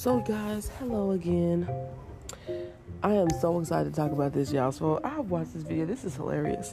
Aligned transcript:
So, 0.00 0.20
guys, 0.20 0.70
hello 0.78 1.10
again. 1.10 1.68
I 3.02 3.12
am 3.12 3.28
so 3.38 3.60
excited 3.60 3.92
to 3.92 4.00
talk 4.00 4.12
about 4.12 4.32
this, 4.32 4.50
y'all. 4.50 4.72
So, 4.72 4.98
I 5.04 5.20
watched 5.20 5.52
this 5.52 5.62
video. 5.62 5.84
This 5.84 6.06
is 6.06 6.16
hilarious. 6.16 6.72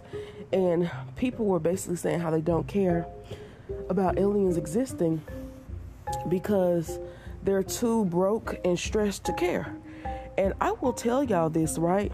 And 0.53 0.89
people 1.17 1.43
were 1.43 1.59
basically 1.59 1.97
saying 1.97 2.21
how 2.21 2.31
they 2.31 2.39
don't 2.39 2.65
care 2.69 3.05
about 3.89 4.17
aliens 4.17 4.55
existing 4.55 5.21
because 6.29 6.99
they're 7.43 7.63
too 7.63 8.05
broke 8.05 8.61
and 8.63 8.79
stressed 8.79 9.25
to 9.25 9.33
care. 9.33 9.75
And 10.37 10.53
I 10.61 10.71
will 10.71 10.93
tell 10.93 11.21
y'all 11.21 11.49
this, 11.49 11.77
right? 11.77 12.13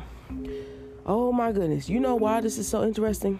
Oh 1.05 1.32
my 1.32 1.52
goodness. 1.52 1.89
You 1.89 2.00
know 2.00 2.16
why 2.16 2.41
this 2.41 2.57
is 2.57 2.68
so 2.68 2.84
interesting? 2.84 3.39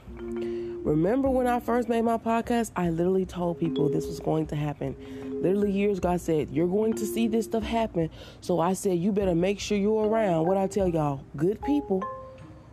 Remember 0.84 1.28
when 1.28 1.48
I 1.48 1.60
first 1.60 1.90
made 1.90 2.04
my 2.04 2.18
podcast? 2.20 2.72
I 2.76 2.92
literally 2.92 3.26
told 3.26 3.60
people 3.60 3.90
this 3.90 4.06
was 4.06 4.20
going 4.20 4.46
to 4.48 4.56
happen. 4.56 4.96
Literally, 5.44 5.72
years 5.72 5.98
ago, 5.98 6.10
I 6.10 6.18
said, 6.18 6.50
You're 6.52 6.70
going 6.70 6.94
to 6.94 7.06
see 7.06 7.28
this 7.28 7.46
stuff 7.46 7.64
happen. 7.64 8.10
So 8.40 8.62
I 8.62 8.72
said, 8.72 8.98
You 8.98 9.12
better 9.12 9.36
make 9.36 9.60
sure 9.60 9.78
you're 9.78 10.08
around. 10.08 10.48
What 10.48 10.56
I 10.56 10.68
tell 10.68 10.88
y'all, 10.88 11.22
good 11.36 11.62
people 11.62 12.02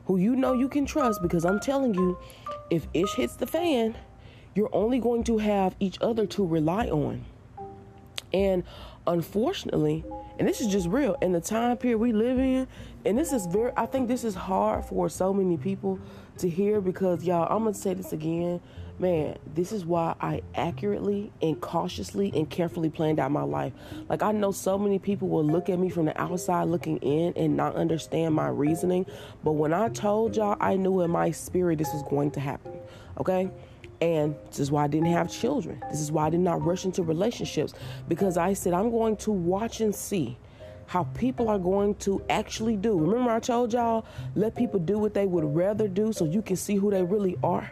who 0.07 0.19
you 0.19 0.37
know 0.37 0.53
you 0.53 0.69
can 0.69 0.87
trust 0.87 1.21
because 1.21 1.45
I'm 1.45 1.59
telling 1.59 1.95
you, 1.95 2.17
if 2.71 2.87
ish 2.95 3.15
hits 3.15 3.35
the 3.35 3.47
fan, 3.49 3.97
you're 4.55 4.71
only 4.73 5.01
going 5.01 5.25
to 5.25 5.39
have 5.39 5.75
each 5.81 5.99
other 6.01 6.27
to 6.27 6.47
rely 6.47 6.87
on. 6.87 7.25
And 8.33 8.63
unfortunately, 9.05 10.05
and 10.39 10.47
this 10.47 10.61
is 10.61 10.69
just 10.69 10.87
real, 10.87 11.17
in 11.21 11.33
the 11.33 11.41
time 11.41 11.77
period 11.77 11.99
we 11.99 12.13
live 12.13 12.39
in, 12.39 12.69
and 13.05 13.19
this 13.19 13.33
is 13.33 13.47
very, 13.47 13.73
I 13.77 13.87
think 13.87 14.07
this 14.07 14.23
is 14.23 14.37
hard 14.37 14.85
for 14.85 15.09
so 15.09 15.35
many 15.35 15.57
people 15.57 15.99
to 16.39 16.49
hear 16.49 16.81
because, 16.81 17.25
y'all, 17.25 17.49
I'm 17.51 17.65
to 17.73 17.75
say 17.75 17.95
this 17.95 18.13
again. 18.13 18.61
Man, 19.01 19.39
this 19.55 19.73
is 19.73 19.87
why 19.87 20.15
I 20.21 20.43
accurately 20.55 21.33
and 21.41 21.59
cautiously 21.59 22.31
and 22.37 22.51
carefully 22.51 22.91
planned 22.91 23.19
out 23.19 23.33
my 23.33 23.45
life. 23.45 23.73
Like, 24.11 24.23
I 24.23 24.31
know 24.33 24.53
so 24.53 24.77
many 24.77 24.99
people 24.99 25.27
will 25.29 25.43
look 25.43 25.71
at 25.71 25.79
me 25.79 25.89
from 25.89 26.05
the 26.05 26.21
outside 26.21 26.65
looking 26.65 26.99
in 26.99 27.33
and 27.35 27.57
not 27.57 27.77
understand 27.77 28.35
my 28.35 28.49
reasoning. 28.49 29.07
But 29.43 29.53
when 29.53 29.73
I 29.73 29.89
told 29.89 30.37
y'all, 30.37 30.59
I 30.61 30.77
knew 30.77 31.01
in 31.01 31.11
my 31.11 31.31
spirit 31.31 31.79
this 31.79 31.91
was 31.95 32.03
going 32.11 32.31
to 32.33 32.41
happen. 32.41 32.75
Okay? 33.19 33.51
And 34.03 34.35
this 34.49 34.61
is 34.61 34.71
why 34.71 34.85
I 34.85 34.87
didn't 34.87 35.13
have 35.13 35.33
children. 35.33 35.83
This 35.91 36.01
is 36.01 36.13
why 36.13 36.27
I 36.27 36.31
did 36.31 36.41
not 36.41 36.63
rush 36.63 36.85
into 36.85 37.03
relationships 37.03 37.73
because 38.07 38.37
I 38.37 38.53
said, 38.53 38.75
I'm 38.75 38.91
going 38.91 39.17
to 39.17 39.31
watch 39.31 39.81
and 39.81 39.95
see 39.95 40.37
how 40.85 41.05
people 41.15 41.49
are 41.49 41.59
going 41.59 41.95
to 41.95 42.23
actually 42.29 42.77
do. 42.77 42.99
Remember, 42.99 43.31
I 43.31 43.41
told 43.41 43.73
y'all, 43.73 44.05
let 44.35 44.55
people 44.57 44.79
do 44.79 44.99
what 44.99 45.15
they 45.15 45.25
would 45.25 45.45
rather 45.45 45.89
do 45.89 46.13
so 46.13 46.27
you 46.27 46.43
can 46.43 46.57
see 46.57 46.75
who 46.75 46.91
they 46.91 47.03
really 47.03 47.39
are, 47.43 47.71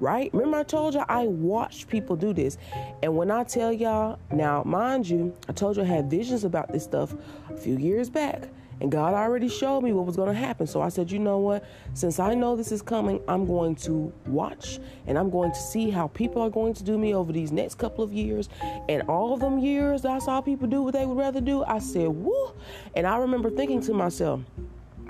right? 0.00 0.32
Remember, 0.32 0.58
I 0.58 0.62
told 0.62 0.94
y'all, 0.94 1.04
I 1.08 1.26
watched 1.26 1.88
people 1.88 2.16
do 2.16 2.32
this. 2.32 2.58
And 3.02 3.16
when 3.16 3.30
I 3.30 3.44
tell 3.44 3.72
y'all, 3.72 4.18
now, 4.32 4.62
mind 4.64 5.08
you, 5.08 5.36
I 5.48 5.52
told 5.52 5.76
you 5.76 5.82
I 5.82 5.86
had 5.86 6.10
visions 6.10 6.44
about 6.44 6.72
this 6.72 6.84
stuff 6.84 7.14
a 7.50 7.56
few 7.56 7.76
years 7.76 8.10
back. 8.10 8.48
And 8.80 8.90
God 8.90 9.12
already 9.12 9.48
showed 9.48 9.82
me 9.82 9.92
what 9.92 10.06
was 10.06 10.16
going 10.16 10.32
to 10.32 10.38
happen. 10.38 10.66
So 10.66 10.80
I 10.80 10.88
said, 10.88 11.10
you 11.10 11.18
know 11.18 11.38
what? 11.38 11.64
Since 11.92 12.18
I 12.18 12.34
know 12.34 12.56
this 12.56 12.72
is 12.72 12.80
coming, 12.80 13.20
I'm 13.28 13.46
going 13.46 13.74
to 13.76 14.10
watch 14.26 14.78
and 15.06 15.18
I'm 15.18 15.28
going 15.28 15.52
to 15.52 15.60
see 15.60 15.90
how 15.90 16.08
people 16.08 16.40
are 16.42 16.50
going 16.50 16.72
to 16.74 16.82
do 16.82 16.96
me 16.96 17.14
over 17.14 17.30
these 17.30 17.52
next 17.52 17.76
couple 17.76 18.02
of 18.02 18.12
years. 18.12 18.48
And 18.88 19.02
all 19.02 19.34
of 19.34 19.40
them 19.40 19.58
years 19.58 20.06
I 20.06 20.18
saw 20.18 20.40
people 20.40 20.66
do 20.66 20.82
what 20.82 20.94
they 20.94 21.04
would 21.04 21.18
rather 21.18 21.42
do, 21.42 21.62
I 21.64 21.78
said, 21.78 22.08
woo. 22.08 22.54
And 22.96 23.06
I 23.06 23.18
remember 23.18 23.50
thinking 23.50 23.82
to 23.82 23.92
myself, 23.92 24.40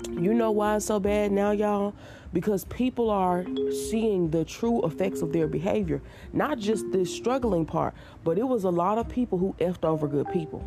you 0.09 0.33
know 0.33 0.51
why 0.51 0.75
it's 0.75 0.85
so 0.85 0.99
bad 0.99 1.31
now, 1.31 1.51
y'all? 1.51 1.93
Because 2.33 2.63
people 2.65 3.09
are 3.09 3.45
seeing 3.89 4.29
the 4.29 4.45
true 4.45 4.85
effects 4.85 5.21
of 5.21 5.33
their 5.33 5.47
behavior, 5.47 6.01
not 6.31 6.59
just 6.59 6.89
the 6.91 7.05
struggling 7.05 7.65
part, 7.65 7.93
but 8.23 8.37
it 8.37 8.47
was 8.47 8.63
a 8.63 8.69
lot 8.69 8.97
of 8.97 9.09
people 9.09 9.37
who 9.37 9.53
effed 9.59 9.83
over 9.83 10.07
good 10.07 10.31
people. 10.31 10.63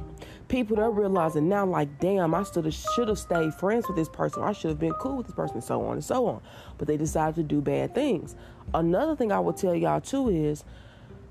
People 0.48 0.76
that 0.76 0.82
are 0.82 0.90
realizing 0.90 1.48
now, 1.48 1.64
like, 1.64 1.98
damn, 2.00 2.34
I 2.34 2.42
should 2.42 3.08
have 3.08 3.18
stayed 3.18 3.54
friends 3.54 3.86
with 3.88 3.96
this 3.96 4.10
person. 4.10 4.42
I 4.42 4.52
should 4.52 4.68
have 4.70 4.78
been 4.78 4.92
cool 4.94 5.16
with 5.16 5.26
this 5.26 5.34
person, 5.34 5.56
and 5.56 5.64
so 5.64 5.84
on 5.86 5.94
and 5.94 6.04
so 6.04 6.26
on. 6.26 6.42
But 6.76 6.86
they 6.86 6.98
decided 6.98 7.36
to 7.36 7.42
do 7.42 7.62
bad 7.62 7.94
things. 7.94 8.34
Another 8.74 9.16
thing 9.16 9.32
I 9.32 9.40
would 9.40 9.56
tell 9.56 9.74
y'all 9.74 10.00
too 10.02 10.28
is 10.28 10.64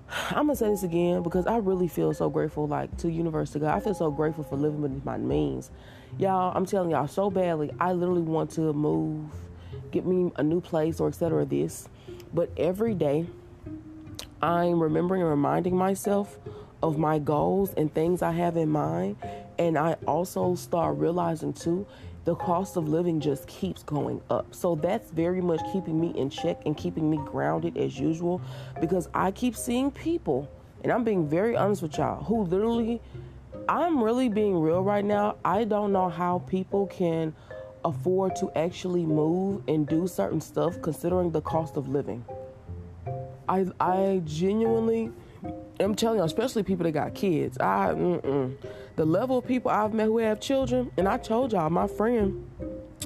I'm 0.32 0.48
gonna 0.48 0.56
say 0.56 0.70
this 0.70 0.84
again 0.84 1.24
because 1.24 1.46
I 1.46 1.58
really 1.58 1.88
feel 1.88 2.14
so 2.14 2.30
grateful, 2.30 2.68
like 2.68 2.96
to 2.98 3.12
University 3.12 3.60
God. 3.60 3.76
I 3.76 3.80
feel 3.80 3.94
so 3.94 4.12
grateful 4.12 4.44
for 4.44 4.56
living 4.56 4.82
within 4.82 5.02
my 5.04 5.18
means. 5.18 5.72
Y'all, 6.20 6.56
I'm 6.56 6.66
telling 6.66 6.92
y'all 6.92 7.08
so 7.08 7.32
badly. 7.32 7.72
I 7.80 7.94
literally 7.94 8.22
want 8.22 8.52
to 8.52 8.72
move, 8.72 9.32
get 9.92 10.06
me 10.06 10.32
a 10.36 10.44
new 10.44 10.62
place 10.62 11.00
or 11.00 11.08
etc. 11.08 11.44
This, 11.46 11.90
but 12.34 12.52
every 12.56 12.94
day, 12.94 13.26
I'm 14.42 14.80
remembering 14.80 15.22
and 15.22 15.30
reminding 15.30 15.76
myself 15.76 16.38
of 16.84 16.98
my 17.00 17.18
goals 17.18 17.74
and 17.78 17.92
things 17.94 18.22
I 18.22 18.32
have 18.32 18.58
in 18.58 18.70
mind, 18.70 19.18
and 19.58 19.78
I 19.78 19.94
also 20.06 20.54
start 20.54 20.98
realizing 20.98 21.54
too 21.54 21.88
the 22.26 22.36
cost 22.36 22.78
of 22.78 22.88
living 22.88 23.20
just 23.20 23.48
keeps 23.48 23.84
going 23.84 24.22
up. 24.30 24.54
So 24.54 24.76
that's 24.76 25.10
very 25.12 25.42
much 25.42 25.62
keeping 25.72 26.00
me 26.00 26.14
in 26.16 26.30
check 26.30 26.62
and 26.66 26.78
keeping 26.78 27.10
me 27.10 27.18
grounded 27.26 27.78
as 27.78 28.00
usual 28.00 28.40
because 28.80 29.10
I 29.14 29.32
keep 29.32 29.56
seeing 29.56 29.92
people, 29.92 30.48
and 30.84 30.92
I'm 30.92 31.04
being 31.04 31.28
very 31.28 31.58
honest 31.58 31.82
with 31.82 31.98
y'all, 31.98 32.24
who 32.24 32.44
literally, 32.44 33.02
I'm 33.68 34.04
really 34.04 34.30
being 34.30 34.60
real 34.60 34.82
right 34.82 35.06
now. 35.06 35.38
I 35.46 35.64
don't 35.64 35.92
know 35.92 36.10
how 36.10 36.40
people 36.40 36.88
can 36.88 37.34
afford 37.86 38.36
to 38.38 38.52
actually 38.58 39.06
move 39.06 39.64
and 39.68 39.88
do 39.88 40.08
certain 40.08 40.42
stuff 40.42 40.82
considering 40.82 41.32
the 41.32 41.42
cost 41.42 41.78
of 41.78 41.88
living. 41.88 42.26
I 43.48 43.66
I 43.80 44.22
genuinely 44.26 45.12
I'm 45.80 45.96
telling 45.96 46.20
you, 46.20 46.24
especially 46.24 46.64
people 46.64 46.84
that 46.84 46.92
got 46.92 47.14
kids. 47.14 47.58
I 47.58 47.94
mm-mm. 47.94 48.56
the 48.96 49.06
level 49.06 49.40
of 49.40 49.48
people 49.48 49.72
I've 49.72 49.94
met 49.94 50.06
who 50.06 50.20
have 50.20 50.40
children, 50.40 50.92
and 50.98 51.08
I 51.08 51.18
told 51.18 51.52
y'all, 51.52 51.70
my 51.70 51.88
friend, 51.88 52.48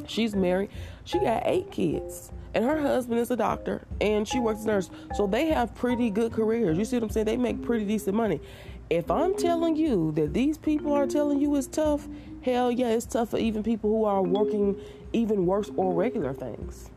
she's 0.05 0.35
married. 0.35 0.69
She 1.05 1.19
got 1.19 1.43
eight 1.45 1.71
kids, 1.71 2.31
and 2.53 2.65
her 2.65 2.79
husband 2.79 3.19
is 3.19 3.31
a 3.31 3.35
doctor, 3.35 3.85
and 4.01 4.27
she 4.27 4.39
works 4.39 4.59
as 4.59 4.65
a 4.65 4.67
nurse. 4.67 4.89
So 5.15 5.27
they 5.27 5.47
have 5.47 5.73
pretty 5.75 6.09
good 6.09 6.33
careers. 6.33 6.77
You 6.77 6.85
see 6.85 6.97
what 6.97 7.03
I'm 7.03 7.09
saying? 7.09 7.25
They 7.25 7.37
make 7.37 7.61
pretty 7.63 7.85
decent 7.85 8.15
money. 8.15 8.41
If 8.89 9.11
I'm 9.11 9.35
telling 9.35 9.75
you 9.75 10.13
that 10.13 10.33
these 10.33 10.57
people 10.57 10.93
are 10.93 11.05
telling 11.05 11.41
you 11.41 11.55
it's 11.57 11.67
tough, 11.67 12.07
hell 12.41 12.71
yeah, 12.71 12.87
it's 12.87 13.05
tough 13.05 13.31
for 13.31 13.37
even 13.37 13.61
people 13.61 13.89
who 13.89 14.05
are 14.05 14.21
working 14.21 14.79
even 15.11 15.45
worse 15.45 15.69
or 15.75 15.93
regular 15.93 16.33
things. 16.33 16.89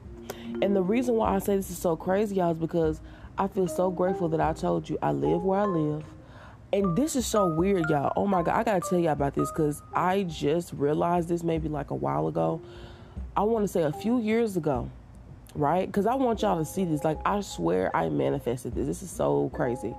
And 0.63 0.77
the 0.77 0.83
reason 0.83 1.17
why 1.17 1.35
I 1.35 1.41
say 1.41 1.57
this 1.57 1.71
is 1.71 1.79
so 1.79 1.97
crazy, 1.97 2.37
y'all, 2.37 2.53
is 2.53 2.59
because 2.59 3.01
I 3.37 3.49
feel 3.49 3.67
so 3.67 3.91
grateful 3.91 4.29
that 4.29 4.41
I 4.41 4.53
told 4.53 4.89
you 4.89 4.99
I 5.03 5.11
live 5.11 5.43
where 5.43 5.61
I 5.61 5.65
live. 5.65 6.05
And 6.73 6.97
this 6.97 7.17
is 7.17 7.27
so 7.27 7.53
weird, 7.57 7.91
y'all. 7.91 8.13
Oh 8.15 8.27
my 8.27 8.43
God, 8.43 8.55
I 8.55 8.63
gotta 8.63 8.89
tell 8.89 9.01
y'all 9.01 9.13
about 9.13 9.35
this 9.35 9.51
because 9.51 9.83
I 9.93 10.23
just 10.23 10.73
realized 10.73 11.29
this 11.29 11.43
maybe 11.43 11.69
like 11.69 11.91
a 11.91 11.97
while 11.97 12.29
ago. 12.29 12.61
I 13.37 13.43
wanna 13.43 13.67
say 13.67 13.83
a 13.83 13.93
few 13.93 14.21
years 14.21 14.57
ago, 14.57 14.89
right? 15.57 15.87
Because 15.87 16.07
I 16.07 16.15
want 16.15 16.43
y'all 16.43 16.59
to 16.59 16.65
see 16.65 16.85
this. 16.85 17.03
Like, 17.03 17.19
I 17.25 17.41
swear 17.41 17.95
I 17.97 18.09
manifested 18.11 18.77
this. 18.77 18.87
This 18.87 19.03
is 19.03 19.11
so 19.11 19.51
crazy. 19.53 19.93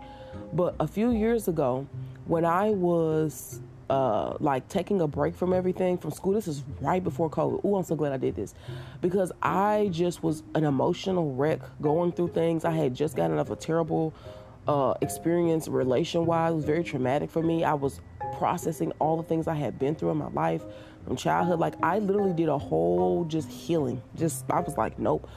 But 0.54 0.76
a 0.80 0.88
few 0.88 1.12
years 1.12 1.48
ago, 1.48 1.88
when 2.26 2.46
I 2.46 2.72
was 2.72 3.60
uh, 3.92 4.38
like 4.40 4.66
taking 4.70 5.02
a 5.02 5.08
break 5.08 5.36
from 5.36 5.52
everything 5.52 5.98
from 5.98 6.12
school. 6.12 6.32
This 6.32 6.48
is 6.48 6.64
right 6.80 7.04
before 7.04 7.30
COVID. 7.30 7.60
Oh, 7.66 7.76
I'm 7.76 7.84
so 7.84 7.94
glad 7.94 8.14
I 8.14 8.18
did 8.18 8.38
this 8.38 8.56
because 9.02 9.34
I 9.42 9.90
just 9.92 10.24
was 10.24 10.44
an 10.56 10.64
emotional 10.64 11.36
wreck 11.36 11.60
going 11.82 12.14
through 12.14 12.30
things. 12.30 12.64
I 12.64 12.72
had 12.72 12.96
just 12.96 13.18
gotten 13.18 13.38
off 13.38 13.50
a 13.50 13.56
terrible 13.58 14.14
uh, 14.66 14.94
experience 15.02 15.68
relation 15.68 16.26
wise. 16.26 16.54
It 16.54 16.56
was 16.56 16.64
very 16.64 16.86
traumatic 16.86 17.30
for 17.30 17.44
me. 17.44 17.66
I 17.66 17.74
was 17.74 18.00
processing 18.38 18.94
all 19.00 19.18
the 19.18 19.24
things 19.24 19.46
I 19.46 19.56
had 19.56 19.78
been 19.78 19.94
through 19.94 20.12
in 20.12 20.18
my 20.18 20.30
life 20.30 20.64
from 21.06 21.18
childhood. 21.18 21.60
Like 21.60 21.76
I 21.84 22.00
literally 22.00 22.34
did 22.34 22.48
a 22.48 22.58
whole 22.58 23.26
just 23.26 23.50
healing. 23.50 24.02
Just 24.16 24.46
I 24.50 24.62
was 24.62 24.78
like, 24.78 25.00
nope, 25.00 25.28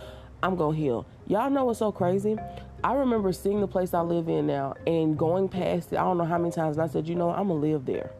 I'm 0.44 0.54
gonna 0.54 0.76
heal. 0.76 1.06
Y'all 1.26 1.50
know 1.50 1.64
what's 1.64 1.80
so 1.80 1.90
crazy? 1.90 2.36
I 2.84 2.92
remember 2.92 3.32
seeing 3.32 3.62
the 3.62 3.66
place 3.66 3.94
I 3.94 4.02
live 4.02 4.28
in 4.28 4.46
now 4.46 4.74
and 4.86 5.16
going 5.16 5.48
past 5.48 5.94
it. 5.94 5.96
I 5.96 6.02
don't 6.02 6.18
know 6.18 6.26
how 6.26 6.36
many 6.36 6.52
times, 6.52 6.76
and 6.76 6.84
I 6.84 6.92
said, 6.92 7.08
you 7.08 7.14
know, 7.14 7.30
I'm 7.30 7.48
gonna 7.48 7.54
live 7.54 7.86
there. 7.86 8.10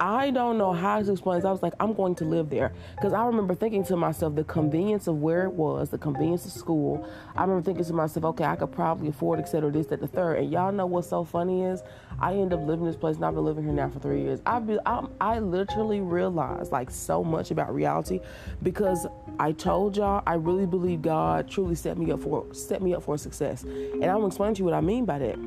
I 0.00 0.30
don't 0.30 0.56
know 0.56 0.72
how 0.72 1.02
to 1.02 1.12
explain 1.12 1.38
this. 1.38 1.44
I 1.44 1.52
was 1.52 1.62
like, 1.62 1.74
I'm 1.78 1.92
going 1.92 2.14
to 2.16 2.24
live 2.24 2.48
there. 2.48 2.72
Because 2.96 3.12
I 3.12 3.24
remember 3.26 3.54
thinking 3.54 3.84
to 3.84 3.96
myself, 3.96 4.34
the 4.34 4.44
convenience 4.44 5.06
of 5.06 5.20
where 5.20 5.44
it 5.44 5.52
was, 5.52 5.90
the 5.90 5.98
convenience 5.98 6.46
of 6.46 6.52
school. 6.52 7.06
I 7.36 7.42
remember 7.42 7.62
thinking 7.62 7.84
to 7.84 7.92
myself, 7.92 8.24
okay, 8.24 8.44
I 8.44 8.56
could 8.56 8.72
probably 8.72 9.08
afford, 9.08 9.40
etc., 9.40 9.70
this, 9.70 9.86
that, 9.88 10.00
the 10.00 10.06
third. 10.06 10.38
And 10.38 10.50
y'all 10.50 10.72
know 10.72 10.86
what's 10.86 11.08
so 11.08 11.22
funny 11.22 11.64
is 11.64 11.82
I 12.18 12.34
end 12.34 12.54
up 12.54 12.66
living 12.66 12.86
this 12.86 12.96
place 12.96 13.16
and 13.16 13.24
I've 13.26 13.34
been 13.34 13.44
living 13.44 13.64
here 13.64 13.74
now 13.74 13.90
for 13.90 13.98
three 13.98 14.22
years. 14.22 14.40
I 14.46 14.58
be, 14.58 14.78
I, 14.86 15.06
I 15.20 15.38
literally 15.38 16.00
realized 16.00 16.72
like 16.72 16.90
so 16.90 17.22
much 17.22 17.50
about 17.50 17.74
reality 17.74 18.20
because 18.62 19.06
I 19.38 19.52
told 19.52 19.96
y'all 19.98 20.22
I 20.26 20.34
really 20.34 20.66
believe 20.66 21.02
God 21.02 21.48
truly 21.48 21.74
set 21.74 21.98
me 21.98 22.10
up 22.10 22.22
for 22.22 22.46
set 22.54 22.82
me 22.82 22.94
up 22.94 23.02
for 23.02 23.18
success. 23.18 23.64
And 23.64 24.04
I'm 24.04 24.16
gonna 24.16 24.26
explain 24.28 24.54
to 24.54 24.58
you 24.58 24.64
what 24.64 24.74
I 24.74 24.80
mean 24.80 25.04
by 25.04 25.18
that. 25.18 25.38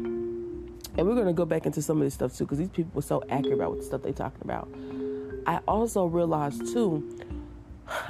And 0.98 1.07
we're 1.07 1.16
going 1.16 1.28
to 1.28 1.34
go 1.34 1.45
back 1.45 1.66
into 1.66 1.81
some 1.81 1.98
of 1.98 2.04
this 2.04 2.13
stuff 2.13 2.38
too, 2.38 2.45
because 2.45 2.60
these 2.60 2.69
people 2.69 2.92
were 2.94 3.01
so 3.01 3.24
accurate 3.30 3.56
about 3.56 3.72
what 3.72 3.80
the 3.80 3.86
stuff 3.86 4.04
they're 4.04 4.13
talking 4.13 4.42
about. 4.44 4.69
I 5.48 5.60
also 5.68 6.06
realized 6.06 6.72
too, 6.72 7.18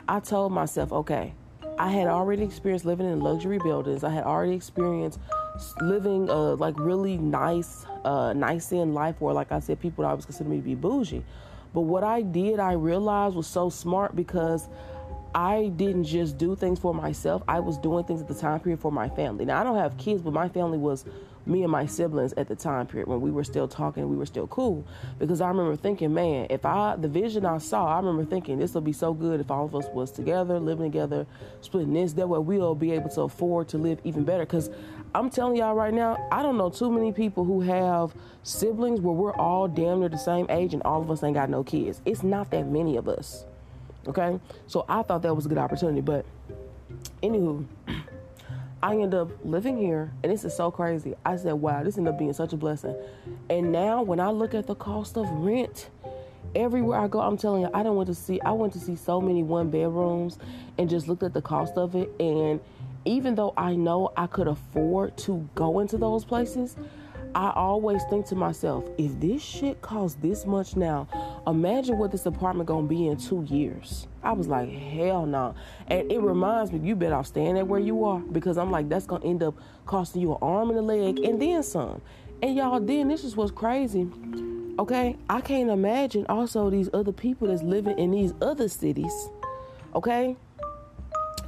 I 0.08 0.20
told 0.20 0.52
myself, 0.52 0.92
okay, 0.92 1.34
I 1.80 1.90
had 1.90 2.08
already 2.08 2.44
experienced 2.44 2.86
living 2.86 3.10
in 3.10 3.20
luxury 3.20 3.58
buildings. 3.58 4.04
I 4.04 4.10
had 4.10 4.26
already 4.26 4.54
experienced 4.54 5.20
living 5.82 6.30
a 6.30 6.54
like 6.54 6.78
really 6.78 7.18
nice, 7.18 7.86
uh, 8.06 8.34
nice 8.34 8.72
in 8.72 8.94
life 8.94 9.20
where, 9.20 9.34
like 9.34 9.52
I 9.52 9.60
said, 9.60 9.80
people 9.80 10.06
always 10.06 10.26
consider 10.26 10.50
me 10.50 10.58
to 10.58 10.62
be 10.62 10.76
bougie. 10.76 11.24
But 11.74 11.82
what 11.82 12.04
I 12.04 12.22
did, 12.22 12.60
I 12.60 12.74
realized 12.74 13.36
was 13.36 13.48
so 13.48 13.70
smart 13.70 14.16
because 14.16 14.68
I 15.34 15.72
didn't 15.76 16.04
just 16.04 16.38
do 16.38 16.56
things 16.56 16.78
for 16.80 16.94
myself. 16.94 17.42
I 17.48 17.60
was 17.60 17.80
doing 17.80 18.04
things 18.04 18.22
at 18.22 18.28
the 18.28 18.36
time 18.36 18.60
period 18.60 18.80
for 18.80 18.92
my 18.92 19.10
family. 19.10 19.46
Now 19.46 19.62
I 19.62 19.64
don't 19.64 19.78
have 19.78 19.98
kids, 19.98 20.22
but 20.22 20.34
my 20.34 20.50
family 20.50 20.78
was 20.78 21.06
me 21.46 21.64
and 21.64 21.72
my 21.72 21.86
siblings 21.86 22.34
at 22.34 22.48
the 22.48 22.56
time 22.56 22.88
period 22.88 23.08
when 23.08 23.22
we 23.22 23.32
were 23.32 23.44
still 23.44 23.68
talking, 23.68 24.08
we 24.10 24.16
were 24.16 24.26
still 24.26 24.48
cool. 24.48 24.86
Because 25.20 25.42
I 25.42 25.48
remember 25.48 25.76
thinking, 25.76 26.14
man, 26.14 26.48
if 26.50 26.66
I 26.66 26.96
the 26.96 27.08
vision 27.08 27.46
I 27.46 27.58
saw, 27.58 27.88
I 27.88 27.98
remember 27.98 28.26
thinking 28.26 28.60
this 28.60 28.74
will 28.74 28.82
be 28.82 28.94
so 28.94 29.14
good 29.14 29.40
if 29.40 29.52
all 29.52 29.66
of 29.66 29.76
us 29.76 29.86
was 29.94 30.12
together, 30.12 30.60
living 30.60 30.92
together, 30.92 31.26
splitting 31.62 31.94
this. 31.94 32.14
That 32.14 32.28
way 32.28 32.40
we'll 32.40 32.76
be 32.76 32.92
able 32.92 33.10
to 33.10 33.22
afford 33.22 33.68
to 33.70 33.78
live 33.78 34.00
even 34.04 34.24
better. 34.24 34.46
Because 34.46 34.70
I'm 35.16 35.30
telling 35.30 35.58
y'all 35.58 35.76
right 35.76 35.94
now, 35.94 36.18
I 36.32 36.42
don't 36.42 36.58
know 36.58 36.70
too 36.70 36.92
many 36.92 37.12
people 37.12 37.44
who 37.44 37.62
have 37.62 38.14
siblings 38.44 39.00
where 39.00 39.14
we're 39.14 39.36
all 39.36 39.68
damn 39.68 40.00
near 40.00 40.10
the 40.10 40.18
same 40.18 40.48
age 40.50 40.74
and 40.74 40.82
all 40.84 41.02
of 41.02 41.12
us 41.12 41.24
ain't 41.24 41.36
got 41.36 41.50
no 41.50 41.64
kids. 41.64 42.02
It's 42.06 42.24
not 42.24 42.50
that 42.52 42.68
many 42.68 42.98
of 42.98 43.08
us. 43.08 43.46
Okay? 44.08 44.40
So 44.68 44.86
I 44.90 45.04
thought 45.04 45.22
that 45.22 45.36
was 45.36 45.46
a 45.46 45.50
good 45.50 45.58
opportunity. 45.58 46.02
But 46.02 46.26
anywho, 47.22 47.66
I 48.84 48.98
end 48.98 49.16
up 49.16 49.32
living 49.46 49.78
here, 49.78 50.12
and 50.22 50.32
this 50.32 50.44
is 50.44 50.54
so 50.54 50.70
crazy. 50.70 51.14
I 51.26 51.38
said, 51.38 51.54
wow, 51.54 51.84
this 51.84 51.98
ended 51.98 52.14
up 52.14 52.20
being 52.20 52.34
such 52.34 52.52
a 52.52 52.58
blessing. 52.58 52.94
And 53.50 53.72
now 53.72 54.04
when 54.04 54.20
I 54.20 54.30
look 54.30 54.54
at 54.54 54.68
the 54.68 54.76
cost 54.76 55.16
of 55.16 55.26
rent, 55.30 55.90
everywhere 56.54 57.00
I 57.00 57.08
go, 57.08 57.22
I'm 57.22 57.38
telling 57.38 57.62
you, 57.62 57.70
I 57.74 57.82
don't 57.82 57.96
want 57.96 58.08
to 58.08 58.14
see 58.14 58.42
I 58.42 58.52
went 58.52 58.74
to 58.74 58.80
see 58.80 58.98
so 58.98 59.22
many 59.22 59.42
one 59.42 59.70
bedrooms 59.70 60.38
and 60.78 60.90
just 60.90 61.08
looked 61.08 61.24
at 61.24 61.34
the 61.34 61.42
cost 61.42 61.78
of 61.78 61.96
it. 61.96 62.12
And 62.20 62.60
even 63.06 63.36
though 63.36 63.54
I 63.56 63.74
know 63.74 64.12
I 64.18 64.28
could 64.28 64.50
afford 64.50 65.18
to 65.20 65.48
go 65.56 65.80
into 65.80 65.98
those 65.98 66.26
places, 66.26 66.76
I 67.36 67.52
always 67.56 68.04
think 68.10 68.28
to 68.28 68.36
myself, 68.36 68.86
if 68.98 69.20
this 69.20 69.42
shit 69.42 69.82
costs 69.82 70.18
this 70.22 70.46
much 70.46 70.76
now, 70.76 71.08
imagine 71.48 71.98
what 71.98 72.12
this 72.12 72.26
apartment 72.26 72.68
gonna 72.68 72.88
be 72.88 73.08
in 73.08 73.18
two 73.18 73.44
years. 73.50 74.08
I 74.22 74.34
was 74.34 74.48
like, 74.48 74.70
hell 74.70 75.26
no. 75.26 75.56
And 75.88 76.12
it 76.12 76.20
reminds 76.20 76.72
me, 76.72 76.80
you 76.80 76.96
better 76.96 77.16
off 77.16 77.28
staying 77.28 77.58
at 77.58 77.68
where 77.68 77.80
you 77.80 78.06
are 78.06 78.20
because 78.20 78.58
I'm 78.58 78.70
like, 78.70 78.88
that's 78.88 79.08
gonna 79.08 79.26
end 79.26 79.42
up 79.42 79.56
costing 79.86 80.22
you 80.22 80.32
an 80.34 80.38
arm 80.42 80.70
and 80.70 80.78
a 80.78 80.82
leg 80.82 81.20
and 81.20 81.42
then 81.42 81.64
some. 81.64 82.02
And 82.42 82.56
y'all, 82.56 82.80
then 82.80 83.08
this 83.08 83.24
is 83.24 83.36
what's 83.36 83.52
crazy. 83.52 84.08
Okay, 84.78 85.18
I 85.30 85.42
can't 85.42 85.70
imagine 85.70 86.26
also 86.30 86.70
these 86.70 86.90
other 86.94 87.12
people 87.12 87.48
that's 87.48 87.64
living 87.64 87.98
in 87.98 88.12
these 88.12 88.34
other 88.42 88.68
cities. 88.68 89.14
Okay, 89.96 90.36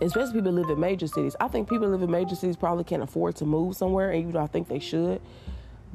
especially 0.02 0.34
people 0.34 0.52
live 0.52 0.70
in 0.70 0.80
major 0.80 1.08
cities. 1.08 1.36
I 1.40 1.48
think 1.48 1.70
people 1.70 1.88
live 1.90 2.02
in 2.02 2.12
major 2.12 2.36
cities 2.36 2.56
probably 2.56 2.84
can't 2.84 3.04
afford 3.04 3.36
to 3.38 3.46
move 3.46 3.76
somewhere, 3.76 4.12
and 4.12 4.20
even 4.22 4.32
though 4.34 4.42
I 4.42 4.48
think 4.48 4.68
they 4.68 4.80
should, 4.80 5.22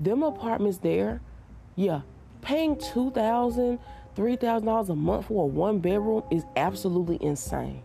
them 0.01 0.23
apartments 0.23 0.79
there, 0.79 1.21
yeah, 1.77 2.01
paying 2.41 2.77
two 2.77 3.11
thousand, 3.11 3.79
three 4.17 4.37
thousand 4.37 4.67
dollars 4.67 4.89
a 4.89 4.97
month 4.97 5.27
for 5.27 5.45
a 5.45 5.47
one 5.47 5.79
bedroom 5.79 6.23
is 6.31 6.45
absolutely 6.57 7.19
insane. 7.21 7.83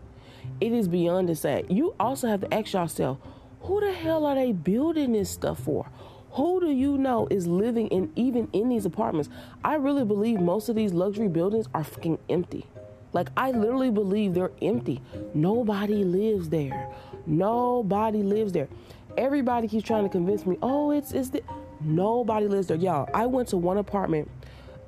It 0.60 0.72
is 0.72 0.88
beyond 0.88 1.28
insane. 1.28 1.66
You 1.68 1.94
also 2.00 2.28
have 2.28 2.40
to 2.40 2.54
ask 2.54 2.72
yourself, 2.72 3.18
who 3.60 3.80
the 3.80 3.92
hell 3.92 4.24
are 4.24 4.34
they 4.34 4.52
building 4.52 5.12
this 5.12 5.28
stuff 5.30 5.60
for? 5.60 5.90
Who 6.32 6.60
do 6.60 6.70
you 6.70 6.98
know 6.98 7.26
is 7.30 7.46
living 7.46 7.88
in 7.88 8.12
even 8.14 8.48
in 8.52 8.68
these 8.68 8.84
apartments? 8.86 9.30
I 9.64 9.76
really 9.76 10.04
believe 10.04 10.40
most 10.40 10.68
of 10.68 10.76
these 10.76 10.92
luxury 10.92 11.28
buildings 11.28 11.66
are 11.74 11.84
fucking 11.84 12.18
empty. 12.28 12.66
Like 13.12 13.30
I 13.36 13.52
literally 13.52 13.90
believe 13.90 14.34
they're 14.34 14.52
empty. 14.60 15.00
Nobody 15.32 16.04
lives 16.04 16.50
there. 16.50 16.90
Nobody 17.26 18.22
lives 18.22 18.52
there. 18.52 18.68
Everybody 19.16 19.66
keeps 19.66 19.86
trying 19.86 20.04
to 20.04 20.10
convince 20.10 20.44
me, 20.44 20.58
oh, 20.62 20.90
it's 20.90 21.12
it's 21.12 21.30
the 21.30 21.42
Nobody 21.86 22.48
lives 22.48 22.66
there. 22.66 22.76
Y'all, 22.76 23.08
I 23.14 23.26
went 23.26 23.48
to 23.48 23.56
one 23.56 23.78
apartment, 23.78 24.30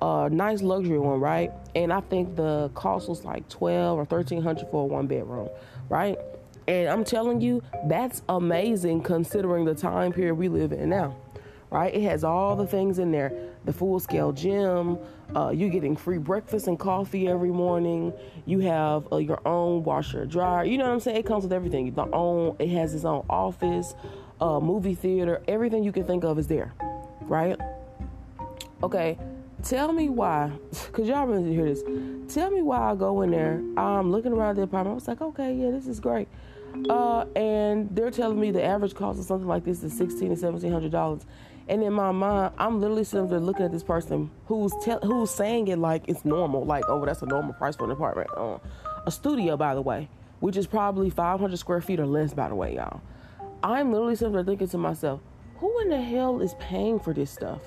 a 0.03 0.05
uh, 0.05 0.29
nice 0.29 0.63
luxury 0.63 0.99
one, 0.99 1.21
right? 1.21 1.53
And 1.75 1.93
I 1.93 2.01
think 2.01 2.37
the 2.37 2.71
cost 2.75 3.09
was 3.09 3.25
like 3.25 3.49
twelve 3.49 3.99
or 3.99 4.05
thirteen 4.05 4.43
hundred 4.43 4.69
for 4.71 4.83
a 4.83 4.87
one 4.87 5.07
bedroom, 5.07 5.49
right? 5.89 6.19
And 6.67 6.89
I'm 6.89 7.05
telling 7.05 7.41
you, 7.41 7.63
that's 7.87 8.23
amazing 8.29 9.03
considering 9.03 9.65
the 9.65 9.75
time 9.75 10.13
period 10.13 10.35
we 10.35 10.49
live 10.49 10.73
in 10.73 10.91
now, 10.91 11.17
right? 11.71 11.95
It 11.95 12.03
has 12.03 12.25
all 12.25 12.57
the 12.57 12.67
things 12.67 12.99
in 12.99 13.11
there 13.11 13.33
the 13.69 13.73
full 13.75 14.01
scale 14.01 14.33
gym, 14.33 14.99
uh, 15.37 15.51
you're 15.51 15.69
getting 15.69 15.95
free 15.95 16.17
breakfast 16.17 16.69
and 16.69 16.79
coffee 16.79 17.29
every 17.29 17.51
morning, 17.51 18.15
you 18.47 18.61
have 18.61 19.13
uh, 19.13 19.19
your 19.19 19.47
own 19.47 19.85
washer 19.85 20.25
dryer. 20.25 20.65
You 20.65 20.79
know 20.79 20.85
what 20.85 20.95
I'm 20.95 21.01
saying? 21.01 21.19
It 21.19 21.27
comes 21.27 21.45
with 21.45 21.53
everything. 21.53 21.93
The 21.93 22.07
own, 22.15 22.57
it 22.59 22.71
has 22.71 22.95
its 22.95 23.05
own 23.05 23.27
office, 23.29 23.95
uh, 24.41 24.59
movie 24.59 24.95
theater, 24.95 25.43
everything 25.47 25.85
you 25.85 25.93
can 25.93 26.05
think 26.05 26.25
of 26.25 26.39
is 26.39 26.47
there, 26.47 26.73
right? 27.29 27.59
Okay, 28.83 29.19
tell 29.63 29.93
me 29.93 30.09
why, 30.09 30.53
because 30.71 31.09
y'all 31.09 31.27
really 31.27 31.53
hear 31.53 31.65
this. 31.65 31.83
Tell 32.33 32.51
me 32.51 32.63
why 32.63 32.93
I 32.93 32.95
go 32.95 33.23
in 33.23 33.31
there. 33.31 33.63
I'm 33.77 34.11
looking 34.11 34.33
around 34.33 34.57
the 34.57 34.63
apartment. 34.63 34.93
I 34.93 34.95
was 34.95 35.09
like, 35.09 35.21
okay, 35.21 35.55
yeah, 35.55 35.71
this 35.71 35.87
is 35.87 36.01
great. 36.01 36.29
Uh, 36.89 37.25
and 37.35 37.89
they're 37.95 38.11
telling 38.11 38.39
me 38.39 38.51
the 38.51 38.63
average 38.63 38.95
cost 38.95 39.19
of 39.19 39.25
something 39.25 39.49
like 39.49 39.65
this 39.65 39.83
is 39.83 39.93
sixteen 39.97 40.31
to 40.31 40.37
seventeen 40.37 40.71
hundred 40.73 40.93
dollars. 40.93 41.25
And 41.69 41.83
in 41.83 41.93
my 41.93 42.13
mind, 42.13 42.55
I'm 42.59 42.81
literally 42.81 43.05
sitting 43.05 43.29
there 43.29 43.41
looking 43.41 43.65
at 43.65 43.73
this 43.73 43.83
person 43.83 44.31
who's 44.47 44.73
te- 44.83 44.99
who's 45.03 45.31
saying 45.31 45.69
it 45.69 45.79
like 45.79 46.05
it's 46.09 46.25
normal, 46.25 46.65
like 46.65 46.85
oh, 46.89 47.05
that's 47.05 47.23
a 47.23 47.27
normal 47.27 47.55
price 47.55 47.77
for 47.77 47.85
an 47.85 47.91
apartment. 47.91 48.31
Uh, 48.37 48.59
a 49.07 49.11
studio, 49.11 49.57
by 49.57 49.75
the 49.75 49.83
way, 49.83 50.09
which 50.41 50.57
is 50.57 50.67
probably 50.67 51.11
500 51.11 51.59
square 51.59 51.81
feet 51.81 52.01
or 52.01 52.07
less, 52.07 52.33
by 52.35 52.49
the 52.49 52.55
way, 52.55 52.75
y'all. 52.75 53.01
I'm 53.63 53.93
literally 53.93 54.15
sitting 54.15 54.35
there 54.35 54.45
thinking 54.45 54.69
to 54.69 54.79
myself, 54.79 55.21
who 55.59 55.81
in 55.81 55.89
the 55.89 56.01
hell 56.01 56.41
is 56.41 56.55
paying 56.55 56.99
for 56.99 57.13
this 57.13 57.31
stuff? 57.31 57.61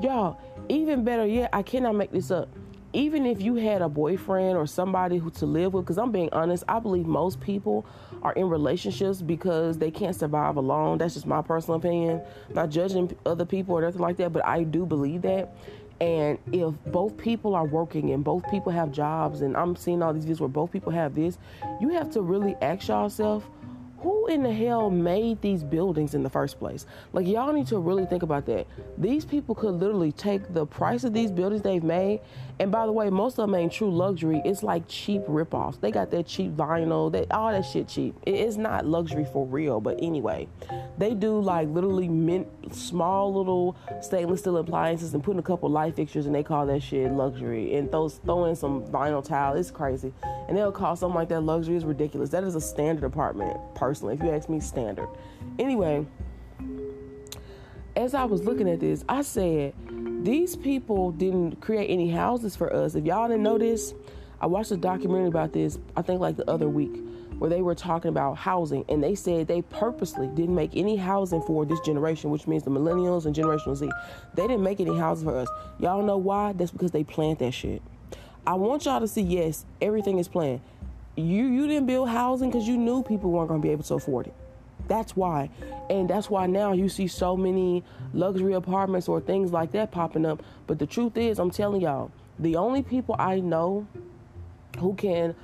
Y'all, 0.00 0.38
even 0.68 1.04
better 1.04 1.26
yet, 1.26 1.50
I 1.52 1.62
cannot 1.62 1.94
make 1.94 2.10
this 2.10 2.30
up. 2.30 2.48
Even 2.92 3.26
if 3.26 3.42
you 3.42 3.56
had 3.56 3.82
a 3.82 3.88
boyfriend 3.88 4.56
or 4.56 4.66
somebody 4.66 5.18
who 5.18 5.30
to 5.30 5.46
live 5.46 5.74
with, 5.74 5.84
because 5.84 5.98
I'm 5.98 6.12
being 6.12 6.30
honest, 6.32 6.64
I 6.68 6.78
believe 6.78 7.06
most 7.06 7.40
people 7.40 7.84
are 8.22 8.32
in 8.32 8.48
relationships 8.48 9.20
because 9.20 9.76
they 9.78 9.90
can't 9.90 10.16
survive 10.16 10.56
alone. 10.56 10.98
That's 10.98 11.14
just 11.14 11.26
my 11.26 11.42
personal 11.42 11.78
opinion. 11.78 12.22
not 12.54 12.70
judging 12.70 13.14
other 13.26 13.44
people 13.44 13.74
or 13.74 13.82
nothing 13.82 14.00
like 14.00 14.16
that, 14.18 14.32
but 14.32 14.44
I 14.46 14.62
do 14.62 14.86
believe 14.86 15.22
that. 15.22 15.54
And 16.00 16.38
if 16.52 16.74
both 16.86 17.16
people 17.16 17.54
are 17.54 17.64
working 17.64 18.10
and 18.10 18.22
both 18.22 18.48
people 18.50 18.70
have 18.72 18.92
jobs, 18.92 19.40
and 19.40 19.56
I'm 19.56 19.76
seeing 19.76 20.02
all 20.02 20.12
these 20.12 20.26
videos 20.26 20.40
where 20.40 20.48
both 20.48 20.70
people 20.70 20.92
have 20.92 21.14
this, 21.14 21.38
you 21.80 21.88
have 21.90 22.10
to 22.12 22.22
really 22.22 22.54
ask 22.60 22.88
yourself, 22.88 23.48
who 24.26 24.32
in 24.32 24.42
the 24.42 24.52
hell 24.52 24.90
made 24.90 25.40
these 25.40 25.62
buildings 25.62 26.14
in 26.14 26.22
the 26.22 26.30
first 26.30 26.58
place? 26.58 26.86
Like, 27.12 27.26
y'all 27.26 27.52
need 27.52 27.66
to 27.68 27.78
really 27.78 28.06
think 28.06 28.22
about 28.22 28.46
that. 28.46 28.66
These 28.98 29.24
people 29.24 29.54
could 29.54 29.74
literally 29.74 30.12
take 30.12 30.52
the 30.52 30.66
price 30.66 31.04
of 31.04 31.12
these 31.12 31.30
buildings 31.30 31.62
they've 31.62 31.82
made, 31.82 32.20
and 32.58 32.72
by 32.72 32.86
the 32.86 32.92
way, 32.92 33.10
most 33.10 33.38
of 33.38 33.48
them 33.48 33.54
ain't 33.54 33.72
true 33.72 33.90
luxury. 33.90 34.40
It's 34.44 34.62
like 34.62 34.84
cheap 34.88 35.22
ripoffs. 35.26 35.80
They 35.80 35.90
got 35.90 36.10
that 36.10 36.26
cheap 36.26 36.52
vinyl, 36.52 37.12
that 37.12 37.30
all 37.30 37.52
that 37.52 37.64
shit 37.64 37.88
cheap. 37.88 38.14
It's 38.26 38.56
not 38.56 38.86
luxury 38.86 39.26
for 39.32 39.46
real, 39.46 39.80
but 39.80 39.98
anyway, 40.00 40.48
they 40.98 41.14
do 41.14 41.38
like 41.40 41.68
literally 41.68 42.08
mint, 42.08 42.48
small 42.72 43.32
little 43.34 43.76
stainless 44.00 44.40
steel 44.40 44.56
appliances 44.56 45.14
and 45.14 45.22
put 45.22 45.32
in 45.32 45.38
a 45.38 45.42
couple 45.42 45.68
light 45.68 45.94
fixtures, 45.94 46.26
and 46.26 46.34
they 46.34 46.42
call 46.42 46.66
that 46.66 46.82
shit 46.82 47.12
luxury. 47.12 47.74
And 47.74 47.90
those 47.90 48.16
throw 48.24 48.46
in 48.46 48.56
some 48.56 48.82
vinyl 48.86 49.24
tile. 49.24 49.54
It's 49.54 49.70
crazy, 49.70 50.12
and 50.48 50.56
they'll 50.56 50.72
call 50.72 50.96
something 50.96 51.14
like 51.14 51.28
that 51.28 51.42
luxury. 51.42 51.76
Is 51.76 51.84
ridiculous. 51.84 52.30
That 52.30 52.44
is 52.44 52.54
a 52.54 52.60
standard 52.60 53.04
apartment 53.04 53.58
personally. 53.74 54.15
If 54.16 54.22
you 54.22 54.30
ask 54.30 54.48
me, 54.48 54.60
standard. 54.60 55.08
Anyway, 55.58 56.06
as 57.94 58.14
I 58.14 58.24
was 58.24 58.44
looking 58.44 58.66
at 58.66 58.80
this, 58.80 59.04
I 59.10 59.20
said, 59.20 59.74
these 60.24 60.56
people 60.56 61.12
didn't 61.12 61.60
create 61.60 61.88
any 61.88 62.10
houses 62.10 62.56
for 62.56 62.72
us. 62.72 62.94
If 62.94 63.04
y'all 63.04 63.28
didn't 63.28 63.42
know 63.42 63.58
this, 63.58 63.92
I 64.40 64.46
watched 64.46 64.70
a 64.70 64.78
documentary 64.78 65.28
about 65.28 65.52
this, 65.52 65.78
I 65.96 66.00
think 66.00 66.22
like 66.22 66.38
the 66.38 66.50
other 66.50 66.66
week, 66.66 66.96
where 67.38 67.50
they 67.50 67.60
were 67.60 67.74
talking 67.74 68.08
about 68.08 68.38
housing 68.38 68.86
and 68.88 69.02
they 69.02 69.14
said 69.14 69.48
they 69.48 69.60
purposely 69.60 70.28
didn't 70.28 70.54
make 70.54 70.70
any 70.74 70.96
housing 70.96 71.42
for 71.42 71.66
this 71.66 71.80
generation, 71.80 72.30
which 72.30 72.46
means 72.46 72.62
the 72.62 72.70
millennials 72.70 73.26
and 73.26 73.36
generational 73.36 73.76
Z. 73.76 73.90
They 74.32 74.46
didn't 74.46 74.62
make 74.62 74.80
any 74.80 74.96
houses 74.96 75.24
for 75.24 75.36
us. 75.36 75.48
Y'all 75.78 76.02
know 76.02 76.16
why? 76.16 76.54
That's 76.54 76.70
because 76.70 76.90
they 76.90 77.04
planned 77.04 77.40
that 77.40 77.52
shit. 77.52 77.82
I 78.46 78.54
want 78.54 78.86
y'all 78.86 79.00
to 79.00 79.08
see 79.08 79.20
yes, 79.20 79.66
everything 79.82 80.18
is 80.18 80.28
planned 80.28 80.62
you 81.16 81.46
you 81.46 81.66
didn't 81.66 81.86
build 81.86 82.08
housing 82.08 82.50
because 82.50 82.68
you 82.68 82.76
knew 82.76 83.02
people 83.02 83.30
weren't 83.30 83.48
going 83.48 83.60
to 83.60 83.66
be 83.66 83.72
able 83.72 83.84
to 83.84 83.94
afford 83.94 84.26
it. 84.26 84.34
That's 84.88 85.16
why. 85.16 85.50
And 85.90 86.08
that's 86.08 86.30
why 86.30 86.46
now 86.46 86.72
you 86.72 86.88
see 86.88 87.08
so 87.08 87.36
many 87.36 87.82
luxury 88.12 88.52
apartments 88.52 89.08
or 89.08 89.20
things 89.20 89.52
like 89.52 89.72
that 89.72 89.90
popping 89.90 90.26
up. 90.26 90.42
But 90.66 90.78
the 90.78 90.86
truth 90.86 91.16
is, 91.16 91.38
I'm 91.38 91.50
telling 91.50 91.80
y'all, 91.80 92.10
the 92.38 92.56
only 92.56 92.82
people 92.82 93.16
I 93.18 93.40
know 93.40 93.86
who 94.78 94.94
can 94.94 95.34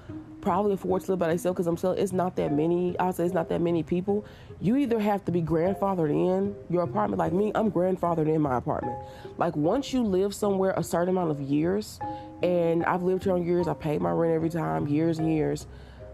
probably 0.43 0.75
afford 0.75 1.03
to 1.03 1.13
live 1.13 1.21
by 1.21 1.29
themselves 1.29 1.55
because 1.55 1.67
I'm 1.67 1.79
saying 1.79 1.97
it's 1.99 2.13
not 2.13 2.37
that 2.37 2.53
many. 2.53 2.99
I'll 2.99 3.13
say 3.13 3.25
it's 3.25 3.33
not 3.33 3.49
that 3.49 3.63
many 3.63 3.83
people. 3.83 4.27
You 4.61 4.77
either 4.77 4.99
have 4.99 5.25
to 5.25 5.33
be 5.33 5.41
grandfathered 5.41 6.11
in 6.11 6.55
your 6.69 6.83
apartment. 6.83 7.19
Like 7.19 7.33
me, 7.33 7.53
I'm 7.55 7.71
grandfathered 7.71 8.29
in 8.29 8.43
my 8.43 8.59
apartment. 8.59 8.99
Like 9.39 9.57
once 9.57 9.93
you 9.93 10.03
live 10.03 10.35
somewhere 10.35 10.75
a 10.77 10.83
certain 10.83 11.09
amount 11.09 11.31
of 11.31 11.41
years, 11.41 11.99
and 12.43 12.85
I've 12.85 13.03
lived 13.03 13.25
here 13.25 13.33
on 13.33 13.47
years, 13.47 13.69
I 13.69 13.75
paid 13.75 14.03
my 14.03 14.11
rent 14.11 14.35
every 14.35 14.51
time, 14.51 14.87
years 14.89 15.19
and 15.19 15.33
years. 15.33 15.67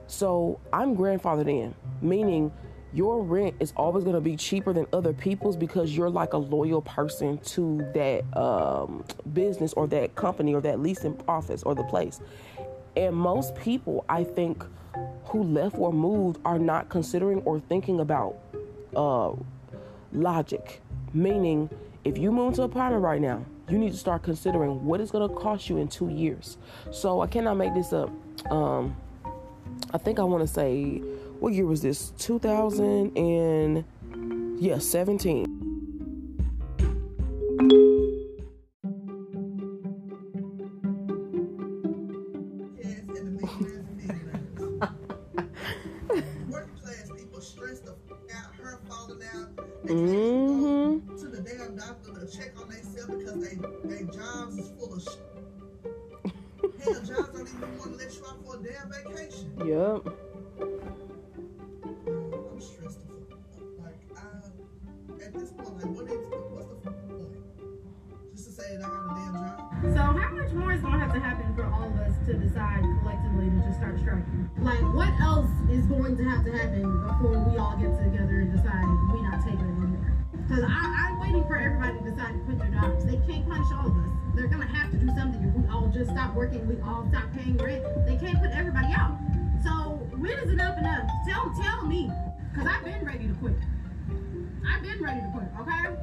So 0.06 0.60
I'm 0.72 0.96
grandfathered 0.96 1.48
in, 1.48 1.74
meaning 2.00 2.52
your 2.92 3.22
rent 3.22 3.54
is 3.60 3.72
always 3.76 4.04
going 4.04 4.14
to 4.14 4.20
be 4.20 4.36
cheaper 4.36 4.72
than 4.72 4.86
other 4.92 5.12
people's 5.12 5.56
because 5.56 5.94
you're 5.94 6.08
like 6.08 6.32
a 6.32 6.38
loyal 6.38 6.80
person 6.80 7.36
to 7.38 7.86
that 7.92 8.24
um, 8.36 9.04
business 9.34 9.74
or 9.74 9.86
that 9.88 10.14
company 10.14 10.54
or 10.54 10.60
that 10.62 10.80
leasing 10.80 11.20
office 11.28 11.62
or 11.64 11.74
the 11.74 11.84
place. 11.84 12.20
And 12.98 13.14
most 13.14 13.54
people, 13.54 14.04
I 14.08 14.24
think, 14.24 14.64
who 15.26 15.44
left 15.44 15.78
or 15.78 15.92
moved 15.92 16.40
are 16.44 16.58
not 16.58 16.88
considering 16.88 17.42
or 17.42 17.60
thinking 17.60 18.00
about 18.00 18.36
uh, 18.96 19.34
logic. 20.12 20.82
Meaning, 21.14 21.70
if 22.04 22.18
you 22.18 22.32
move 22.32 22.54
to 22.54 22.62
a 22.62 22.64
apartment 22.64 23.04
right 23.04 23.20
now, 23.20 23.44
you 23.68 23.78
need 23.78 23.92
to 23.92 23.96
start 23.96 24.24
considering 24.24 24.84
what 24.84 25.00
it's 25.00 25.12
going 25.12 25.28
to 25.28 25.32
cost 25.32 25.68
you 25.68 25.76
in 25.76 25.86
two 25.86 26.08
years. 26.08 26.58
So 26.90 27.20
I 27.20 27.28
cannot 27.28 27.54
make 27.54 27.72
this 27.72 27.92
up. 27.92 28.10
Um, 28.50 28.96
I 29.94 29.98
think 29.98 30.18
I 30.18 30.24
want 30.24 30.42
to 30.42 30.52
say 30.52 30.98
what 31.38 31.52
year 31.52 31.66
was 31.66 31.82
this? 31.82 32.10
2000 32.18 33.16
and 33.16 33.84
yeah, 34.60 34.78
17. 34.78 35.57
I'm 81.38 81.46
for 81.46 81.56
everybody 81.56 81.96
to 81.98 82.10
decide 82.10 82.34
to 82.34 82.38
quit 82.40 82.58
their 82.58 82.68
jobs. 82.68 83.04
They 83.04 83.16
can't 83.30 83.46
punish 83.46 83.70
all 83.70 83.86
of 83.86 83.94
us. 83.94 84.10
They're 84.34 84.48
gonna 84.48 84.66
have 84.66 84.90
to 84.90 84.96
do 84.96 85.06
something. 85.14 85.38
If 85.44 85.54
we 85.54 85.70
all 85.70 85.86
just 85.86 86.10
stop 86.10 86.34
working, 86.34 86.66
we 86.66 86.74
all 86.82 87.06
stop 87.10 87.30
paying 87.32 87.56
rent. 87.58 87.84
They 88.06 88.16
can't 88.16 88.42
put 88.42 88.50
everybody 88.50 88.92
out. 88.92 89.16
So 89.62 90.02
when 90.18 90.32
is 90.32 90.50
enough 90.50 90.76
enough? 90.78 91.08
Tell 91.28 91.54
tell 91.62 91.86
me, 91.86 92.10
because 92.50 92.66
I've 92.66 92.84
been 92.84 93.06
ready 93.06 93.28
to 93.28 93.34
quit. 93.34 93.54
I've 94.66 94.82
been 94.82 95.00
ready 95.00 95.20
to 95.20 95.30
quit. 95.30 95.46
Okay. 95.62 95.94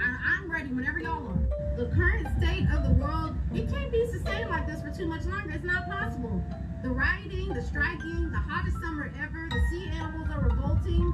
I, 0.00 0.38
am 0.40 0.50
ready 0.50 0.72
whenever 0.72 0.98
y'all 0.98 1.28
are. 1.28 1.76
The 1.76 1.94
current 1.94 2.26
state 2.38 2.64
of 2.72 2.82
the 2.82 2.94
world, 2.96 3.36
it 3.52 3.68
can't 3.70 3.92
be 3.92 4.06
sustained 4.10 4.48
like 4.48 4.66
this 4.66 4.80
for 4.80 4.90
too 4.96 5.06
much 5.06 5.26
longer. 5.26 5.52
It's 5.52 5.64
not 5.64 5.90
possible. 5.90 6.42
The 6.82 6.88
rioting, 6.88 7.52
the 7.52 7.62
striking, 7.62 8.30
the 8.30 8.38
hottest 8.38 8.80
summer 8.80 9.12
ever, 9.20 9.46
the 9.50 9.60
sea 9.70 9.90
animals 9.92 10.28
are 10.30 10.40
revolting. 10.40 11.12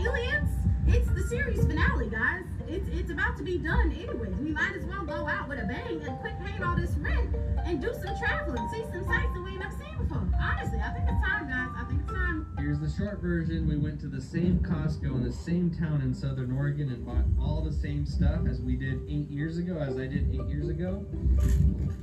Aliens? 0.00 0.48
It's 0.88 1.08
the 1.12 1.22
series 1.28 1.60
finale, 1.66 2.08
guys. 2.08 2.44
It's 2.72 2.88
it's 2.88 3.10
about 3.10 3.36
to 3.36 3.42
be 3.42 3.58
done 3.58 3.92
anyways. 3.92 4.34
We 4.36 4.50
might 4.50 4.74
as 4.74 4.86
well 4.86 5.04
go 5.04 5.28
out 5.28 5.46
with 5.46 5.58
a 5.58 5.66
bang 5.66 6.00
and 6.08 6.18
quit 6.20 6.40
paying 6.40 6.64
all 6.64 6.74
this 6.74 6.92
rent 6.92 7.36
and 7.66 7.82
do 7.82 7.92
some 7.92 8.16
traveling, 8.16 8.66
see 8.70 8.82
some 8.90 9.04
sights 9.04 9.34
that 9.34 9.42
we 9.44 9.50
ain't 9.50 9.60
never 9.60 9.76
seen 9.76 9.94
before. 9.98 10.26
Honestly, 10.40 10.80
I 10.80 10.88
think 10.94 11.04
it's 11.06 11.20
time, 11.22 11.50
guys. 11.50 11.68
I 11.76 11.84
think 11.84 12.00
it's 12.00 12.10
time. 12.10 12.46
Here's 12.58 12.80
the 12.80 12.88
short 12.88 13.20
version. 13.20 13.68
We 13.68 13.76
went 13.76 14.00
to 14.00 14.06
the 14.06 14.22
same 14.22 14.60
Costco 14.60 15.16
in 15.16 15.22
the 15.22 15.30
same 15.30 15.70
town 15.70 16.00
in 16.00 16.14
Southern 16.14 16.50
Oregon 16.50 16.88
and 16.88 17.04
bought 17.04 17.26
all 17.38 17.60
the 17.60 17.74
same 17.74 18.06
stuff 18.06 18.46
as 18.48 18.62
we 18.62 18.74
did 18.74 19.02
eight 19.06 19.28
years 19.28 19.58
ago, 19.58 19.76
as 19.76 19.98
I 19.98 20.06
did 20.06 20.30
eight 20.32 20.46
years 20.48 20.70
ago. 20.70 21.04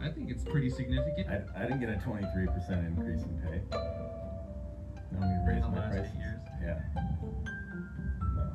I 0.00 0.08
think 0.08 0.30
it's 0.30 0.44
pretty 0.44 0.70
significant. 0.70 1.28
I, 1.28 1.42
I 1.56 1.62
didn't 1.62 1.80
get 1.80 1.88
a 1.88 1.94
23% 1.94 2.86
increase 2.86 3.22
in 3.22 3.40
pay. 3.42 3.62
No, 5.12 5.20
we 5.20 5.52
raised 5.52 5.68
my 5.68 5.80
prices. 5.88 6.14
Years. 6.16 6.40
Yeah. 6.62 6.80
No. 8.36 8.52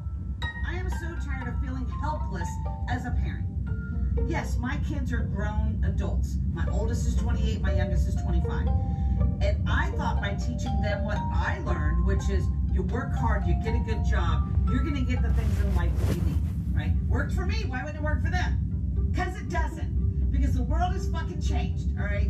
I 0.67 0.75
am 0.75 0.89
so 0.89 1.15
tired 1.25 1.47
of 1.47 1.59
feeling 1.61 1.87
helpless 2.01 2.49
as 2.89 3.05
a 3.05 3.11
parent. 3.11 3.45
Yes, 4.27 4.57
my 4.57 4.77
kids 4.89 5.13
are 5.13 5.23
grown 5.23 5.83
adults. 5.85 6.37
My 6.53 6.65
oldest 6.71 7.07
is 7.07 7.15
28, 7.15 7.61
my 7.61 7.73
youngest 7.73 8.07
is 8.07 8.15
25. 8.15 8.67
And 9.41 9.69
I 9.69 9.91
thought 9.91 10.21
by 10.21 10.33
teaching 10.35 10.81
them 10.81 11.03
what 11.05 11.17
I 11.17 11.59
learned, 11.65 12.05
which 12.05 12.29
is 12.29 12.45
you 12.77 12.83
work 12.83 13.11
hard, 13.15 13.45
you 13.47 13.55
get 13.63 13.73
a 13.73 13.79
good 13.79 14.05
job, 14.05 14.47
you're 14.69 14.83
going 14.83 14.93
to 14.93 15.01
get 15.01 15.23
the 15.23 15.33
things 15.33 15.59
in 15.59 15.75
life 15.75 15.89
that 16.05 16.15
you 16.15 16.21
need, 16.21 16.37
right? 16.75 16.91
Worked 17.09 17.33
for 17.33 17.47
me, 17.47 17.65
why 17.65 17.79
wouldn't 17.83 17.97
it 17.97 18.03
work 18.03 18.23
for 18.23 18.29
them? 18.29 19.09
Because 19.11 19.35
it 19.35 19.49
doesn't. 19.49 20.31
Because 20.31 20.53
the 20.53 20.61
world 20.61 20.93
has 20.93 21.09
fucking 21.09 21.41
changed, 21.41 21.87
all 21.97 22.05
right? 22.05 22.29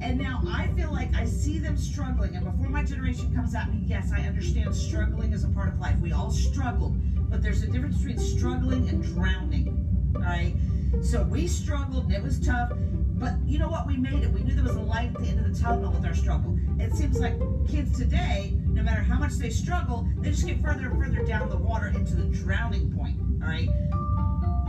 And 0.00 0.16
now 0.16 0.40
I 0.46 0.68
feel 0.76 0.92
like 0.92 1.12
I 1.16 1.24
see 1.24 1.58
them 1.58 1.76
struggling. 1.76 2.36
And 2.36 2.44
before 2.44 2.68
my 2.68 2.84
generation 2.84 3.34
comes 3.34 3.56
at 3.56 3.74
me, 3.74 3.82
yes, 3.86 4.12
I 4.16 4.20
understand 4.20 4.72
struggling 4.72 5.32
is 5.32 5.42
a 5.42 5.48
part 5.48 5.68
of 5.68 5.80
life. 5.80 5.98
We 5.98 6.12
all 6.12 6.30
struggled. 6.30 6.94
But 7.28 7.42
there's 7.42 7.64
a 7.64 7.66
difference 7.66 7.96
between 7.96 8.20
struggling 8.20 8.88
and 8.88 9.02
drowning, 9.02 10.12
all 10.14 10.22
right? 10.22 10.54
So 11.02 11.24
we 11.24 11.48
struggled 11.48 12.04
and 12.04 12.14
it 12.14 12.22
was 12.22 12.38
tough. 12.38 12.70
But 13.18 13.34
you 13.44 13.58
know 13.58 13.68
what? 13.68 13.88
We 13.88 13.96
made 13.96 14.22
it. 14.22 14.30
We 14.30 14.42
knew 14.44 14.54
there 14.54 14.62
was 14.62 14.76
a 14.76 14.80
light 14.80 15.10
at 15.16 15.20
the 15.20 15.26
end 15.26 15.44
of 15.44 15.52
the 15.52 15.60
tunnel 15.60 15.90
with 15.90 16.04
our 16.04 16.14
struggle. 16.14 16.56
It 16.78 16.94
seems 16.94 17.18
like 17.18 17.34
kids 17.68 17.98
today, 17.98 18.54
no 18.78 18.84
matter 18.84 19.02
how 19.02 19.18
much 19.18 19.32
they 19.34 19.50
struggle, 19.50 20.08
they 20.18 20.30
just 20.30 20.46
get 20.46 20.60
further 20.62 20.86
and 20.86 21.04
further 21.04 21.26
down 21.26 21.48
the 21.48 21.56
water 21.56 21.88
into 21.88 22.14
the 22.14 22.22
drowning 22.22 22.92
point. 22.92 23.18
All 23.42 23.48
right. 23.48 23.68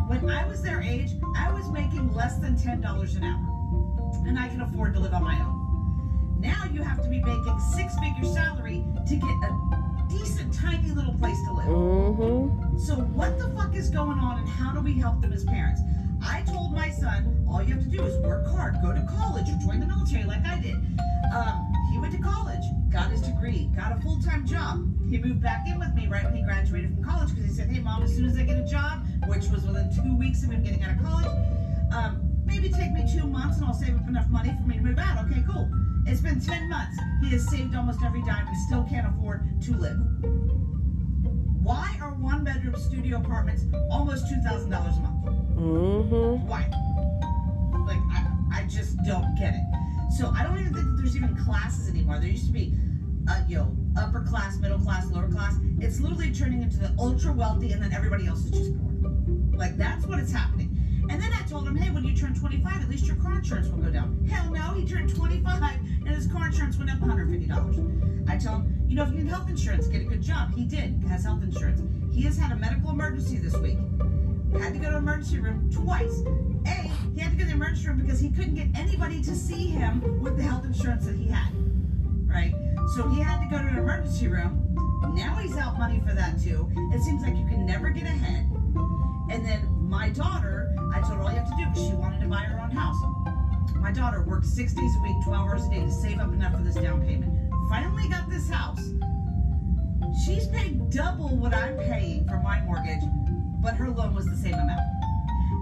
When 0.08 0.28
I 0.28 0.48
was 0.48 0.64
their 0.64 0.82
age, 0.82 1.12
I 1.38 1.52
was 1.54 1.70
making 1.70 2.12
less 2.16 2.38
than 2.40 2.56
$10 2.56 3.16
an 3.16 3.24
hour. 3.24 4.26
And 4.28 4.40
I 4.40 4.48
can 4.48 4.62
afford 4.62 4.96
to 4.96 5.00
live 5.00 5.14
on 5.14 5.24
my 5.24 5.40
own. 5.40 6.40
Now 6.40 6.66
you 6.74 6.82
have 6.82 7.04
to 7.04 7.10
be 7.10 7.20
making 7.20 7.60
six 7.76 7.94
figure 8.00 8.26
salary 8.34 8.84
to 9.08 9.16
get 9.16 9.30
a 9.30 10.08
decent, 10.10 10.56
tiny 10.56 10.90
little 10.90 11.14
place 11.14 11.38
to 11.44 11.54
live. 11.54 11.68
Mm-hmm. 11.68 12.80
So, 12.80 12.96
what 12.96 13.38
the 13.38 13.50
fuck 13.50 13.76
is 13.76 13.92
going 13.92 14.18
on, 14.18 14.40
and 14.40 14.50
how 14.50 14.72
do 14.74 14.80
we 14.80 14.94
help 14.94 15.22
them 15.22 15.34
as 15.34 15.44
parents? 15.44 15.82
I 16.22 16.42
told 16.42 16.74
my 16.74 16.90
son, 16.90 17.46
all 17.48 17.62
you 17.62 17.74
have 17.74 17.84
to 17.84 17.90
do 17.90 18.04
is 18.04 18.18
work 18.18 18.46
hard, 18.48 18.76
go 18.82 18.94
to 18.94 19.02
college, 19.02 19.50
or 19.50 19.56
join 19.56 19.80
the 19.80 19.86
military 19.86 20.24
like 20.24 20.46
I 20.46 20.60
did. 20.60 20.76
Um, 21.34 21.74
he 21.92 21.98
went 21.98 22.14
to 22.14 22.20
college, 22.20 22.64
got 22.90 23.10
his 23.10 23.22
degree, 23.22 23.70
got 23.76 23.92
a 23.92 24.02
full 24.02 24.20
time 24.22 24.46
job. 24.46 24.86
He 25.10 25.18
moved 25.18 25.42
back 25.42 25.68
in 25.68 25.80
with 25.80 25.94
me 25.94 26.08
right 26.08 26.24
when 26.24 26.36
he 26.36 26.44
graduated 26.44 26.94
from 26.94 27.04
college 27.04 27.30
because 27.30 27.46
he 27.46 27.52
said, 27.52 27.70
Hey, 27.70 27.80
mom, 27.80 28.04
as 28.04 28.16
soon 28.16 28.26
as 28.26 28.38
I 28.38 28.44
get 28.44 28.58
a 28.58 28.66
job, 28.66 29.06
which 29.28 29.48
was 29.48 29.66
within 29.66 29.90
two 29.96 30.16
weeks 30.16 30.44
of 30.44 30.52
him 30.52 30.64
getting 30.64 30.84
out 30.84 30.92
of 30.92 31.02
college, 31.02 31.28
um, 31.92 32.22
maybe 32.46 32.70
take 32.70 32.92
me 32.92 33.10
two 33.12 33.26
months 33.26 33.58
and 33.58 33.66
I'll 33.66 33.74
save 33.74 33.96
up 33.96 34.08
enough 34.08 34.28
money 34.30 34.56
for 34.60 34.68
me 34.68 34.78
to 34.78 34.84
move 34.84 35.00
out. 35.00 35.26
Okay, 35.26 35.44
cool. 35.48 35.70
It's 36.06 36.22
been 36.22 36.40
10 36.40 36.70
months. 36.70 36.98
He 37.22 37.30
has 37.32 37.48
saved 37.48 37.76
almost 37.76 38.02
every 38.04 38.22
dime 38.24 38.48
and 38.48 38.58
still 38.58 38.84
can't 38.90 39.08
afford 39.08 39.62
to 39.62 39.72
live. 39.76 39.98
Why 41.62 41.98
are 42.02 42.14
one 42.14 42.44
bedroom 42.44 42.76
studio 42.76 43.18
apartments 43.18 43.66
almost 43.92 44.26
$2,000 44.26 44.66
a 44.66 45.00
month? 45.02 45.19
Mm-hmm. 45.60 46.48
Why? 46.48 46.70
Like, 47.86 48.00
I, 48.12 48.62
I 48.62 48.64
just 48.64 48.96
don't 49.04 49.36
get 49.36 49.54
it. 49.54 49.62
So 50.18 50.32
I 50.34 50.44
don't 50.44 50.58
even 50.58 50.74
think 50.74 50.86
that 50.86 50.96
there's 50.98 51.16
even 51.18 51.36
classes 51.36 51.90
anymore. 51.90 52.20
There 52.20 52.30
used 52.30 52.46
to 52.46 52.52
be, 52.52 52.74
uh, 53.30 53.42
you 53.48 53.58
know, 53.58 53.76
upper 53.98 54.22
class, 54.22 54.58
middle 54.58 54.80
class, 54.80 55.06
lower 55.12 55.28
class. 55.28 55.56
It's 55.80 56.00
literally 56.00 56.34
turning 56.34 56.62
into 56.62 56.78
the 56.78 56.96
ultra 56.98 57.34
wealthy 57.34 57.74
and 57.74 57.82
then 57.82 57.92
everybody 57.92 58.26
else 58.26 58.46
is 58.46 58.52
just 58.52 58.78
poor. 58.80 58.92
Like, 59.54 59.76
that's 59.76 60.06
what 60.06 60.20
is 60.20 60.32
happening. 60.32 60.76
And 61.10 61.22
then 61.22 61.32
I 61.34 61.42
told 61.44 61.68
him, 61.68 61.76
hey, 61.76 61.92
when 61.92 62.06
you 62.06 62.16
turn 62.16 62.34
25, 62.34 62.82
at 62.82 62.90
least 62.90 63.06
your 63.06 63.18
car 63.18 63.36
insurance 63.36 63.68
will 63.68 63.80
go 63.80 63.90
down. 63.90 64.26
Hell 64.32 64.50
no, 64.52 64.74
he 64.74 64.88
turned 64.88 65.14
25 65.14 65.62
and 65.64 66.08
his 66.08 66.28
car 66.28 66.48
insurance 66.48 66.78
went 66.78 66.90
up 66.90 67.00
$150. 67.00 68.30
I 68.30 68.38
told 68.38 68.62
him, 68.62 68.86
you 68.88 68.96
know, 68.96 69.04
if 69.04 69.10
you 69.10 69.24
need 69.24 69.28
health 69.28 69.50
insurance, 69.50 69.88
get 69.88 70.02
a 70.02 70.06
good 70.06 70.22
job. 70.22 70.54
He 70.56 70.64
did, 70.64 71.04
has 71.10 71.26
health 71.26 71.44
insurance. 71.44 71.82
He 72.14 72.22
has 72.24 72.38
had 72.38 72.52
a 72.52 72.56
medical 72.56 72.92
emergency 72.92 73.38
this 73.38 73.58
week. 73.58 73.78
Had 74.58 74.74
to 74.74 74.80
go 74.80 74.90
to 74.90 74.98
emergency 74.98 75.40
room 75.40 75.70
twice. 75.72 76.24
A, 76.66 76.92
he 77.14 77.22
had 77.22 77.32
to 77.32 77.38
go 77.38 77.44
to 77.44 77.46
the 77.46 77.52
emergency 77.52 77.88
room 77.88 78.02
because 78.02 78.20
he 78.20 78.30
couldn't 78.30 78.56
get 78.56 78.68
anybody 78.76 79.22
to 79.24 79.36
see 79.36 79.68
him 79.68 80.22
with 80.22 80.38
the 80.38 80.44
health 80.44 80.66
insurance 80.66 81.06
that 81.06 81.16
he 81.16 81.28
had. 81.28 81.50
Right? 82.26 82.54
So 82.96 83.08
he 83.08 83.22
had 83.22 83.42
to 83.42 83.48
go 83.50 83.62
to 83.62 83.68
an 83.68 83.78
emergency 83.78 84.28
room. 84.28 84.66
Now 85.16 85.36
he's 85.36 85.56
out 85.56 85.78
money 85.78 86.02
for 86.06 86.14
that 86.14 86.42
too. 86.42 86.70
It 86.94 87.02
seems 87.04 87.22
like 87.22 87.36
you 87.36 87.46
can 87.46 87.66
never 87.66 87.90
get 87.90 88.04
ahead. 88.04 88.50
And 89.32 89.46
then 89.46 89.68
my 89.88 90.10
daughter, 90.10 90.76
I 90.94 91.02
told 91.02 91.14
her 91.14 91.22
all 91.22 91.32
you 91.32 91.38
have 91.38 91.50
to 91.50 91.56
do 91.56 91.66
because 91.70 91.88
she 91.88 91.94
wanted 91.94 92.22
to 92.22 92.28
buy 92.28 92.42
her 92.42 92.60
own 92.60 92.72
house. 92.72 92.98
My 93.76 93.92
daughter 93.92 94.24
worked 94.24 94.46
six 94.46 94.74
days 94.74 94.92
a 94.98 95.02
week, 95.02 95.16
12 95.24 95.48
hours 95.48 95.66
a 95.66 95.70
day 95.70 95.82
to 95.82 95.92
save 95.92 96.20
up 96.20 96.34
enough 96.34 96.56
for 96.56 96.64
this 96.64 96.76
down 96.76 97.02
payment. 97.06 97.32
Finally 97.70 98.10
got 98.10 98.30
this 98.30 98.50
house. 98.50 98.82
She's 100.26 100.48
paying 100.48 100.90
double 100.90 101.30
what 101.38 101.54
I'm 101.54 101.78
paying 101.78 102.28
for 102.28 102.42
my 102.42 102.62
mortgage, 102.62 103.04
but 103.62 103.76
her 103.76 103.90
loan 103.90 104.16
was 104.16 104.26
the 104.26 104.36
same 104.36 104.54
amount. 104.54 104.82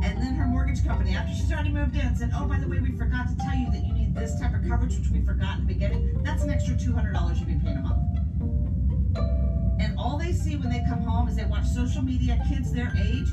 And 0.04 0.22
then 0.22 0.36
her 0.36 0.46
mortgage 0.46 0.86
company, 0.86 1.16
after 1.16 1.34
she's 1.34 1.51
already 1.51 1.70
moved 1.70 1.96
in, 1.96 2.16
said, 2.16 2.32
Oh, 2.36 2.46
by 2.46 2.60
the 2.60 2.68
way, 2.68 2.80
we 2.80 2.92
forgot 2.92 3.27
to 3.30 3.36
tell 3.38 3.56
you 3.56 3.72
that 3.72 3.84
you 3.84 3.94
need 3.94 4.13
this 4.16 4.39
type 4.39 4.54
of 4.54 4.68
coverage, 4.68 4.98
which 4.98 5.10
we 5.10 5.22
forgot 5.22 5.60
in 5.60 5.68
the 5.68 5.74
beginning. 5.74 6.22
That's 6.24 6.44
an 6.44 6.50
extra 6.50 6.75
$200 6.75 7.39
you'd 7.39 7.48
be 7.48 7.56
paying 7.56 7.77
a 7.77 7.82
month. 7.82 7.98
And 9.80 9.98
all 9.98 10.18
they 10.18 10.34
see 10.34 10.56
when 10.56 10.70
they 10.70 10.84
come 10.88 11.01
home 11.01 11.27
is 11.27 11.36
they 11.36 11.46
watch 11.46 11.66
social 11.68 12.01
media, 12.01 12.39
kids 12.48 12.72
their 12.72 12.94
age 12.98 13.27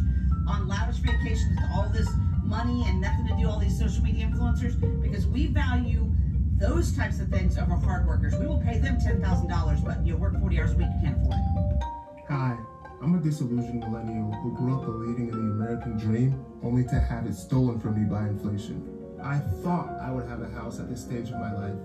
on 0.48 0.68
lavish 0.68 0.96
vacations 0.96 1.56
with 1.60 1.70
all 1.74 1.88
this 1.90 2.08
money 2.42 2.84
and 2.86 3.00
nothing 3.00 3.26
to 3.28 3.36
do, 3.36 3.48
all 3.48 3.58
these 3.58 3.78
social 3.78 4.02
media 4.02 4.26
influencers, 4.26 4.78
because 5.02 5.26
we 5.26 5.46
value 5.46 6.10
those 6.56 6.96
types 6.96 7.20
of 7.20 7.28
things 7.28 7.58
over 7.58 7.74
hard 7.74 8.06
workers. 8.06 8.34
We 8.38 8.46
will 8.46 8.60
pay 8.60 8.78
them 8.78 8.98
$10,000, 8.98 9.84
but 9.84 10.06
you 10.06 10.16
work 10.16 10.38
40 10.38 10.60
hours 10.60 10.72
a 10.72 10.76
week, 10.76 10.86
you 10.94 11.08
can't 11.08 11.16
afford 11.18 11.34
it. 11.34 11.82
Hi, 12.28 12.56
I'm 13.04 13.16
a 13.16 13.18
disillusioned 13.18 13.80
millennial 13.80 14.32
who 14.32 14.56
grew 14.56 14.76
up 14.76 14.86
believing 14.86 15.28
in 15.28 15.32
the 15.32 15.52
American 15.52 15.98
dream 15.98 16.42
only 16.62 16.84
to 16.84 16.98
have 16.98 17.26
it 17.26 17.34
stolen 17.34 17.78
from 17.78 18.00
me 18.00 18.08
by 18.08 18.26
inflation. 18.28 18.82
I 19.22 19.40
thought 19.62 19.90
I 20.00 20.10
would 20.10 20.26
have 20.26 20.40
a 20.40 20.48
house 20.48 20.80
at 20.80 20.88
this 20.88 21.02
stage 21.02 21.28
of 21.28 21.34
my 21.34 21.52
life. 21.52 21.76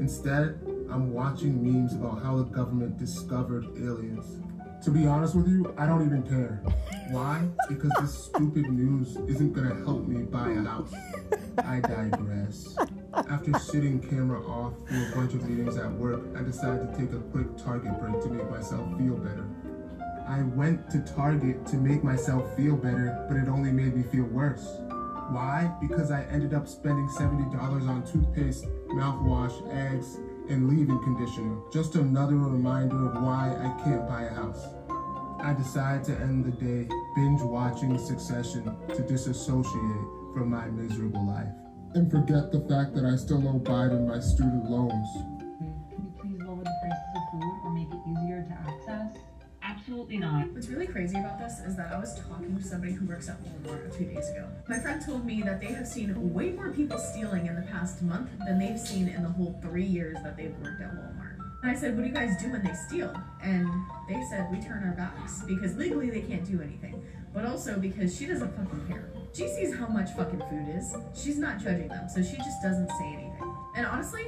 Instead, 0.00 0.58
I'm 0.90 1.12
watching 1.12 1.62
memes 1.62 1.94
about 1.94 2.24
how 2.24 2.38
the 2.38 2.42
government 2.42 2.98
discovered 2.98 3.66
aliens. 3.76 4.42
To 4.82 4.90
be 4.90 5.06
honest 5.06 5.36
with 5.36 5.46
you, 5.46 5.72
I 5.78 5.86
don't 5.86 6.04
even 6.04 6.24
care. 6.24 6.60
Why? 7.12 7.46
Because 7.68 7.92
this 8.00 8.24
stupid 8.24 8.68
news 8.68 9.16
isn't 9.28 9.52
gonna 9.52 9.76
help 9.84 10.08
me 10.08 10.24
buy 10.24 10.50
a 10.50 10.62
house. 10.62 10.92
I 11.58 11.78
digress. 11.78 12.76
After 13.14 13.56
sitting 13.60 14.00
camera 14.00 14.44
off 14.44 14.72
through 14.88 15.06
a 15.06 15.14
bunch 15.14 15.34
of 15.34 15.48
meetings 15.48 15.76
at 15.76 15.92
work, 15.92 16.20
I 16.36 16.42
decided 16.42 16.92
to 16.92 16.98
take 16.98 17.12
a 17.12 17.20
quick 17.30 17.46
Target 17.56 17.96
break 18.00 18.20
to 18.22 18.28
make 18.28 18.50
myself 18.50 18.88
feel 18.98 19.14
better. 19.18 19.46
I 20.28 20.42
went 20.42 20.90
to 20.90 21.00
Target 21.00 21.64
to 21.68 21.76
make 21.76 22.04
myself 22.04 22.54
feel 22.54 22.76
better, 22.76 23.24
but 23.28 23.38
it 23.38 23.48
only 23.48 23.72
made 23.72 23.96
me 23.96 24.02
feel 24.02 24.24
worse. 24.24 24.62
Why? 25.30 25.74
Because 25.80 26.10
I 26.10 26.24
ended 26.24 26.52
up 26.52 26.68
spending 26.68 27.08
$70 27.08 27.88
on 27.88 28.04
toothpaste, 28.04 28.66
mouthwash, 28.88 29.56
eggs, 29.74 30.18
and 30.50 30.68
leave-in 30.68 30.98
conditioner. 30.98 31.56
Just 31.72 31.94
another 31.94 32.36
reminder 32.36 33.08
of 33.08 33.22
why 33.22 33.56
I 33.58 33.82
can't 33.82 34.06
buy 34.06 34.24
a 34.24 34.34
house. 34.34 34.66
I 35.40 35.54
decided 35.54 36.04
to 36.04 36.20
end 36.20 36.44
the 36.44 36.50
day 36.50 36.86
binge 37.16 37.40
watching 37.40 37.96
Succession 37.98 38.76
to 38.94 39.02
disassociate 39.02 40.04
from 40.34 40.50
my 40.50 40.66
miserable 40.66 41.26
life. 41.26 41.54
And 41.94 42.10
forget 42.10 42.52
the 42.52 42.60
fact 42.68 42.94
that 42.96 43.06
I 43.06 43.16
still 43.16 43.48
owe 43.48 43.60
Biden 43.60 44.06
my 44.06 44.20
student 44.20 44.68
loans. 44.68 45.37
What's 50.58 50.70
really 50.70 50.88
crazy 50.88 51.16
about 51.16 51.38
this 51.38 51.60
is 51.60 51.76
that 51.76 51.92
I 51.92 52.00
was 52.00 52.20
talking 52.20 52.56
to 52.56 52.62
somebody 52.64 52.92
who 52.92 53.06
works 53.06 53.28
at 53.28 53.36
Walmart 53.44 53.86
a 53.86 53.92
few 53.92 54.06
days 54.06 54.28
ago. 54.28 54.44
My 54.68 54.80
friend 54.80 55.00
told 55.00 55.24
me 55.24 55.40
that 55.42 55.60
they 55.60 55.68
have 55.68 55.86
seen 55.86 56.34
way 56.34 56.50
more 56.50 56.70
people 56.72 56.98
stealing 56.98 57.46
in 57.46 57.54
the 57.54 57.62
past 57.62 58.02
month 58.02 58.28
than 58.44 58.58
they've 58.58 58.76
seen 58.76 59.06
in 59.06 59.22
the 59.22 59.28
whole 59.28 59.56
three 59.62 59.84
years 59.84 60.16
that 60.24 60.36
they've 60.36 60.52
worked 60.60 60.82
at 60.82 60.90
Walmart. 60.96 61.38
And 61.62 61.70
I 61.70 61.76
said, 61.76 61.94
What 61.94 62.02
do 62.02 62.08
you 62.08 62.12
guys 62.12 62.42
do 62.42 62.50
when 62.50 62.64
they 62.64 62.74
steal? 62.74 63.14
And 63.40 63.68
they 64.08 64.20
said, 64.28 64.50
We 64.50 64.60
turn 64.60 64.82
our 64.82 64.96
backs 64.96 65.42
because 65.46 65.76
legally 65.76 66.10
they 66.10 66.22
can't 66.22 66.44
do 66.44 66.60
anything, 66.60 67.06
but 67.32 67.46
also 67.46 67.78
because 67.78 68.18
she 68.18 68.26
doesn't 68.26 68.50
fucking 68.56 68.84
care. 68.88 69.08
She 69.32 69.46
sees 69.46 69.72
how 69.72 69.86
much 69.86 70.10
fucking 70.16 70.42
food 70.50 70.74
is. 70.76 70.92
She's 71.14 71.38
not 71.38 71.60
judging 71.60 71.86
them, 71.86 72.08
so 72.08 72.20
she 72.20 72.36
just 72.36 72.60
doesn't 72.64 72.90
say 72.98 73.06
anything. 73.06 73.54
And 73.76 73.86
honestly, 73.86 74.26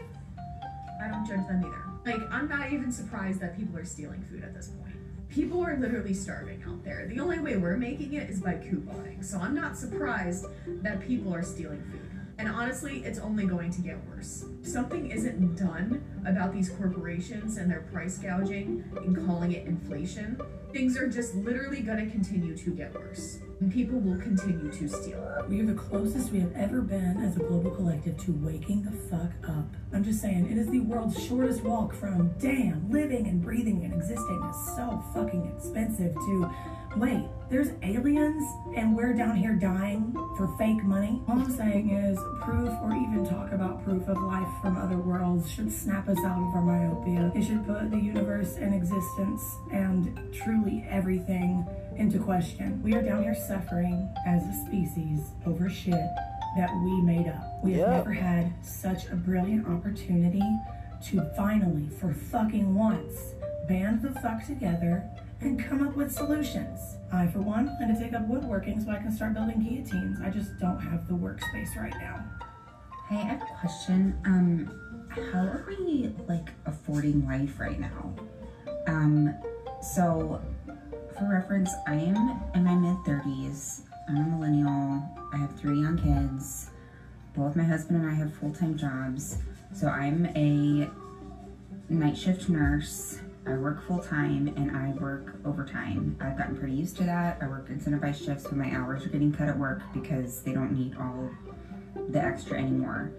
I 1.02 1.08
don't 1.08 1.26
judge 1.26 1.44
them 1.48 1.64
either. 1.66 1.82
Like, 2.06 2.30
I'm 2.30 2.48
not 2.48 2.72
even 2.72 2.92
surprised 2.92 3.40
that 3.40 3.58
people 3.58 3.76
are 3.76 3.84
stealing 3.84 4.24
food 4.30 4.44
at 4.44 4.54
this 4.54 4.68
point. 4.68 4.94
People 5.30 5.64
are 5.64 5.76
literally 5.76 6.12
starving 6.12 6.60
out 6.66 6.82
there. 6.82 7.06
The 7.06 7.20
only 7.20 7.38
way 7.38 7.56
we're 7.56 7.76
making 7.76 8.14
it 8.14 8.28
is 8.28 8.40
by 8.40 8.54
couponing. 8.54 9.24
So 9.24 9.38
I'm 9.38 9.54
not 9.54 9.76
surprised 9.76 10.46
that 10.82 11.00
people 11.00 11.32
are 11.32 11.44
stealing 11.44 11.82
food. 11.84 12.10
And 12.38 12.48
honestly, 12.48 13.04
it's 13.04 13.20
only 13.20 13.44
going 13.44 13.70
to 13.72 13.80
get 13.80 13.96
worse. 14.08 14.46
Something 14.62 15.10
isn't 15.10 15.56
done 15.56 16.02
about 16.26 16.52
these 16.52 16.70
corporations 16.70 17.58
and 17.58 17.70
their 17.70 17.82
price 17.92 18.18
gouging 18.18 18.82
and 18.96 19.24
calling 19.24 19.52
it 19.52 19.68
inflation, 19.68 20.40
things 20.72 20.96
are 20.96 21.06
just 21.06 21.34
literally 21.36 21.80
going 21.80 22.04
to 22.04 22.10
continue 22.10 22.56
to 22.56 22.70
get 22.70 22.92
worse. 22.94 23.38
People 23.68 24.00
will 24.00 24.18
continue 24.18 24.72
to 24.72 24.88
steal. 24.88 25.44
We 25.46 25.60
are 25.60 25.66
the 25.66 25.74
closest 25.74 26.32
we 26.32 26.40
have 26.40 26.52
ever 26.56 26.80
been 26.80 27.18
as 27.18 27.36
a 27.36 27.40
global 27.40 27.70
collective 27.70 28.16
to 28.24 28.32
waking 28.32 28.82
the 28.84 28.90
fuck 28.90 29.30
up. 29.48 29.66
I'm 29.92 30.02
just 30.02 30.22
saying, 30.22 30.50
it 30.50 30.56
is 30.56 30.68
the 30.70 30.80
world's 30.80 31.22
shortest 31.22 31.62
walk 31.62 31.94
from 31.94 32.32
damn, 32.38 32.90
living 32.90 33.28
and 33.28 33.42
breathing 33.42 33.84
and 33.84 33.92
existing 33.92 34.42
is 34.48 34.76
so 34.76 35.04
fucking 35.12 35.52
expensive 35.54 36.14
to 36.14 36.50
wait, 36.96 37.24
there's 37.48 37.68
aliens 37.82 38.42
and 38.76 38.96
we're 38.96 39.12
down 39.12 39.36
here 39.36 39.54
dying 39.54 40.12
for 40.36 40.48
fake 40.58 40.82
money. 40.82 41.20
All 41.28 41.38
I'm 41.38 41.50
saying 41.50 41.90
is 41.90 42.18
proof 42.40 42.70
or 42.82 42.92
even 42.92 43.26
talk 43.28 43.52
about 43.52 43.84
proof 43.84 44.08
of 44.08 44.20
life 44.22 44.48
from 44.60 44.76
other 44.76 44.96
worlds 44.96 45.50
should 45.50 45.70
snap 45.70 46.08
us 46.08 46.18
out 46.24 46.38
of 46.38 46.54
our 46.54 46.62
myopia. 46.62 47.30
It 47.34 47.44
should 47.44 47.66
put 47.66 47.90
the 47.90 47.98
universe 47.98 48.56
in 48.56 48.72
existence 48.72 49.42
and 49.70 50.18
truly 50.32 50.84
everything 50.88 51.66
into 52.00 52.18
question. 52.18 52.82
We 52.82 52.94
are 52.94 53.02
down 53.02 53.22
here 53.22 53.34
suffering 53.34 54.08
as 54.26 54.42
a 54.42 54.66
species 54.66 55.32
over 55.46 55.68
shit 55.68 55.92
that 56.56 56.70
we 56.82 57.02
made 57.02 57.28
up. 57.28 57.62
We 57.62 57.74
have 57.74 57.90
never 57.90 58.12
had 58.12 58.54
such 58.64 59.06
a 59.08 59.14
brilliant 59.14 59.68
opportunity 59.68 60.42
to 61.08 61.30
finally, 61.36 61.90
for 62.00 62.14
fucking 62.14 62.74
once, 62.74 63.34
band 63.68 64.00
the 64.00 64.18
fuck 64.20 64.46
together 64.46 65.04
and 65.42 65.62
come 65.62 65.86
up 65.86 65.94
with 65.94 66.10
solutions. 66.10 66.96
I, 67.12 67.26
for 67.26 67.42
one, 67.42 67.66
plan 67.76 67.94
to 67.94 68.00
take 68.00 68.14
up 68.14 68.26
woodworking 68.26 68.82
so 68.82 68.90
I 68.90 68.96
can 68.96 69.12
start 69.12 69.34
building 69.34 69.62
guillotines. 69.62 70.20
I 70.22 70.30
just 70.30 70.58
don't 70.58 70.80
have 70.80 71.06
the 71.06 71.14
workspace 71.14 71.76
right 71.76 71.94
now. 72.00 72.24
Hey, 73.10 73.16
I 73.16 73.24
have 73.24 73.42
a 73.42 73.60
question. 73.60 74.18
Um, 74.24 74.70
how 75.10 75.40
are 75.40 75.66
we 75.68 76.14
like 76.26 76.48
affording 76.64 77.26
life 77.26 77.60
right 77.60 77.78
now? 77.78 78.14
Um, 78.86 79.34
so 79.82 80.40
for 81.20 81.28
reference, 81.28 81.70
I 81.86 81.96
am 81.96 82.40
in 82.54 82.64
my 82.64 82.74
mid 82.74 82.96
30s. 83.04 83.82
I'm 84.08 84.16
a 84.16 84.36
millennial. 84.36 85.02
I 85.34 85.36
have 85.36 85.54
three 85.60 85.78
young 85.78 85.98
kids. 85.98 86.70
Both 87.36 87.56
my 87.56 87.62
husband 87.62 88.00
and 88.00 88.10
I 88.10 88.14
have 88.14 88.32
full 88.32 88.54
time 88.54 88.76
jobs. 88.76 89.36
So 89.74 89.88
I'm 89.88 90.24
a 90.34 90.88
night 91.92 92.16
shift 92.16 92.48
nurse. 92.48 93.20
I 93.46 93.52
work 93.52 93.86
full 93.86 93.98
time 93.98 94.48
and 94.56 94.74
I 94.74 94.92
work 94.98 95.34
overtime. 95.44 96.16
I've 96.22 96.38
gotten 96.38 96.56
pretty 96.56 96.74
used 96.74 96.96
to 96.98 97.04
that. 97.04 97.36
I 97.42 97.48
work 97.48 97.68
incentivized 97.68 98.24
shifts 98.24 98.50
when 98.50 98.58
my 98.58 98.74
hours 98.74 99.04
are 99.04 99.10
getting 99.10 99.30
cut 99.30 99.48
at 99.48 99.58
work 99.58 99.82
because 99.92 100.42
they 100.42 100.54
don't 100.54 100.72
need 100.72 100.96
all 100.96 101.30
the 102.08 102.24
extra 102.24 102.58
anymore. 102.58 103.12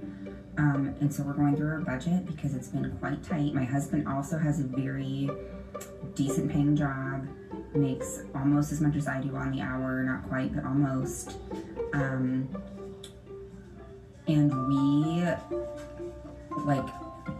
Um, 0.57 0.95
and 1.01 1.13
so 1.13 1.21
we're 1.21 1.33
going 1.33 1.55
through 1.55 1.69
our 1.69 1.81
budget 1.81 2.25
because 2.25 2.55
it's 2.55 2.69
been 2.69 2.97
quite 2.97 3.23
tight. 3.23 3.53
My 3.53 3.63
husband 3.63 4.07
also 4.07 4.39
has 4.39 4.59
a 4.59 4.63
very 4.63 5.29
decent 6.15 6.51
paying 6.51 6.75
job, 6.75 7.27
makes 7.73 8.21
almost 8.35 8.71
as 8.71 8.81
much 8.81 8.95
as 8.95 9.07
I 9.07 9.21
do 9.21 9.35
on 9.35 9.51
the 9.51 9.61
hour, 9.61 10.03
not 10.03 10.27
quite, 10.27 10.53
but 10.53 10.65
almost. 10.65 11.37
Um, 11.93 12.49
and 14.27 14.51
we, 14.67 15.23
like, 16.63 16.85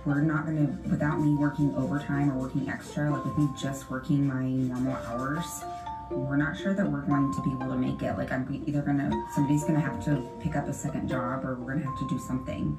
we're 0.05 0.21
not 0.21 0.45
gonna, 0.45 0.77
without 0.89 1.19
me 1.19 1.35
working 1.35 1.75
overtime 1.75 2.31
or 2.31 2.35
working 2.35 2.69
extra, 2.69 3.11
like 3.11 3.23
with 3.25 3.37
me 3.37 3.49
just 3.59 3.89
working 3.89 4.25
my 4.27 4.45
normal 4.45 4.95
hours, 5.07 5.63
we're 6.09 6.37
not 6.37 6.57
sure 6.57 6.73
that 6.73 6.89
we're 6.89 7.01
going 7.01 7.33
to 7.33 7.41
be 7.41 7.51
able 7.51 7.67
to 7.67 7.77
make 7.77 8.01
it. 8.01 8.17
Like, 8.17 8.31
I'm 8.31 8.63
either 8.65 8.81
gonna, 8.81 9.09
somebody's 9.33 9.63
gonna 9.63 9.79
have 9.79 10.03
to 10.05 10.27
pick 10.41 10.55
up 10.55 10.67
a 10.67 10.73
second 10.73 11.07
job 11.07 11.45
or 11.45 11.55
we're 11.55 11.73
gonna 11.73 11.85
have 11.85 11.99
to 11.99 12.07
do 12.09 12.19
something. 12.19 12.77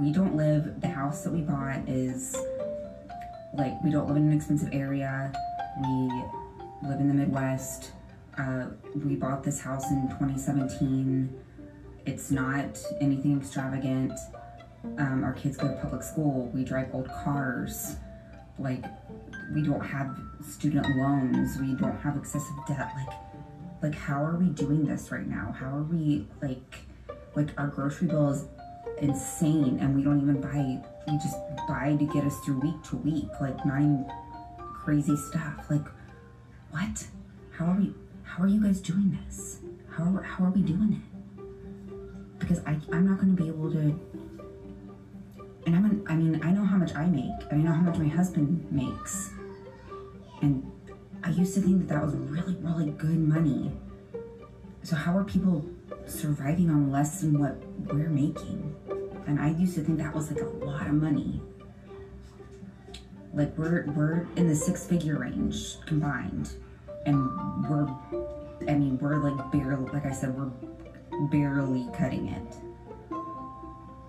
We 0.00 0.12
don't 0.12 0.36
live, 0.36 0.80
the 0.80 0.88
house 0.88 1.22
that 1.22 1.32
we 1.32 1.40
bought 1.42 1.88
is, 1.88 2.36
like, 3.54 3.82
we 3.82 3.90
don't 3.90 4.06
live 4.06 4.16
in 4.16 4.24
an 4.24 4.32
expensive 4.32 4.70
area. 4.72 5.32
We 5.80 6.22
live 6.88 7.00
in 7.00 7.08
the 7.08 7.14
Midwest. 7.14 7.92
Uh, 8.36 8.66
we 8.94 9.16
bought 9.16 9.42
this 9.42 9.60
house 9.60 9.90
in 9.90 10.08
2017. 10.08 11.34
It's 12.06 12.30
not 12.30 12.78
anything 13.00 13.38
extravagant. 13.38 14.12
Um, 14.98 15.24
our 15.24 15.32
kids 15.32 15.56
go 15.56 15.68
to 15.68 15.74
public 15.74 16.02
school. 16.02 16.50
We 16.54 16.64
drive 16.64 16.94
old 16.94 17.08
cars. 17.08 17.96
Like, 18.58 18.84
we 19.54 19.62
don't 19.62 19.80
have 19.80 20.18
student 20.46 20.86
loans. 20.96 21.58
We 21.58 21.74
don't 21.74 21.98
have 21.98 22.16
excessive 22.16 22.56
debt. 22.66 22.90
Like, 22.96 23.16
like 23.82 23.94
how 23.94 24.22
are 24.22 24.36
we 24.36 24.46
doing 24.46 24.84
this 24.84 25.10
right 25.10 25.26
now? 25.26 25.54
How 25.58 25.66
are 25.68 25.82
we 25.82 26.26
like, 26.42 26.76
like 27.34 27.48
our 27.58 27.68
grocery 27.68 28.08
bill 28.08 28.30
is 28.30 28.44
insane, 29.00 29.78
and 29.80 29.94
we 29.94 30.02
don't 30.02 30.20
even 30.20 30.40
buy. 30.40 30.80
We 31.06 31.18
just 31.18 31.36
buy 31.66 31.96
to 31.98 32.06
get 32.06 32.24
us 32.24 32.38
through 32.40 32.60
week 32.60 32.82
to 32.90 32.96
week. 32.96 33.28
Like, 33.40 33.64
even 33.64 34.06
crazy 34.58 35.16
stuff. 35.16 35.66
Like, 35.70 35.86
what? 36.70 37.06
How 37.50 37.66
are 37.66 37.76
we? 37.76 37.94
How 38.22 38.44
are 38.44 38.46
you 38.46 38.62
guys 38.62 38.80
doing 38.80 39.18
this? 39.26 39.58
How 39.90 40.04
are, 40.04 40.22
how 40.22 40.44
are 40.44 40.50
we 40.50 40.62
doing 40.62 41.02
it? 41.02 42.38
Because 42.38 42.60
I, 42.66 42.78
I'm 42.92 43.06
not 43.06 43.18
going 43.18 43.36
to 43.36 43.42
be 43.42 43.48
able 43.48 43.70
to. 43.72 43.98
And 45.66 45.76
I'm, 45.76 45.84
an, 45.84 46.04
I 46.08 46.14
mean, 46.14 46.40
I 46.42 46.52
know 46.52 46.64
how 46.64 46.76
much 46.76 46.94
I 46.94 47.04
make. 47.06 47.30
And 47.50 47.60
I 47.60 47.64
know 47.64 47.72
how 47.72 47.82
much 47.82 47.98
my 47.98 48.08
husband 48.08 48.66
makes. 48.70 49.30
And 50.40 50.70
I 51.22 51.30
used 51.30 51.54
to 51.54 51.60
think 51.60 51.80
that 51.80 51.88
that 51.94 52.02
was 52.02 52.14
really, 52.14 52.56
really 52.60 52.90
good 52.92 53.18
money. 53.18 53.72
So 54.82 54.96
how 54.96 55.18
are 55.18 55.24
people 55.24 55.66
surviving 56.10 56.70
on 56.70 56.90
less 56.90 57.20
than 57.20 57.38
what 57.38 57.56
we're 57.92 58.08
making? 58.08 58.74
And 59.26 59.40
I 59.40 59.50
used 59.50 59.74
to 59.74 59.82
think 59.82 59.98
that 59.98 60.14
was 60.14 60.30
like 60.30 60.40
a 60.40 60.46
lot 60.64 60.86
of 60.86 60.94
money. 60.94 61.40
Like 63.34 63.56
we're 63.58 63.84
we're 63.92 64.26
in 64.36 64.48
the 64.48 64.54
six 64.54 64.86
figure 64.86 65.18
range 65.18 65.76
combined, 65.86 66.50
and 67.04 67.68
we're, 67.68 67.86
I 68.66 68.74
mean, 68.74 68.98
we're 68.98 69.16
like 69.16 69.52
barely, 69.52 69.84
like 69.92 70.06
I 70.06 70.12
said, 70.12 70.34
we're 70.34 70.50
barely 71.28 71.86
cutting 71.94 72.28
it. 72.28 72.56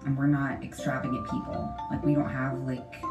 And 0.05 0.17
we're 0.17 0.27
not 0.27 0.63
extravagant 0.63 1.29
people. 1.29 1.75
Like 1.91 2.03
we 2.03 2.15
don't 2.15 2.29
have 2.29 2.59
like 2.59 3.03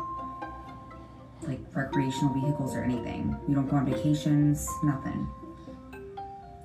like 1.43 1.61
recreational 1.75 2.35
vehicles 2.35 2.75
or 2.75 2.83
anything. 2.83 3.37
We 3.47 3.55
don't 3.55 3.69
go 3.69 3.77
on 3.77 3.87
vacations, 3.87 4.67
nothing. 4.83 5.29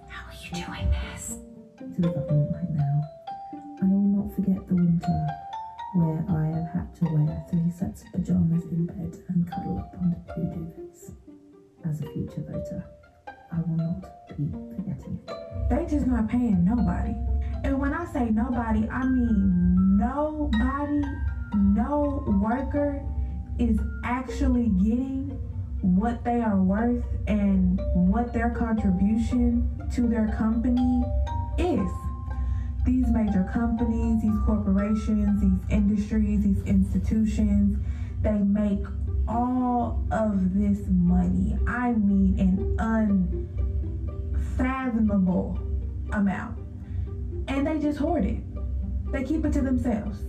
How 0.08 0.26
are 0.28 0.34
you 0.42 0.66
doing 0.66 0.90
this? 0.90 1.38
To 1.92 2.02
the 2.02 2.08
government 2.08 2.50
right 2.54 2.70
now. 2.72 3.04
I 3.82 3.86
will 3.86 4.24
not 4.24 4.36
forget 4.36 4.68
the 4.68 4.76
winter 4.76 5.28
where 5.96 6.26
I 6.30 6.46
have 6.58 6.70
had 6.74 6.96
to 6.96 7.06
wear 7.06 7.46
three 7.50 7.70
sets 7.70 8.04
of 8.04 8.12
pajamas 8.14 8.64
in 8.66 8.86
bed 8.86 9.18
and 9.28 9.50
cuddle 9.50 9.80
up 9.80 9.96
under 10.02 10.18
two 10.34 10.42
duvets. 10.42 11.14
As 11.86 12.02
a 12.02 12.06
future 12.14 12.42
voter, 12.48 12.84
I 13.52 13.58
will 13.58 13.76
not 13.76 14.02
be 14.30 14.50
forgetting 14.76 15.20
it. 15.28 15.70
They 15.70 15.86
just 15.86 16.08
not 16.08 16.30
paying 16.30 16.64
nobody. 16.64 17.16
And 17.64 17.80
when 17.80 17.94
I 17.94 18.06
say 18.06 18.30
nobody, 18.30 18.88
I 18.88 19.04
mean 19.06 19.98
nobody, 19.98 21.02
no 21.54 22.24
worker 22.42 23.04
is 23.60 23.78
actually 24.04 24.70
getting 24.70 25.38
what 25.82 26.24
they 26.24 26.40
are 26.42 26.62
worth 26.62 27.04
and 27.28 27.80
what 27.94 28.32
their 28.34 28.52
contribution 28.52 29.70
to 29.94 30.08
their 30.08 30.34
company 30.38 31.04
is. 31.58 31.90
These 32.86 33.08
major 33.08 33.50
companies, 33.54 34.22
these 34.22 34.38
corporations, 34.46 35.40
these 35.40 35.60
industries, 35.70 36.42
these 36.42 36.62
institutions, 36.64 37.80
they 38.22 38.40
make 38.40 38.86
all 39.28 40.04
of 40.12 40.54
this 40.54 40.80
money. 40.90 41.58
I 41.68 41.94
mean, 41.94 42.40
an 42.40 42.78
unfathomable 44.58 45.60
amount. 46.12 46.60
And 47.48 47.66
they 47.68 47.80
just 47.80 48.00
hoard 48.00 48.26
it. 48.26 48.44
They 49.12 49.24
keep 49.24 49.46
it 49.46 49.54
to 49.54 49.62
themselves. 49.62 50.20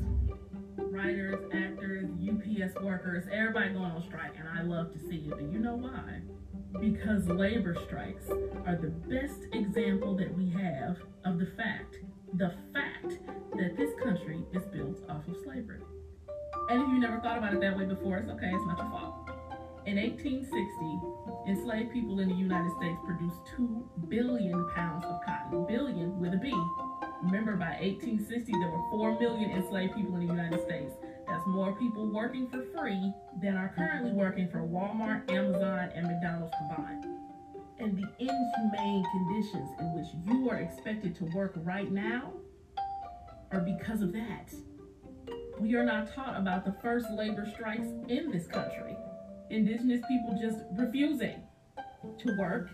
Writers, 0.77 1.45
actors, 1.53 2.09
UPS 2.23 2.75
workers, 2.81 3.25
everybody 3.33 3.71
going 3.71 3.91
on 3.91 4.03
strike, 4.03 4.37
and 4.39 4.49
I 4.49 4.63
love 4.63 4.93
to 4.93 4.99
see 4.99 5.27
it. 5.27 5.31
But 5.31 5.43
you 5.51 5.59
know 5.59 5.75
why? 5.75 6.21
Because 6.81 7.29
labor 7.29 7.77
strikes 7.87 8.29
are 8.67 8.77
the 8.77 8.93
best 9.09 9.47
example 9.53 10.17
that 10.17 10.35
we 10.35 10.51
have 10.51 10.97
of 11.25 11.39
the 11.39 11.47
fact, 11.57 11.99
the 12.35 12.53
fact 12.73 13.21
that 13.57 13.77
this 13.77 13.91
country 14.03 14.45
is 14.53 14.65
built 14.67 14.99
off 15.09 15.27
of 15.29 15.37
slavery. 15.45 15.81
And 16.71 16.83
if 16.83 16.89
you 16.89 16.99
never 16.99 17.21
thought 17.21 17.39
about 17.39 17.55
it 17.55 17.61
that 17.61 17.77
way 17.77 17.85
before, 17.85 18.19
it's 18.19 18.31
okay, 18.31 18.51
it's 18.53 18.67
not 18.67 18.79
your 18.79 18.91
fault. 18.91 19.31
In 19.87 19.97
1860, 19.97 21.51
enslaved 21.51 21.93
people 21.93 22.21
in 22.21 22.29
the 22.29 22.35
United 22.35 22.73
States 22.77 22.99
produced 23.05 23.41
2 23.57 23.89
billion 24.09 24.69
pounds 24.75 25.05
of 25.05 25.21
cotton. 25.25 25.67
Billion 25.67 26.19
with 26.19 26.33
a 26.33 26.39
B. 26.39 26.53
Remember, 27.23 27.57
by 27.57 27.77
1860, 27.81 28.53
there 28.53 28.71
were 28.71 28.83
4 28.91 29.21
million 29.21 29.51
enslaved 29.51 29.95
people 29.95 30.17
in 30.17 30.27
the 30.27 30.33
United 30.33 30.63
States. 30.63 30.95
That's 31.27 31.47
more 31.47 31.73
people 31.77 32.07
working 32.07 32.49
for 32.49 32.63
free 32.77 33.13
than 33.43 33.57
are 33.57 33.73
currently 33.75 34.13
working 34.13 34.49
for 34.49 34.59
Walmart, 34.59 35.31
Amazon, 35.31 35.91
and 35.95 36.07
McDonald's 36.07 36.55
combined. 36.59 37.07
And 37.79 37.97
the 37.97 38.09
inhumane 38.19 39.05
conditions 39.11 39.71
in 39.81 39.95
which 39.95 40.07
you 40.27 40.49
are 40.51 40.57
expected 40.57 41.15
to 41.17 41.25
work 41.35 41.55
right 41.57 41.91
now 41.91 42.33
are 43.53 43.61
because 43.61 44.03
of 44.03 44.13
that. 44.13 44.53
We 45.59 45.75
are 45.77 45.85
not 45.85 46.13
taught 46.15 46.37
about 46.39 46.65
the 46.65 46.75
first 46.83 47.07
labor 47.11 47.49
strikes 47.55 47.87
in 48.09 48.31
this 48.31 48.47
country. 48.47 48.97
Indigenous 49.51 50.01
people 50.09 50.39
just 50.41 50.59
refusing 50.77 51.43
to 52.19 52.37
work 52.39 52.71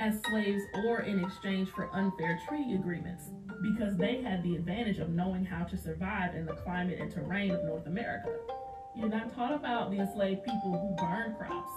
as 0.00 0.20
slaves 0.30 0.62
or 0.86 1.00
in 1.00 1.22
exchange 1.24 1.68
for 1.70 1.90
unfair 1.94 2.40
treaty 2.48 2.74
agreements 2.74 3.24
because 3.62 3.96
they 3.96 4.22
had 4.22 4.42
the 4.42 4.56
advantage 4.56 4.98
of 4.98 5.10
knowing 5.10 5.44
how 5.44 5.64
to 5.64 5.76
survive 5.76 6.34
in 6.34 6.46
the 6.46 6.54
climate 6.54 6.98
and 7.00 7.12
terrain 7.12 7.50
of 7.50 7.64
North 7.64 7.86
America. 7.86 8.30
You're 8.96 9.08
not 9.08 9.34
taught 9.34 9.54
about 9.54 9.90
the 9.90 9.98
enslaved 9.98 10.44
people 10.44 10.78
who 10.78 11.06
burned 11.06 11.38
crops, 11.38 11.70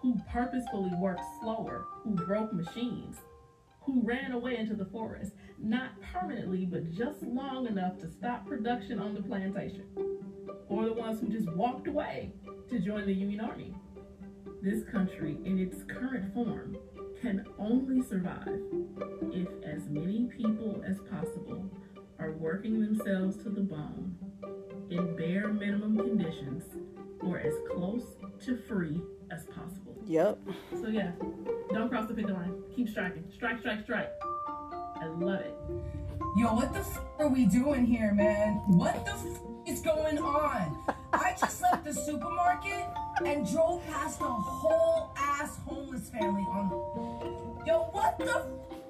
who 0.00 0.20
purposefully 0.32 0.90
worked 0.98 1.22
slower, 1.40 1.84
who 2.02 2.10
broke 2.10 2.52
machines, 2.52 3.16
who 3.82 4.02
ran 4.02 4.32
away 4.32 4.56
into 4.56 4.74
the 4.74 4.84
forest, 4.86 5.32
not 5.58 5.90
permanently, 6.12 6.66
but 6.66 6.92
just 6.92 7.22
long 7.22 7.66
enough 7.66 7.98
to 7.98 8.10
stop 8.10 8.46
production 8.46 8.98
on 8.98 9.14
the 9.14 9.22
plantation, 9.22 9.84
or 10.68 10.84
the 10.84 10.92
ones 10.92 11.20
who 11.20 11.28
just 11.28 11.50
walked 11.52 11.86
away 11.88 12.32
to 12.68 12.78
join 12.78 13.06
the 13.06 13.12
Union 13.12 13.40
Army. 13.40 13.74
This 14.62 14.84
country, 14.84 15.38
in 15.44 15.58
its 15.58 15.84
current 15.84 16.34
form, 16.34 16.76
can 17.20 17.44
only 17.58 18.02
survive 18.02 18.60
if 19.32 19.48
as 19.64 19.88
many 19.88 20.28
people 20.36 20.82
as 20.86 20.98
possible 21.10 21.64
are 22.18 22.32
working 22.32 22.80
themselves 22.80 23.36
to 23.42 23.50
the 23.50 23.60
bone 23.60 24.16
in 24.90 25.16
bare 25.16 25.48
minimum 25.48 25.96
conditions 25.96 26.64
or 27.20 27.38
as 27.38 27.54
close 27.70 28.16
to 28.44 28.56
free 28.68 29.00
as 29.30 29.44
possible. 29.46 29.96
Yep. 30.06 30.38
So 30.80 30.88
yeah, 30.88 31.12
don't 31.72 31.88
cross 31.88 32.08
the 32.08 32.14
picket 32.14 32.32
line. 32.32 32.62
Keep 32.74 32.88
striking. 32.88 33.24
Strike, 33.34 33.60
strike, 33.60 33.82
strike. 33.82 34.10
I 34.22 35.06
love 35.06 35.40
it. 35.40 35.54
Yo, 36.36 36.54
what 36.54 36.72
the 36.72 36.80
f 36.80 37.00
are 37.18 37.28
we 37.28 37.46
doing 37.46 37.84
here, 37.84 38.12
man? 38.12 38.62
What 38.66 39.04
the 39.04 39.12
f 39.12 39.24
is 39.66 39.80
going 39.80 40.18
on? 40.18 40.78
I 41.12 41.34
just 41.38 41.62
left 41.62 41.84
the 41.84 41.92
supermarket 41.92 42.86
and 43.24 43.48
drove 43.50 43.84
past 43.86 44.20
a 44.20 44.24
whole 44.24 45.10
ass 45.16 45.58
homeless 45.66 46.08
family 46.10 46.42
on. 46.42 46.70
Yo, 47.66 47.88
what 47.92 48.18
the 48.18 48.30
f 48.30 48.46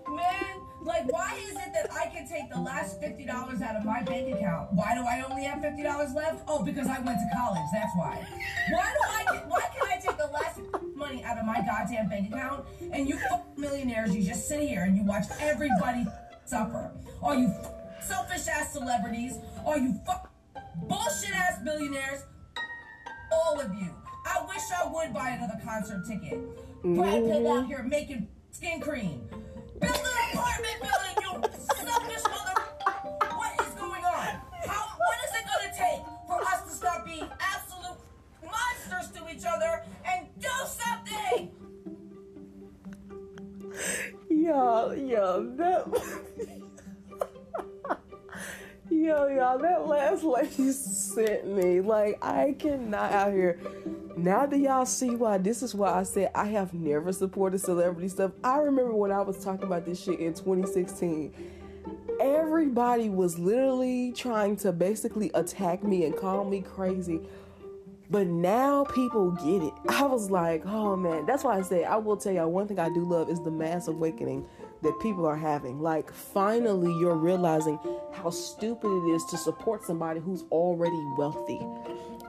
man? 0.09 0.61
Like, 0.83 1.11
why 1.13 1.39
is 1.43 1.53
it 1.53 1.73
that 1.75 1.89
I 1.93 2.07
can 2.07 2.29
take 2.29 2.51
the 2.51 2.61
last 2.61 3.01
fifty 3.01 3.25
dollars 3.25 3.63
out 3.63 3.77
of 3.77 3.85
my 3.85 4.03
bank 4.03 4.35
account? 4.35 4.73
Why 4.73 4.95
do 4.95 5.03
I 5.03 5.25
only 5.29 5.45
have 5.45 5.61
fifty 5.61 5.83
dollars 5.83 6.13
left? 6.15 6.43
Oh, 6.49 6.63
because 6.63 6.87
I 6.87 6.99
went 7.01 7.19
to 7.19 7.37
college. 7.37 7.65
That's 7.73 7.93
why. 7.97 8.27
Why 8.71 8.93
do 8.93 9.01
I? 9.11 9.25
Get, 9.33 9.49
why 9.49 9.63
can 9.75 9.87
I 9.87 10.01
take 10.01 10.17
the 10.17 10.31
last 10.33 10.61
money 10.95 11.25
out 11.25 11.39
of 11.39 11.45
my 11.45 11.63
goddamn 11.67 12.09
bank 12.09 12.33
account 12.33 12.67
and 12.93 13.09
you 13.09 13.19
millionaires? 13.57 14.15
You 14.15 14.23
just 14.23 14.49
sit 14.49 14.61
here 14.61 14.83
and 14.83 14.97
you 14.97 15.05
watch 15.05 15.25
everybody 15.41 16.07
suffer. 16.49 16.91
All 17.23 17.35
you 17.35 17.53
selfish 18.01 18.49
ass 18.49 18.73
celebrities. 18.73 19.35
All 19.65 19.77
you 19.77 19.95
bullshit 20.89 21.35
ass 21.35 21.61
millionaires. 21.63 22.23
All 23.33 23.61
of 23.61 23.73
you. 23.75 23.95
I 24.25 24.45
wish 24.47 24.63
I 24.75 24.87
would 24.91 25.13
buy 25.13 25.31
another 25.31 25.61
concert 25.65 26.07
ticket. 26.07 26.39
Brad 26.83 27.23
Pitt 27.25 27.47
out 27.47 27.67
here 27.67 27.83
making 27.83 28.29
skin 28.51 28.81
cream. 28.81 29.29
Build 29.81 29.95
an 29.95 30.33
apartment 30.33 30.81
building, 30.81 31.17
you 31.23 31.31
selfish 31.85 32.25
mother. 32.25 32.61
What 33.37 33.53
is 33.61 33.75
going 33.75 34.05
on? 34.05 34.41
How? 34.67 34.87
What 34.97 35.19
is 35.25 35.33
it 35.35 35.45
gonna 35.47 35.73
take 35.77 36.03
for 36.27 36.43
us 36.43 36.63
to 36.65 36.71
stop 36.71 37.05
being 37.05 37.29
absolute 37.41 37.99
monsters 38.43 39.11
to 39.17 39.29
each 39.35 39.45
other 39.47 39.85
and 40.05 40.27
do 40.41 40.49
something? 40.67 41.53
Yo, 44.49 44.93
yo, 44.93 45.43
that. 45.57 45.85
yo, 48.91 49.27
y'all, 49.27 49.59
that 49.59 49.87
last 49.87 50.25
lady 50.25 50.73
sent 50.73 51.47
me. 51.47 51.83
Like, 51.83 52.19
I 52.25 52.57
cannot 52.59 53.13
out 53.13 53.35
here. 53.35 53.61
Now 54.17 54.47
that 54.47 54.59
y'all 54.59 54.87
see 54.87 55.11
why 55.11 55.37
this 55.37 55.63
is 55.63 55.75
why 55.75 55.93
I 55.93 56.03
said 56.03 56.31
I 56.35 56.47
have 56.47 56.73
never 56.73 57.13
supported 57.13 57.61
celebrity 57.61 58.09
stuff. 58.09 58.33
I 58.43 58.57
remember 58.61 58.95
when 58.95 59.13
I 59.13 59.21
was 59.21 59.45
talking 59.45 59.65
about 59.65 59.85
this 59.85 60.03
shit 60.03 60.19
in 60.19 60.33
2016. 60.33 61.35
Everybody 62.19 63.11
was 63.11 63.39
literally 63.39 64.13
trying 64.13 64.57
to 64.57 64.73
basically 64.73 65.31
attack 65.35 65.85
me 65.85 66.07
and 66.07 66.17
call 66.17 66.47
me 66.47 66.63
crazy. 66.63 67.21
But 68.11 68.27
now 68.27 68.85
people 68.85 69.33
get 69.33 69.63
it. 69.63 69.75
I 69.89 70.05
was 70.05 70.31
like, 70.31 70.65
oh 70.67 70.97
man. 70.97 71.27
That's 71.27 71.45
why 71.45 71.59
I 71.59 71.63
say 71.63 71.85
I 71.85 71.97
will 71.97 72.17
tell 72.17 72.33
y'all 72.33 72.51
one 72.51 72.67
thing 72.67 72.79
I 72.79 72.89
do 72.89 73.05
love 73.05 73.29
is 73.29 73.41
the 73.43 73.51
mass 73.51 73.89
awakening 73.89 74.47
that 74.83 74.99
people 75.01 75.27
are 75.27 75.37
having. 75.37 75.81
Like, 75.81 76.13
finally, 76.13 76.93
you're 77.01 77.17
realizing 77.17 77.79
how 78.13 78.31
stupid 78.31 78.89
it 78.89 79.11
is 79.11 79.25
to 79.31 79.37
support 79.37 79.85
somebody 79.85 80.21
who's 80.21 80.45
already 80.51 81.03
wealthy. 81.17 81.61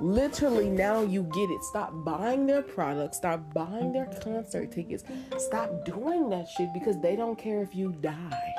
Literally, 0.01 0.69
now 0.69 1.01
you 1.01 1.23
get 1.23 1.49
it. 1.49 1.63
Stop 1.63 1.91
buying 2.05 2.45
their 2.45 2.61
products, 2.61 3.17
stop 3.17 3.53
buying 3.53 3.91
their 3.91 4.05
concert 4.23 4.71
tickets, 4.71 5.03
stop 5.37 5.85
doing 5.85 6.29
that 6.29 6.47
shit 6.47 6.69
because 6.73 6.99
they 7.01 7.15
don't 7.15 7.37
care 7.37 7.61
if 7.61 7.75
you 7.75 7.91
die. 8.01 8.53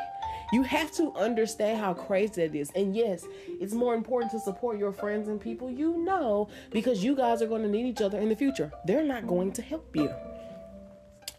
You 0.52 0.62
have 0.64 0.90
to 0.92 1.12
understand 1.14 1.80
how 1.80 1.94
crazy 1.94 2.46
that 2.46 2.54
is. 2.54 2.70
And 2.74 2.94
yes, 2.94 3.24
it's 3.60 3.72
more 3.72 3.94
important 3.94 4.32
to 4.32 4.40
support 4.40 4.78
your 4.78 4.92
friends 4.92 5.28
and 5.28 5.40
people 5.40 5.70
you 5.70 5.98
know 5.98 6.48
because 6.70 7.04
you 7.04 7.14
guys 7.14 7.40
are 7.40 7.46
going 7.46 7.62
to 7.62 7.68
need 7.68 7.86
each 7.86 8.00
other 8.00 8.18
in 8.18 8.28
the 8.28 8.36
future. 8.36 8.72
They're 8.84 9.04
not 9.04 9.26
going 9.26 9.52
to 9.52 9.62
help 9.62 9.94
you. 9.94 10.12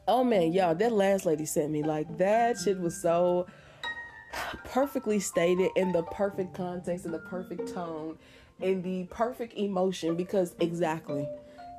Oh 0.08 0.24
man, 0.24 0.54
y'all, 0.54 0.76
that 0.76 0.91
last 0.91 1.26
lady 1.26 1.45
sent 1.45 1.71
me 1.71 1.84
like 1.84 2.17
that 2.17 2.58
shit 2.58 2.80
was 2.80 3.00
so 3.00 3.47
perfectly 4.65 5.19
stated 5.19 5.69
in 5.76 5.91
the 5.91 6.04
perfect 6.04 6.54
context, 6.54 7.06
in 7.06 7.12
the 7.12 7.19
perfect 7.19 7.74
tone, 7.74 8.17
in 8.62 8.82
the 8.82 9.04
perfect 9.06 9.54
emotion 9.56 10.15
because 10.15 10.56
exactly 10.60 11.28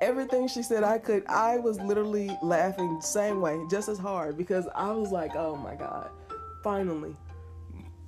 everything 0.02 0.48
she 0.48 0.62
said 0.62 0.82
I 0.82 0.98
could 0.98 1.24
I 1.28 1.58
was 1.58 1.80
literally 1.80 2.36
laughing 2.42 3.00
same 3.00 3.40
way, 3.40 3.58
just 3.70 3.88
as 3.88 3.98
hard 3.98 4.36
because 4.36 4.66
I 4.74 4.90
was 4.92 5.12
like, 5.12 5.34
"Oh 5.36 5.56
my 5.56 5.74
god." 5.74 6.10
Finally. 6.62 7.16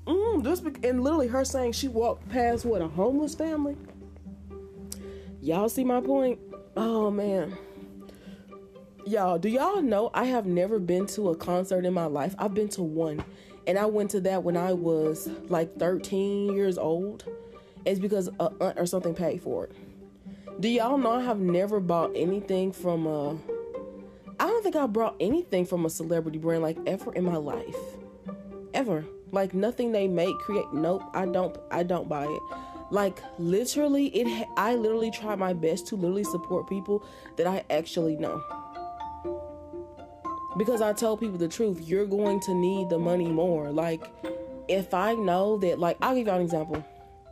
Mm, 0.06 0.42
this 0.42 0.60
be- 0.60 0.86
and 0.86 1.02
literally 1.02 1.28
her 1.28 1.44
saying 1.44 1.72
she 1.72 1.88
walked 1.88 2.28
past 2.28 2.64
what 2.64 2.82
a 2.82 2.88
homeless 2.88 3.34
family. 3.34 3.76
Y'all 5.40 5.68
see 5.68 5.84
my 5.84 6.00
point? 6.00 6.38
Oh 6.76 7.10
man. 7.10 7.56
Y'all, 9.06 9.38
do 9.38 9.48
y'all 9.48 9.82
know 9.82 10.10
I 10.14 10.24
have 10.24 10.46
never 10.46 10.78
been 10.78 11.06
to 11.08 11.28
a 11.28 11.36
concert 11.36 11.84
in 11.84 11.92
my 11.92 12.06
life? 12.06 12.34
I've 12.38 12.54
been 12.54 12.68
to 12.70 12.82
one. 12.82 13.22
And 13.66 13.78
I 13.78 13.86
went 13.86 14.10
to 14.10 14.20
that 14.22 14.42
when 14.42 14.56
I 14.56 14.72
was 14.72 15.28
like 15.48 15.76
13 15.78 16.54
years 16.54 16.78
old. 16.78 17.24
It's 17.84 18.00
because 18.00 18.28
a 18.40 18.50
aunt 18.60 18.78
or 18.78 18.86
something 18.86 19.14
paid 19.14 19.42
for 19.42 19.64
it. 19.64 19.72
Do 20.60 20.68
y'all 20.68 20.96
know 20.96 21.12
I 21.12 21.22
have 21.22 21.40
never 21.40 21.80
bought 21.80 22.12
anything 22.14 22.72
from 22.72 23.06
a 23.06 23.36
I 24.40 24.46
don't 24.46 24.62
think 24.62 24.76
I 24.76 24.86
brought 24.86 25.16
anything 25.20 25.64
from 25.64 25.84
a 25.84 25.90
celebrity 25.90 26.38
brand 26.38 26.62
like 26.62 26.78
ever 26.86 27.12
in 27.12 27.24
my 27.24 27.36
life. 27.36 27.76
Ever. 28.72 29.04
Like 29.34 29.52
nothing 29.52 29.92
they 29.92 30.08
make 30.08 30.38
create 30.38 30.72
nope, 30.72 31.02
I 31.12 31.26
don't 31.26 31.56
I 31.70 31.82
don't 31.82 32.08
buy 32.08 32.24
it. 32.24 32.42
Like 32.90 33.20
literally 33.38 34.06
it 34.08 34.48
I 34.56 34.76
literally 34.76 35.10
try 35.10 35.34
my 35.34 35.52
best 35.52 35.88
to 35.88 35.96
literally 35.96 36.24
support 36.24 36.68
people 36.68 37.04
that 37.36 37.46
I 37.46 37.64
actually 37.68 38.16
know 38.16 38.40
because 40.56 40.80
I 40.80 40.92
tell 40.92 41.16
people 41.16 41.38
the 41.38 41.48
truth, 41.48 41.80
you're 41.82 42.06
going 42.06 42.40
to 42.40 42.54
need 42.54 42.88
the 42.88 42.98
money 42.98 43.26
more. 43.26 43.70
Like, 43.70 44.04
if 44.68 44.94
I 44.94 45.14
know 45.14 45.58
that, 45.58 45.78
like, 45.78 45.96
I'll 46.00 46.14
give 46.14 46.26
y'all 46.26 46.36
an 46.36 46.42
example. 46.42 46.84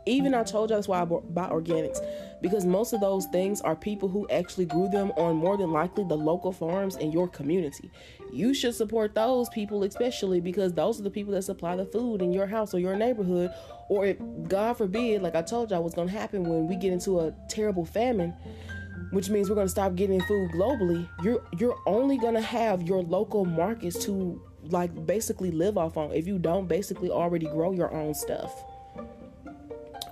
Even 0.05 0.33
I 0.33 0.43
told 0.43 0.69
y'all 0.69 0.77
that's 0.77 0.87
why 0.87 1.01
I 1.01 1.05
buy 1.05 1.47
organics 1.47 1.99
because 2.43 2.65
most 2.65 2.91
of 2.91 2.99
those 2.99 3.25
things 3.27 3.61
are 3.61 3.73
people 3.73 4.09
who 4.09 4.27
actually 4.29 4.65
grew 4.65 4.89
them 4.89 5.13
on 5.15 5.37
more 5.37 5.55
than 5.55 5.71
likely 5.71 6.03
the 6.03 6.17
local 6.17 6.51
farms 6.51 6.97
in 6.97 7.09
your 7.09 7.29
community. 7.29 7.89
You 8.33 8.53
should 8.53 8.75
support 8.75 9.15
those 9.15 9.47
people, 9.47 9.83
especially 9.83 10.41
because 10.41 10.73
those 10.73 10.99
are 10.99 11.03
the 11.03 11.09
people 11.09 11.31
that 11.33 11.43
supply 11.43 11.77
the 11.77 11.85
food 11.85 12.21
in 12.21 12.33
your 12.33 12.45
house 12.45 12.73
or 12.73 12.79
your 12.79 12.97
neighborhood. 12.97 13.49
Or 13.87 14.05
if, 14.05 14.17
God 14.49 14.73
forbid, 14.73 15.21
like 15.21 15.35
I 15.35 15.41
told 15.41 15.71
y'all, 15.71 15.83
what's 15.83 15.95
going 15.95 16.09
to 16.09 16.13
happen 16.13 16.43
when 16.43 16.67
we 16.67 16.75
get 16.75 16.91
into 16.91 17.21
a 17.21 17.33
terrible 17.47 17.85
famine 17.85 18.33
which 19.11 19.29
means 19.29 19.47
we're 19.47 19.55
going 19.55 19.67
to 19.67 19.71
stop 19.71 19.93
getting 19.95 20.19
food 20.21 20.51
globally 20.51 21.07
you're 21.21 21.43
you're 21.57 21.77
only 21.85 22.17
going 22.17 22.33
to 22.33 22.41
have 22.41 22.81
your 22.81 23.03
local 23.03 23.45
markets 23.45 24.03
to 24.03 24.41
like 24.69 25.05
basically 25.05 25.51
live 25.51 25.77
off 25.77 25.97
on 25.97 26.11
if 26.13 26.25
you 26.25 26.39
don't 26.39 26.67
basically 26.67 27.11
already 27.11 27.45
grow 27.47 27.73
your 27.73 27.93
own 27.93 28.13
stuff 28.13 28.63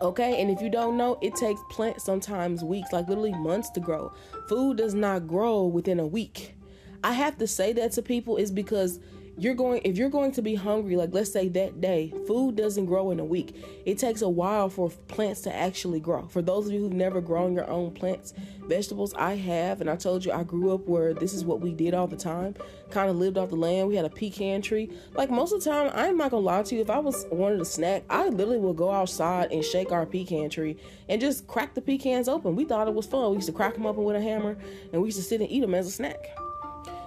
okay? 0.02 0.42
And 0.42 0.50
if 0.50 0.62
you 0.62 0.70
don't 0.70 0.98
know 0.98 1.18
it 1.22 1.36
takes 1.36 1.62
plants 1.70 2.04
sometimes 2.04 2.64
weeks 2.64 2.92
like 2.92 3.08
literally 3.08 3.34
months 3.34 3.70
to 3.72 3.80
grow. 3.80 4.12
Food 4.48 4.78
does 4.78 4.94
not 4.94 5.28
grow 5.28 5.66
within 5.66 6.00
a 6.00 6.08
week. 6.08 6.56
I 7.04 7.14
have 7.14 7.38
to 7.40 7.48
say 7.48 7.74
that 7.74 7.92
to 7.94 8.02
people 8.02 8.38
is 8.38 8.52
because 8.52 9.00
you're 9.42 9.56
going 9.56 9.82
if 9.84 9.98
you're 9.98 10.08
going 10.08 10.32
to 10.32 10.42
be 10.44 10.54
hungry 10.54 10.96
like 10.96 11.10
let's 11.14 11.32
say 11.32 11.50
that 11.50 11.82
day 11.82 12.14
food 12.28 12.56
doesn't 12.56 12.86
grow 12.86 13.10
in 13.10 13.20
a 13.20 13.26
week. 13.26 13.56
It 13.88 13.98
takes 13.98 14.22
a 14.22 14.30
while 14.30 14.70
for 14.70 14.92
plants 15.08 15.42
to 15.42 15.56
actually 15.56 16.00
grow. 16.00 16.28
For 16.28 16.44
those 16.44 16.68
of 16.68 16.74
you 16.74 16.82
who've 16.82 16.94
never 16.94 17.22
grown 17.22 17.56
your 17.56 17.68
own 17.68 17.92
plants 17.92 18.36
vegetables 18.68 19.14
i 19.16 19.34
have 19.34 19.82
and 19.82 19.90
i 19.90 19.96
told 19.96 20.24
you 20.24 20.32
i 20.32 20.44
grew 20.44 20.74
up 20.74 20.88
where 20.88 21.14
this 21.14 21.34
is 21.34 21.44
what 21.44 21.60
we 21.60 21.74
did 21.74 21.96
all 21.96 22.06
the 22.06 22.16
time. 22.16 22.54
Kind 22.92 23.10
of 23.10 23.16
lived 23.16 23.38
off 23.40 23.50
the 23.50 23.56
land. 23.56 23.88
We 23.88 23.96
had 23.96 24.06
a 24.06 24.10
pecan 24.10 24.62
tree. 24.62 24.92
Like 25.16 25.32
most 25.32 25.54
of 25.54 25.64
the 25.64 25.70
time 25.72 25.92
i'm 25.96 26.18
not 26.18 26.30
gonna 26.30 26.44
lie 26.44 26.62
to 26.62 26.76
you 26.76 26.82
if 26.82 26.92
i 26.92 27.00
was 27.00 27.26
wanted 27.32 27.60
a 27.62 27.66
snack 27.66 28.04
i 28.12 28.30
literally 28.30 28.60
would 28.60 28.78
go 28.78 28.92
outside 28.92 29.52
and 29.52 29.66
shake 29.66 29.92
our 29.92 30.06
pecan 30.06 30.52
tree 30.52 30.78
and 31.10 31.20
just 31.20 31.48
crack 31.48 31.74
the 31.74 31.82
pecans 31.82 32.30
open. 32.30 32.56
We 32.56 32.66
thought 32.66 32.88
it 32.88 32.94
was 32.94 33.08
fun. 33.08 33.32
We 33.32 33.38
used 33.38 33.48
to 33.48 33.54
crack 33.54 33.74
them 33.74 33.88
open 33.88 34.04
with 34.04 34.16
a 34.16 34.22
hammer 34.22 34.56
and 34.94 35.02
we 35.02 35.08
used 35.08 35.18
to 35.18 35.24
sit 35.24 35.42
and 35.42 35.50
eat 35.50 35.62
them 35.62 35.74
as 35.74 35.88
a 35.88 35.92
snack 35.92 36.28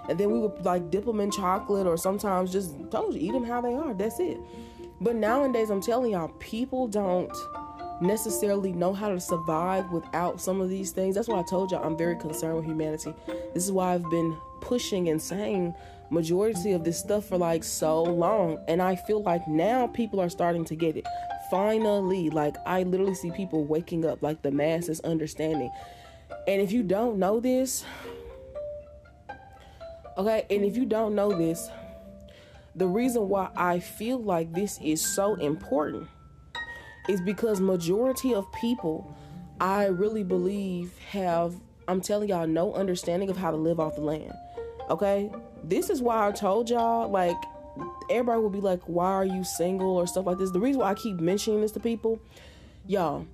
and 0.09 0.19
then 0.19 0.31
we 0.31 0.38
would 0.38 0.64
like 0.64 0.90
dip 0.90 1.05
them 1.05 1.21
in 1.21 1.31
chocolate 1.31 1.87
or 1.87 1.97
sometimes 1.97 2.53
just 2.53 2.75
told 2.90 3.14
you 3.14 3.21
eat 3.21 3.33
them 3.33 3.45
how 3.45 3.61
they 3.61 3.75
are 3.75 3.95
that's 3.95 4.21
it. 4.21 4.38
But 5.01 5.17
nowadays 5.17 5.71
i'm 5.71 5.81
telling 5.81 6.12
y'all 6.12 6.29
people 6.38 6.87
don't 6.88 7.33
necessarily 8.01 8.73
know 8.73 8.93
how 8.93 9.09
to 9.09 9.21
survive 9.21 9.90
without 9.90 10.40
some 10.40 10.61
of 10.61 10.69
these 10.69 10.90
things. 10.90 11.14
That's 11.14 11.29
why 11.29 11.40
i 11.40 11.43
told 11.43 11.71
y'all 11.71 11.85
i'm 11.85 11.97
very 11.97 12.17
concerned 12.17 12.57
with 12.57 12.64
humanity. 12.64 13.14
This 13.55 13.64
is 13.64 13.73
why 13.73 13.95
i've 13.95 14.09
been 14.11 14.37
pushing 14.61 15.09
and 15.09 15.21
saying 15.21 15.75
majority 16.11 16.73
of 16.73 16.85
this 16.85 16.99
stuff 16.99 17.27
for 17.27 17.38
like 17.38 17.64
so 17.64 18.03
long. 18.03 18.59
And 18.69 18.83
i 18.83 18.97
feel 18.97 19.23
like 19.23 19.47
now 19.49 19.87
people 19.87 20.21
are 20.21 20.29
starting 20.29 20.64
to 20.67 20.75
get 20.75 20.97
it. 20.97 21.07
Finally 21.51 22.31
like 22.31 22.57
i 22.67 22.83
literally 22.83 23.14
see 23.14 23.31
people 23.31 23.64
waking 23.64 24.05
up 24.05 24.23
like 24.23 24.43
the 24.43 24.51
masses 24.51 25.01
understanding. 25.01 25.71
And 26.47 26.61
if 26.61 26.73
you 26.73 26.83
don't 26.83 27.19
know 27.19 27.40
this 27.40 27.85
Okay, 30.16 30.46
and 30.50 30.64
if 30.64 30.77
you 30.77 30.87
don't 30.87 31.14
know 31.14 31.33
this, 31.33 31.68
the 32.77 32.87
reason 32.87 33.29
why 33.29 33.50
I 33.57 33.81
feel 33.81 34.22
like 34.22 34.53
this 34.53 34.79
is 34.83 35.05
so 35.05 35.35
important 35.37 36.09
is 37.09 37.20
because 37.20 37.61
majority 37.61 38.35
of 38.35 38.50
people 38.53 39.14
I 39.61 39.87
really 39.87 40.24
believe 40.24 40.96
have 41.11 41.55
I'm 41.87 42.00
telling 42.00 42.31
y'all 42.31 42.46
no 42.46 42.72
understanding 42.74 43.29
of 43.29 43.37
how 43.37 43.50
to 43.50 43.57
live 43.57 43.79
off 43.79 43.96
the 43.96 44.00
land. 44.00 44.33
Okay? 44.88 45.31
This 45.62 45.90
is 45.90 46.00
why 46.00 46.27
I 46.27 46.33
told 46.33 46.70
y'all 46.70 47.11
like 47.11 47.37
everybody 48.11 48.40
will 48.40 48.50
be 48.50 48.61
like 48.61 48.81
why 48.85 49.11
are 49.11 49.24
you 49.24 49.44
single 49.44 49.96
or 49.96 50.07
stuff 50.07 50.27
like 50.27 50.38
this. 50.38 50.50
The 50.50 50.61
reason 50.61 50.81
why 50.81 50.90
I 50.90 50.94
keep 50.94 51.20
mentioning 51.20 51.61
this 51.61 51.72
to 51.72 51.81
people, 51.81 52.20
y'all, 52.87 53.27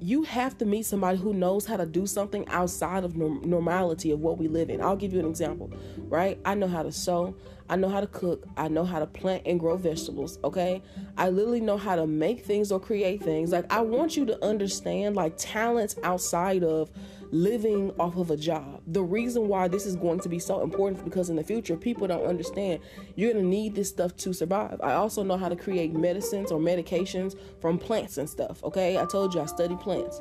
you 0.00 0.24
have 0.24 0.58
to 0.58 0.66
meet 0.66 0.84
somebody 0.84 1.16
who 1.18 1.32
knows 1.32 1.66
how 1.66 1.76
to 1.76 1.86
do 1.86 2.06
something 2.06 2.46
outside 2.48 3.02
of 3.04 3.16
norm- 3.16 3.40
normality 3.44 4.10
of 4.10 4.20
what 4.20 4.36
we 4.36 4.46
live 4.46 4.68
in. 4.68 4.82
I'll 4.82 4.96
give 4.96 5.12
you 5.12 5.20
an 5.20 5.26
example, 5.26 5.70
right? 6.08 6.38
I 6.44 6.54
know 6.54 6.68
how 6.68 6.82
to 6.82 6.92
sew, 6.92 7.34
I 7.68 7.76
know 7.76 7.88
how 7.88 8.00
to 8.00 8.06
cook, 8.06 8.46
I 8.56 8.68
know 8.68 8.84
how 8.84 8.98
to 8.98 9.06
plant 9.06 9.42
and 9.46 9.58
grow 9.58 9.76
vegetables, 9.76 10.38
okay? 10.44 10.82
I 11.16 11.30
literally 11.30 11.60
know 11.60 11.78
how 11.78 11.96
to 11.96 12.06
make 12.06 12.44
things 12.44 12.70
or 12.70 12.78
create 12.78 13.22
things. 13.22 13.52
Like 13.52 13.72
I 13.72 13.80
want 13.80 14.16
you 14.16 14.26
to 14.26 14.44
understand 14.44 15.16
like 15.16 15.34
talents 15.38 15.96
outside 16.02 16.62
of 16.62 16.90
living 17.30 17.92
off 17.98 18.16
of 18.16 18.30
a 18.30 18.36
job. 18.36 18.82
The 18.86 19.02
reason 19.02 19.48
why 19.48 19.68
this 19.68 19.86
is 19.86 19.96
going 19.96 20.20
to 20.20 20.28
be 20.28 20.38
so 20.38 20.62
important 20.62 20.98
is 20.98 21.04
because 21.04 21.30
in 21.30 21.36
the 21.36 21.44
future, 21.44 21.76
people 21.76 22.06
don't 22.06 22.26
understand 22.26 22.80
you're 23.14 23.32
going 23.32 23.44
to 23.44 23.48
need 23.48 23.74
this 23.74 23.88
stuff 23.88 24.16
to 24.18 24.32
survive. 24.32 24.80
I 24.82 24.92
also 24.92 25.22
know 25.22 25.36
how 25.36 25.48
to 25.48 25.56
create 25.56 25.92
medicines 25.92 26.52
or 26.52 26.58
medications 26.58 27.36
from 27.60 27.78
plants 27.78 28.18
and 28.18 28.28
stuff. 28.28 28.62
Okay, 28.64 28.98
I 28.98 29.04
told 29.06 29.34
you 29.34 29.40
I 29.40 29.46
study 29.46 29.76
plants. 29.76 30.20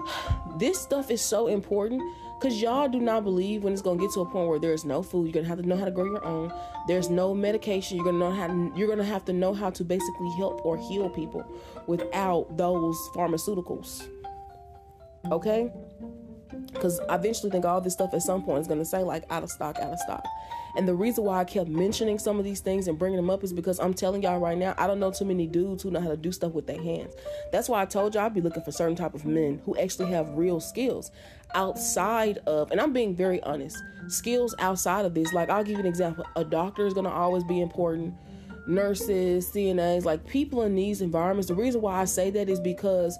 This 0.58 0.78
stuff 0.78 1.10
is 1.10 1.22
so 1.22 1.46
important 1.46 2.02
because 2.38 2.60
y'all 2.60 2.88
do 2.88 3.00
not 3.00 3.24
believe 3.24 3.64
when 3.64 3.72
it's 3.72 3.80
gonna 3.80 3.98
get 3.98 4.10
to 4.12 4.20
a 4.20 4.26
point 4.26 4.48
where 4.48 4.58
there's 4.58 4.84
no 4.84 5.02
food. 5.02 5.26
You're 5.26 5.32
gonna 5.32 5.46
have 5.46 5.62
to 5.62 5.66
know 5.66 5.76
how 5.76 5.86
to 5.86 5.90
grow 5.90 6.04
your 6.04 6.22
own. 6.24 6.52
There's 6.86 7.08
no 7.08 7.34
medication. 7.34 7.96
You're 7.96 8.04
gonna 8.04 8.18
know 8.18 8.30
how. 8.30 8.48
To, 8.48 8.72
you're 8.76 8.88
gonna 8.88 9.04
have 9.04 9.24
to 9.26 9.32
know 9.32 9.54
how 9.54 9.70
to 9.70 9.84
basically 9.84 10.30
help 10.36 10.62
or 10.66 10.76
heal 10.76 11.08
people 11.08 11.46
without 11.86 12.58
those 12.58 12.96
pharmaceuticals. 13.14 14.06
Okay 15.30 15.70
because 16.72 17.00
I 17.08 17.16
eventually 17.16 17.50
think 17.50 17.64
all 17.64 17.80
this 17.80 17.92
stuff 17.94 18.14
at 18.14 18.22
some 18.22 18.42
point 18.42 18.60
is 18.60 18.66
going 18.66 18.78
to 18.78 18.84
say 18.84 19.02
like 19.02 19.24
out 19.30 19.42
of 19.42 19.50
stock, 19.50 19.78
out 19.78 19.92
of 19.92 19.98
stock. 20.00 20.24
And 20.76 20.86
the 20.86 20.94
reason 20.94 21.24
why 21.24 21.40
I 21.40 21.44
kept 21.44 21.68
mentioning 21.68 22.18
some 22.18 22.38
of 22.38 22.44
these 22.44 22.60
things 22.60 22.86
and 22.86 22.98
bringing 22.98 23.16
them 23.16 23.30
up 23.30 23.42
is 23.42 23.52
because 23.52 23.80
I'm 23.80 23.92
telling 23.92 24.22
y'all 24.22 24.38
right 24.38 24.56
now, 24.56 24.74
I 24.78 24.86
don't 24.86 25.00
know 25.00 25.10
too 25.10 25.24
many 25.24 25.46
dudes 25.46 25.82
who 25.82 25.90
know 25.90 26.00
how 26.00 26.08
to 26.08 26.16
do 26.16 26.30
stuff 26.30 26.52
with 26.52 26.66
their 26.66 26.80
hands. 26.80 27.14
That's 27.50 27.68
why 27.68 27.82
I 27.82 27.86
told 27.86 28.14
y'all 28.14 28.24
I'd 28.26 28.34
be 28.34 28.40
looking 28.40 28.62
for 28.62 28.70
certain 28.70 28.96
type 28.96 29.14
of 29.14 29.24
men 29.24 29.60
who 29.64 29.76
actually 29.76 30.10
have 30.12 30.28
real 30.30 30.60
skills 30.60 31.10
outside 31.54 32.38
of, 32.46 32.70
and 32.70 32.80
I'm 32.80 32.92
being 32.92 33.14
very 33.16 33.42
honest, 33.42 33.82
skills 34.08 34.54
outside 34.58 35.04
of 35.04 35.14
this. 35.14 35.32
Like 35.32 35.50
I'll 35.50 35.64
give 35.64 35.74
you 35.74 35.80
an 35.80 35.86
example. 35.86 36.24
A 36.36 36.44
doctor 36.44 36.86
is 36.86 36.94
going 36.94 37.06
to 37.06 37.12
always 37.12 37.44
be 37.44 37.60
important. 37.60 38.14
Nurses, 38.68 39.50
CNAs, 39.50 40.04
like 40.04 40.24
people 40.26 40.62
in 40.62 40.76
these 40.76 41.00
environments. 41.00 41.48
The 41.48 41.54
reason 41.54 41.80
why 41.80 42.00
I 42.00 42.04
say 42.04 42.30
that 42.30 42.48
is 42.48 42.60
because 42.60 43.18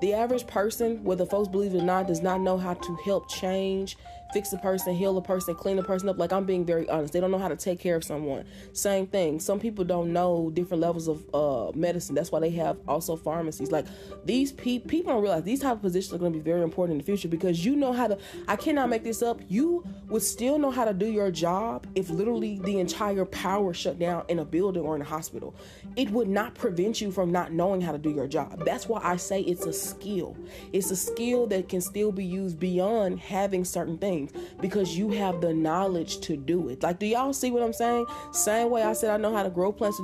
the 0.00 0.14
average 0.14 0.46
person, 0.46 1.02
whether 1.04 1.26
folks 1.26 1.48
believe 1.48 1.74
it 1.74 1.78
or 1.78 1.84
not, 1.84 2.06
does 2.06 2.22
not 2.22 2.40
know 2.40 2.56
how 2.56 2.74
to 2.74 2.96
help 3.04 3.28
change 3.28 3.96
fix 4.32 4.52
a 4.52 4.58
person, 4.58 4.94
heal 4.94 5.16
a 5.16 5.22
person, 5.22 5.54
clean 5.54 5.78
a 5.78 5.82
person 5.82 6.08
up. 6.08 6.18
Like 6.18 6.32
I'm 6.32 6.44
being 6.44 6.64
very 6.64 6.88
honest. 6.88 7.12
They 7.12 7.20
don't 7.20 7.30
know 7.30 7.38
how 7.38 7.48
to 7.48 7.56
take 7.56 7.80
care 7.80 7.96
of 7.96 8.04
someone. 8.04 8.44
Same 8.72 9.06
thing. 9.06 9.40
Some 9.40 9.60
people 9.60 9.84
don't 9.84 10.12
know 10.12 10.50
different 10.52 10.80
levels 10.80 11.08
of 11.08 11.24
uh, 11.34 11.72
medicine. 11.76 12.14
That's 12.14 12.30
why 12.32 12.40
they 12.40 12.50
have 12.50 12.78
also 12.86 13.16
pharmacies. 13.16 13.70
Like 13.70 13.86
these 14.24 14.52
pe- 14.52 14.78
people 14.78 15.12
don't 15.12 15.22
realize 15.22 15.44
these 15.44 15.60
type 15.60 15.74
of 15.74 15.82
positions 15.82 16.14
are 16.14 16.18
going 16.18 16.32
to 16.32 16.38
be 16.38 16.42
very 16.42 16.62
important 16.62 16.92
in 16.94 16.98
the 16.98 17.04
future 17.04 17.28
because 17.28 17.64
you 17.64 17.76
know 17.76 17.92
how 17.92 18.08
to. 18.08 18.18
I 18.48 18.56
cannot 18.56 18.88
make 18.88 19.04
this 19.04 19.22
up. 19.22 19.40
You 19.48 19.84
would 20.08 20.22
still 20.22 20.58
know 20.58 20.70
how 20.70 20.84
to 20.84 20.92
do 20.92 21.06
your 21.06 21.30
job 21.30 21.86
if 21.94 22.10
literally 22.10 22.58
the 22.58 22.78
entire 22.78 23.24
power 23.24 23.74
shut 23.74 23.98
down 23.98 24.24
in 24.28 24.38
a 24.38 24.44
building 24.44 24.82
or 24.82 24.94
in 24.94 25.02
a 25.02 25.04
hospital. 25.04 25.54
It 25.96 26.10
would 26.10 26.28
not 26.28 26.54
prevent 26.54 27.00
you 27.00 27.10
from 27.10 27.32
not 27.32 27.52
knowing 27.52 27.80
how 27.80 27.92
to 27.92 27.98
do 27.98 28.10
your 28.10 28.26
job. 28.26 28.64
That's 28.64 28.88
why 28.88 29.00
I 29.02 29.16
say 29.16 29.40
it's 29.42 29.66
a 29.66 29.72
skill. 29.72 30.36
It's 30.72 30.90
a 30.90 30.96
skill 30.96 31.46
that 31.48 31.68
can 31.68 31.80
still 31.80 32.12
be 32.12 32.24
used 32.24 32.58
beyond 32.58 33.20
having 33.20 33.64
certain 33.64 33.98
things 33.98 34.19
things 34.26 34.46
because 34.60 34.96
you 34.96 35.10
have 35.10 35.40
the 35.40 35.52
knowledge 35.52 36.20
to 36.20 36.36
do 36.36 36.68
it. 36.68 36.82
Like, 36.82 36.98
do 36.98 37.06
y'all 37.06 37.32
see 37.32 37.50
what 37.50 37.62
I'm 37.62 37.72
saying? 37.72 38.06
Same 38.32 38.70
way 38.70 38.82
I 38.82 38.92
said 38.92 39.10
I 39.10 39.16
know 39.16 39.34
how 39.34 39.42
to 39.42 39.50
grow 39.50 39.72
plants. 39.72 40.00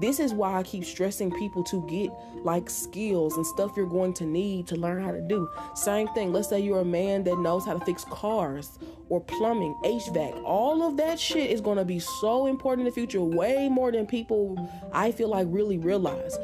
This 0.00 0.20
is 0.20 0.32
why 0.32 0.58
I 0.58 0.62
keep 0.62 0.84
stressing 0.84 1.30
people 1.32 1.64
to 1.64 1.86
get 1.88 2.10
like 2.44 2.70
skills 2.70 3.36
and 3.36 3.46
stuff 3.46 3.72
you're 3.76 3.86
going 3.86 4.14
to 4.14 4.24
need 4.24 4.66
to 4.68 4.76
learn 4.76 5.02
how 5.02 5.10
to 5.10 5.20
do. 5.20 5.48
Same 5.74 6.08
thing. 6.08 6.32
Let's 6.32 6.48
say 6.48 6.60
you're 6.60 6.80
a 6.80 6.84
man 6.84 7.24
that 7.24 7.38
knows 7.38 7.64
how 7.64 7.76
to 7.76 7.84
fix 7.84 8.04
cars 8.04 8.78
or 9.08 9.20
plumbing, 9.20 9.74
HVAC. 9.84 10.42
All 10.44 10.82
of 10.82 10.96
that 10.98 11.18
shit 11.18 11.50
is 11.50 11.60
going 11.60 11.78
to 11.78 11.84
be 11.84 11.98
so 11.98 12.46
important 12.46 12.86
in 12.86 12.92
the 12.92 12.94
future, 12.94 13.22
way 13.22 13.68
more 13.68 13.90
than 13.90 14.06
people 14.06 14.56
I 14.92 15.12
feel 15.12 15.28
like 15.28 15.46
really 15.50 15.78
realize. 15.78 16.36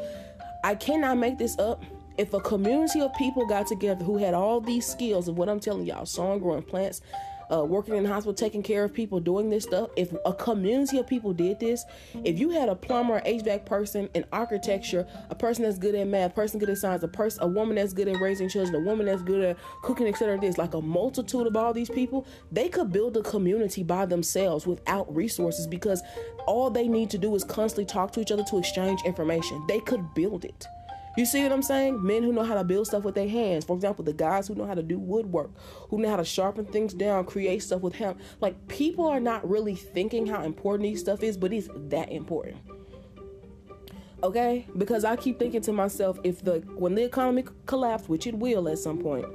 I 0.63 0.73
cannot 0.73 1.17
make 1.17 1.37
this 1.37 1.57
up 1.59 1.83
if 2.17 2.33
a 2.33 2.39
community 2.39 3.01
of 3.01 3.13
people 3.15 3.45
got 3.45 3.67
together 3.67 4.03
who 4.03 4.17
had 4.17 4.33
all 4.33 4.61
these 4.61 4.85
skills 4.85 5.27
of 5.27 5.37
what 5.37 5.49
I'm 5.49 5.59
telling 5.59 5.85
y'all, 5.85 6.05
sowing, 6.05 6.39
growing 6.39 6.63
plants, 6.63 7.01
uh, 7.51 7.63
working 7.63 7.95
in 7.95 8.03
the 8.03 8.09
hospital, 8.09 8.33
taking 8.33 8.63
care 8.63 8.83
of 8.83 8.93
people, 8.93 9.19
doing 9.19 9.49
this 9.49 9.63
stuff, 9.63 9.89
if 9.95 10.13
a 10.25 10.33
community 10.33 10.97
of 10.97 11.07
people 11.07 11.33
did 11.33 11.59
this, 11.59 11.85
if 12.23 12.39
you 12.39 12.49
had 12.49 12.69
a 12.69 12.75
plumber, 12.75 13.21
HVAC 13.21 13.65
person, 13.65 14.09
in 14.13 14.25
architecture, 14.31 15.07
a 15.29 15.35
person 15.35 15.63
that's 15.63 15.77
good 15.77 15.95
at 15.95 16.07
math, 16.07 16.31
a 16.31 16.33
person 16.33 16.59
good 16.59 16.69
at 16.69 16.77
science, 16.77 17.03
a 17.03 17.07
person, 17.07 17.43
a 17.43 17.47
woman 17.47 17.75
that's 17.75 17.93
good 17.93 18.07
at 18.07 18.19
raising 18.19 18.49
children, 18.49 18.75
a 18.75 18.79
woman 18.79 19.05
that's 19.05 19.21
good 19.21 19.43
at 19.43 19.57
cooking, 19.83 20.07
etc. 20.07 20.39
This 20.39 20.57
like 20.57 20.73
a 20.73 20.81
multitude 20.81 21.47
of 21.47 21.55
all 21.55 21.73
these 21.73 21.89
people, 21.89 22.25
they 22.51 22.69
could 22.69 22.91
build 22.91 23.17
a 23.17 23.21
community 23.21 23.83
by 23.83 24.05
themselves 24.05 24.65
without 24.65 25.13
resources 25.13 25.67
because 25.67 26.01
all 26.47 26.69
they 26.69 26.87
need 26.87 27.09
to 27.11 27.17
do 27.17 27.33
is 27.35 27.43
constantly 27.43 27.85
talk 27.85 28.11
to 28.13 28.21
each 28.21 28.31
other 28.31 28.43
to 28.43 28.57
exchange 28.57 29.01
information. 29.05 29.63
They 29.67 29.79
could 29.79 30.13
build 30.13 30.45
it. 30.45 30.67
You 31.15 31.25
see 31.25 31.41
what 31.43 31.53
I'm 31.53 31.61
saying? 31.61 32.05
Men 32.05 32.23
who 32.23 32.33
know 32.33 32.43
how 32.43 32.55
to 32.55 32.63
build 32.63 32.87
stuff 32.87 33.03
with 33.03 33.15
their 33.15 33.29
hands. 33.29 33.63
For 33.63 33.75
example, 33.75 34.03
the 34.03 34.13
guys 34.13 34.47
who 34.47 34.55
know 34.55 34.65
how 34.65 34.73
to 34.73 34.83
do 34.83 34.99
woodwork, 34.99 35.51
who 35.89 35.99
know 35.99 36.09
how 36.09 36.17
to 36.17 36.25
sharpen 36.25 36.65
things 36.65 36.93
down, 36.93 37.25
create 37.25 37.63
stuff 37.63 37.81
with 37.81 37.95
him. 37.95 38.17
Like 38.41 38.67
people 38.67 39.07
are 39.07 39.21
not 39.21 39.47
really 39.49 39.75
thinking 39.75 40.27
how 40.27 40.43
important 40.43 40.83
these 40.83 40.99
stuff 40.99 41.23
is, 41.23 41.37
but 41.37 41.53
it's 41.53 41.69
that 41.73 42.11
important. 42.11 42.57
Okay? 44.23 44.67
Because 44.77 45.05
I 45.05 45.15
keep 45.15 45.39
thinking 45.39 45.61
to 45.61 45.71
myself, 45.71 46.19
if 46.23 46.43
the 46.43 46.59
when 46.75 46.95
the 46.95 47.03
economy 47.03 47.45
collapse, 47.65 48.09
which 48.09 48.27
it 48.27 48.35
will 48.35 48.67
at 48.67 48.79
some 48.79 48.97
point, 48.97 49.25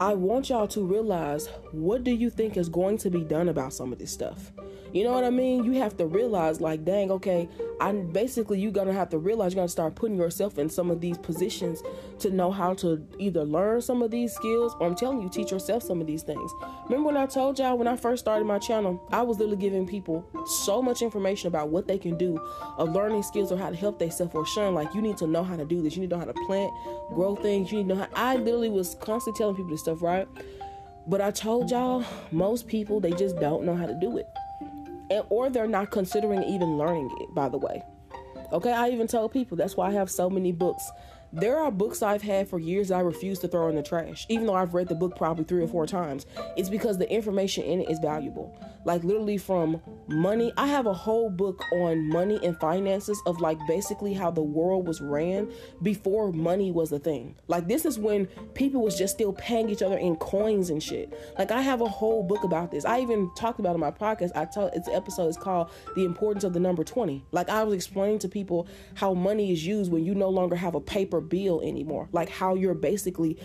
I 0.00 0.14
want 0.14 0.50
y'all 0.50 0.68
to 0.68 0.84
realize 0.84 1.48
what 1.72 2.04
do 2.04 2.10
you 2.10 2.28
think 2.28 2.56
is 2.56 2.68
going 2.68 2.98
to 2.98 3.10
be 3.10 3.22
done 3.22 3.48
about 3.48 3.72
some 3.72 3.92
of 3.92 3.98
this 3.98 4.12
stuff? 4.12 4.52
You 4.92 5.04
know 5.04 5.12
what 5.12 5.24
I 5.24 5.30
mean? 5.30 5.64
You 5.64 5.72
have 5.72 5.96
to 5.98 6.06
realize, 6.06 6.60
like, 6.60 6.84
dang, 6.84 7.10
okay, 7.10 7.48
I 7.80 7.92
basically 7.92 8.58
you're 8.58 8.72
gonna 8.72 8.92
have 8.92 9.10
to 9.10 9.18
realize 9.18 9.52
you're 9.52 9.60
gonna 9.60 9.68
start 9.68 9.94
putting 9.94 10.16
yourself 10.16 10.58
in 10.58 10.68
some 10.68 10.90
of 10.90 11.00
these 11.00 11.18
positions 11.18 11.82
to 12.20 12.30
know 12.30 12.50
how 12.50 12.74
to 12.74 13.06
either 13.18 13.44
learn 13.44 13.80
some 13.82 14.02
of 14.02 14.10
these 14.10 14.32
skills 14.32 14.74
or 14.80 14.86
I'm 14.86 14.94
telling 14.94 15.20
you, 15.22 15.28
teach 15.28 15.50
yourself 15.50 15.82
some 15.82 16.00
of 16.00 16.06
these 16.06 16.22
things. 16.22 16.50
Remember 16.84 17.06
when 17.06 17.16
I 17.16 17.26
told 17.26 17.58
y'all 17.58 17.76
when 17.76 17.86
I 17.86 17.96
first 17.96 18.24
started 18.24 18.46
my 18.46 18.58
channel, 18.58 19.06
I 19.12 19.22
was 19.22 19.38
literally 19.38 19.60
giving 19.60 19.86
people 19.86 20.26
so 20.64 20.80
much 20.80 21.02
information 21.02 21.48
about 21.48 21.68
what 21.68 21.86
they 21.86 21.98
can 21.98 22.16
do, 22.16 22.38
of 22.78 22.92
learning 22.92 23.22
skills 23.22 23.52
or 23.52 23.58
how 23.58 23.70
to 23.70 23.76
help 23.76 23.98
themselves 23.98 24.34
or 24.34 24.46
showing 24.46 24.74
like 24.74 24.94
you 24.94 25.02
need 25.02 25.18
to 25.18 25.26
know 25.26 25.44
how 25.44 25.56
to 25.56 25.64
do 25.64 25.82
this, 25.82 25.94
you 25.94 26.00
need 26.00 26.10
to 26.10 26.16
know 26.16 26.20
how 26.20 26.32
to 26.32 26.46
plant, 26.46 26.72
grow 27.14 27.36
things, 27.36 27.70
you 27.70 27.78
need 27.78 27.88
to 27.88 27.94
know 27.94 28.00
how 28.00 28.08
I 28.14 28.36
literally 28.36 28.70
was 28.70 28.96
constantly 29.00 29.38
telling 29.38 29.54
people 29.54 29.70
this 29.70 29.80
stuff, 29.80 30.02
right? 30.02 30.26
But 31.06 31.20
I 31.20 31.30
told 31.30 31.70
y'all, 31.70 32.04
most 32.32 32.66
people 32.66 33.00
they 33.00 33.12
just 33.12 33.38
don't 33.38 33.64
know 33.64 33.76
how 33.76 33.86
to 33.86 33.94
do 33.94 34.16
it 34.18 34.26
and, 35.10 35.24
or 35.30 35.50
they're 35.50 35.66
not 35.66 35.90
considering 35.90 36.42
even 36.42 36.78
learning 36.78 37.10
it, 37.20 37.34
by 37.34 37.48
the 37.48 37.58
way. 37.58 37.82
Okay, 38.52 38.72
I 38.72 38.88
even 38.88 39.06
tell 39.06 39.28
people 39.28 39.56
that's 39.56 39.76
why 39.76 39.88
I 39.88 39.92
have 39.92 40.10
so 40.10 40.30
many 40.30 40.52
books 40.52 40.90
there 41.32 41.58
are 41.58 41.70
books 41.70 42.02
I've 42.02 42.22
had 42.22 42.48
for 42.48 42.58
years 42.58 42.90
I 42.90 43.00
refuse 43.00 43.38
to 43.40 43.48
throw 43.48 43.68
in 43.68 43.76
the 43.76 43.82
trash, 43.82 44.26
even 44.28 44.46
though 44.46 44.54
I've 44.54 44.74
read 44.74 44.88
the 44.88 44.94
book 44.94 45.16
probably 45.16 45.44
three 45.44 45.62
or 45.62 45.68
four 45.68 45.86
times. 45.86 46.26
It's 46.56 46.70
because 46.70 46.98
the 46.98 47.10
information 47.10 47.64
in 47.64 47.80
it 47.82 47.90
is 47.90 47.98
valuable. 47.98 48.58
Like, 48.84 49.04
literally, 49.04 49.36
from 49.36 49.82
money, 50.06 50.52
I 50.56 50.66
have 50.68 50.86
a 50.86 50.94
whole 50.94 51.28
book 51.28 51.62
on 51.72 52.08
money 52.08 52.40
and 52.42 52.58
finances 52.58 53.20
of 53.26 53.40
like 53.40 53.58
basically 53.66 54.14
how 54.14 54.30
the 54.30 54.42
world 54.42 54.86
was 54.86 55.00
ran 55.00 55.50
before 55.82 56.32
money 56.32 56.70
was 56.70 56.92
a 56.92 56.98
thing. 56.98 57.36
Like, 57.48 57.68
this 57.68 57.84
is 57.84 57.98
when 57.98 58.26
people 58.54 58.80
was 58.80 58.96
just 58.96 59.14
still 59.14 59.32
paying 59.34 59.68
each 59.68 59.82
other 59.82 59.98
in 59.98 60.16
coins 60.16 60.70
and 60.70 60.82
shit. 60.82 61.12
Like, 61.38 61.50
I 61.50 61.60
have 61.60 61.80
a 61.82 61.88
whole 61.88 62.22
book 62.22 62.44
about 62.44 62.70
this. 62.70 62.84
I 62.84 63.00
even 63.00 63.30
talked 63.36 63.60
about 63.60 63.74
in 63.74 63.80
my 63.80 63.90
podcast. 63.90 64.30
I 64.34 64.46
told 64.46 64.72
its 64.74 64.88
episode 64.88 65.28
is 65.28 65.36
called 65.36 65.70
The 65.94 66.04
Importance 66.04 66.44
of 66.44 66.54
the 66.54 66.60
Number 66.60 66.84
20. 66.84 67.24
Like, 67.32 67.50
I 67.50 67.64
was 67.64 67.74
explaining 67.74 68.20
to 68.20 68.28
people 68.28 68.66
how 68.94 69.12
money 69.12 69.52
is 69.52 69.66
used 69.66 69.92
when 69.92 70.04
you 70.04 70.14
no 70.14 70.30
longer 70.30 70.56
have 70.56 70.74
a 70.74 70.80
paper 70.80 71.17
bill 71.20 71.60
anymore. 71.62 72.08
Like 72.12 72.28
how 72.28 72.54
you're 72.54 72.74
basically 72.74 73.38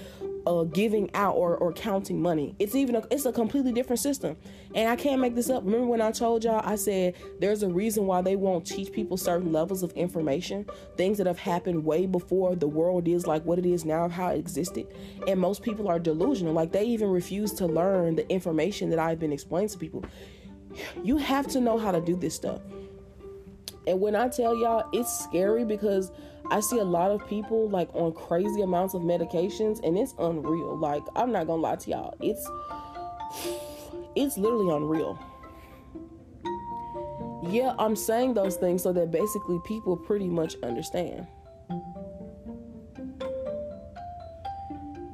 uh, 0.46 0.64
giving 0.64 1.10
out 1.14 1.36
or, 1.36 1.56
or 1.56 1.72
counting 1.72 2.22
money. 2.22 2.56
It's 2.60 2.76
even 2.76 2.96
a, 2.96 3.04
it's 3.10 3.26
a 3.26 3.32
completely 3.32 3.72
different 3.72 4.00
system. 4.00 4.36
And 4.76 4.90
I 4.90 4.96
can't 4.96 5.22
make 5.22 5.36
this 5.36 5.50
up. 5.50 5.64
Remember 5.64 5.88
when 5.88 6.02
I 6.02 6.12
told 6.12 6.44
y'all 6.44 6.62
I 6.64 6.76
said 6.76 7.16
there's 7.40 7.64
a 7.64 7.70
reason 7.70 8.06
why 8.06 8.22
they 8.22 8.36
won't 8.36 8.66
teach 8.66 8.92
people 8.92 9.16
certain 9.18 9.52
levels 9.52 9.84
of 9.84 9.92
information, 9.94 10.66
things 10.98 11.18
that 11.18 11.28
have 11.28 11.40
happened 11.40 11.86
way 11.86 12.06
before 12.06 12.56
the 12.56 12.68
world 12.68 13.08
is 13.08 13.26
like 13.26 13.44
what 13.46 13.60
it 13.60 13.66
is 13.66 13.86
now, 13.86 14.06
of 14.06 14.12
how 14.12 14.30
it 14.30 14.38
existed. 14.38 14.88
And 15.28 15.40
most 15.40 15.62
people 15.64 15.88
are 15.88 16.00
delusional. 16.00 16.54
Like 16.54 16.72
they 16.72 16.86
even 16.86 17.10
refuse 17.10 17.54
to 17.54 17.66
learn 17.66 18.16
the 18.16 18.30
information 18.30 18.90
that 18.90 19.00
I've 19.00 19.20
been 19.20 19.32
explaining 19.32 19.70
to 19.70 19.78
people. 19.78 20.04
You 21.04 21.18
have 21.18 21.48
to 21.50 21.62
know 21.62 21.78
how 21.78 21.92
to 21.92 22.02
do 22.02 22.16
this 22.16 22.36
stuff. 22.36 22.62
And 23.86 24.00
when 24.00 24.16
I 24.16 24.30
tell 24.30 24.56
y'all, 24.56 24.90
it's 24.94 25.12
scary 25.20 25.66
because 25.66 26.12
I 26.50 26.60
see 26.60 26.80
a 26.80 26.84
lot 26.84 27.12
of 27.12 27.26
people 27.28 27.70
like 27.70 27.90
on 27.94 28.14
crazy 28.14 28.62
amounts 28.62 28.94
of 28.94 29.02
medications 29.02 29.80
and 29.84 29.98
it's 29.98 30.14
unreal. 30.20 30.78
Like 30.78 31.04
I'm 31.16 31.32
not 31.32 31.48
gonna 31.48 31.62
lie 31.62 31.76
to 31.78 31.90
y'all. 31.90 32.16
It's 32.22 32.48
it's 34.16 34.38
literally 34.38 34.76
unreal. 34.76 35.20
Yeah, 37.50 37.76
I'm 37.78 37.96
saying 37.96 38.36
those 38.36 38.56
things 38.56 38.84
so 38.84 38.94
that 38.94 39.12
basically 39.12 39.60
people 39.66 39.98
pretty 39.98 40.28
much 40.28 40.56
understand. 40.64 41.28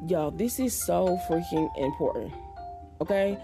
Y'all, 0.08 0.32
this 0.32 0.60
is 0.60 0.74
so 0.74 1.20
freaking 1.30 1.70
important. 1.78 2.34
Okay? 3.02 3.38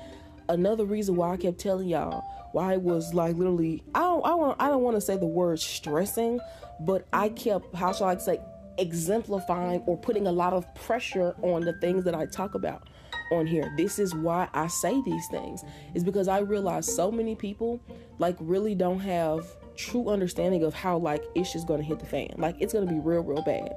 Another 0.50 0.86
reason 0.86 1.16
why 1.16 1.34
I 1.34 1.38
kept 1.38 1.60
telling 1.60 1.88
y'all 1.88 2.24
why 2.56 2.72
it 2.72 2.82
was 2.82 3.14
like 3.14 3.36
literally 3.36 3.84
I 3.94 4.00
don't 4.00 4.26
I 4.26 4.34
want 4.34 4.62
I 4.62 4.70
don't 4.70 4.82
want 4.82 4.96
to 4.96 5.02
say 5.02 5.18
the 5.18 5.26
word 5.26 5.60
stressing, 5.60 6.40
but 6.80 7.06
I 7.12 7.28
mm-hmm. 7.28 7.36
kept 7.36 7.76
how 7.76 7.92
shall 7.92 8.08
I 8.08 8.16
say 8.16 8.40
exemplifying 8.78 9.82
or 9.82 9.98
putting 9.98 10.26
a 10.26 10.32
lot 10.32 10.54
of 10.54 10.74
pressure 10.74 11.36
on 11.42 11.66
the 11.66 11.74
things 11.74 12.06
that 12.06 12.16
I 12.16 12.26
talk 12.26 12.56
about 12.56 12.88
on 13.32 13.46
here. 13.46 13.74
This 13.76 14.00
is 14.00 14.16
why 14.16 14.48
I 14.54 14.68
say 14.68 15.02
these 15.02 15.28
things. 15.28 15.66
Is 15.96 16.04
because 16.06 16.30
I 16.30 16.40
realize 16.40 16.94
so 16.94 17.12
many 17.12 17.36
people 17.36 17.82
like 18.20 18.38
really 18.40 18.74
don't 18.74 19.02
have 19.02 19.46
true 19.76 20.08
understanding 20.08 20.64
of 20.64 20.74
how 20.74 20.98
like 20.98 21.26
it's 21.36 21.52
just 21.52 21.68
gonna 21.68 21.84
hit 21.84 22.00
the 22.00 22.06
fan. 22.06 22.36
Like 22.38 22.56
it's 22.62 22.72
gonna 22.72 22.86
be 22.86 23.00
real, 23.00 23.22
real 23.22 23.44
bad. 23.44 23.76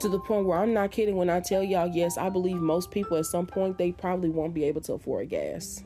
To 0.00 0.10
the 0.10 0.20
point 0.20 0.44
where 0.44 0.58
I'm 0.58 0.74
not 0.74 0.90
kidding 0.90 1.16
when 1.16 1.30
I 1.30 1.40
tell 1.40 1.62
y'all, 1.62 1.86
yes, 1.86 2.18
I 2.18 2.28
believe 2.28 2.56
most 2.58 2.90
people 2.90 3.16
at 3.16 3.24
some 3.24 3.46
point 3.46 3.78
they 3.78 3.92
probably 3.92 4.28
won't 4.28 4.52
be 4.52 4.64
able 4.64 4.82
to 4.82 4.92
afford 4.92 5.30
gas. 5.30 5.84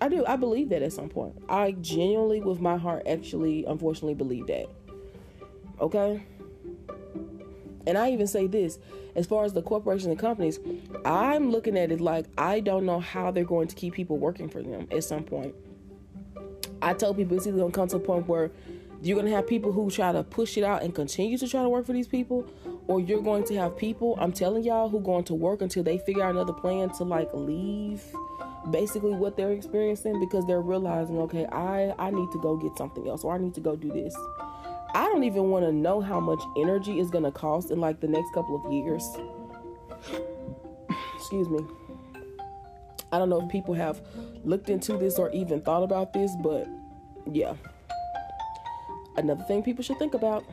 I 0.00 0.08
do. 0.08 0.24
I 0.26 0.36
believe 0.36 0.68
that 0.70 0.82
at 0.82 0.92
some 0.92 1.08
point. 1.08 1.36
I 1.48 1.72
genuinely, 1.72 2.40
with 2.40 2.60
my 2.60 2.76
heart, 2.76 3.02
actually, 3.06 3.64
unfortunately, 3.64 4.14
believe 4.14 4.46
that. 4.46 4.68
Okay? 5.80 6.22
And 7.86 7.96
I 7.96 8.10
even 8.10 8.26
say 8.26 8.46
this 8.46 8.78
as 9.16 9.26
far 9.26 9.44
as 9.44 9.52
the 9.52 9.62
corporations 9.62 10.06
and 10.06 10.18
companies, 10.18 10.60
I'm 11.04 11.50
looking 11.50 11.76
at 11.76 11.90
it 11.90 12.00
like 12.00 12.26
I 12.36 12.60
don't 12.60 12.84
know 12.84 13.00
how 13.00 13.30
they're 13.30 13.44
going 13.44 13.68
to 13.68 13.74
keep 13.74 13.94
people 13.94 14.18
working 14.18 14.48
for 14.48 14.62
them 14.62 14.86
at 14.92 15.04
some 15.04 15.24
point. 15.24 15.54
I 16.82 16.94
tell 16.94 17.14
people 17.14 17.36
it's 17.36 17.46
either 17.46 17.58
going 17.58 17.72
to 17.72 17.76
come 17.76 17.88
to 17.88 17.96
a 17.96 18.00
point 18.00 18.28
where 18.28 18.50
you're 19.00 19.14
going 19.14 19.26
to 19.26 19.34
have 19.34 19.46
people 19.46 19.72
who 19.72 19.90
try 19.90 20.12
to 20.12 20.22
push 20.22 20.58
it 20.58 20.64
out 20.64 20.82
and 20.82 20.94
continue 20.94 21.38
to 21.38 21.48
try 21.48 21.62
to 21.62 21.68
work 21.68 21.86
for 21.86 21.92
these 21.92 22.08
people, 22.08 22.46
or 22.88 23.00
you're 23.00 23.22
going 23.22 23.44
to 23.44 23.54
have 23.56 23.76
people, 23.76 24.16
I'm 24.20 24.32
telling 24.32 24.64
y'all, 24.64 24.88
who 24.88 25.00
going 25.00 25.24
to 25.24 25.34
work 25.34 25.62
until 25.62 25.82
they 25.82 25.98
figure 25.98 26.22
out 26.22 26.32
another 26.32 26.52
plan 26.52 26.90
to 26.90 27.04
like 27.04 27.30
leave 27.32 28.02
basically 28.70 29.12
what 29.12 29.36
they're 29.36 29.52
experiencing 29.52 30.18
because 30.20 30.46
they're 30.46 30.60
realizing, 30.60 31.18
okay, 31.18 31.46
I 31.46 31.94
I 31.98 32.10
need 32.10 32.30
to 32.32 32.40
go 32.40 32.56
get 32.56 32.76
something 32.76 33.08
else 33.08 33.24
or 33.24 33.34
I 33.34 33.38
need 33.38 33.54
to 33.54 33.60
go 33.60 33.76
do 33.76 33.88
this. 33.88 34.14
I 34.94 35.04
don't 35.04 35.24
even 35.24 35.50
want 35.50 35.64
to 35.66 35.72
know 35.72 36.00
how 36.00 36.18
much 36.18 36.42
energy 36.56 36.98
is 36.98 37.10
going 37.10 37.24
to 37.24 37.30
cost 37.30 37.70
in 37.70 37.78
like 37.78 38.00
the 38.00 38.08
next 38.08 38.32
couple 38.32 38.56
of 38.56 38.72
years. 38.72 39.04
Excuse 41.16 41.48
me. 41.48 41.60
I 43.12 43.18
don't 43.18 43.28
know 43.28 43.42
if 43.42 43.48
people 43.48 43.74
have 43.74 44.00
looked 44.44 44.68
into 44.68 44.96
this 44.96 45.18
or 45.18 45.30
even 45.30 45.60
thought 45.62 45.82
about 45.82 46.12
this, 46.12 46.32
but 46.42 46.66
yeah. 47.30 47.54
Another 49.16 49.42
thing 49.44 49.62
people 49.62 49.82
should 49.82 49.98
think 49.98 50.14
about. 50.14 50.44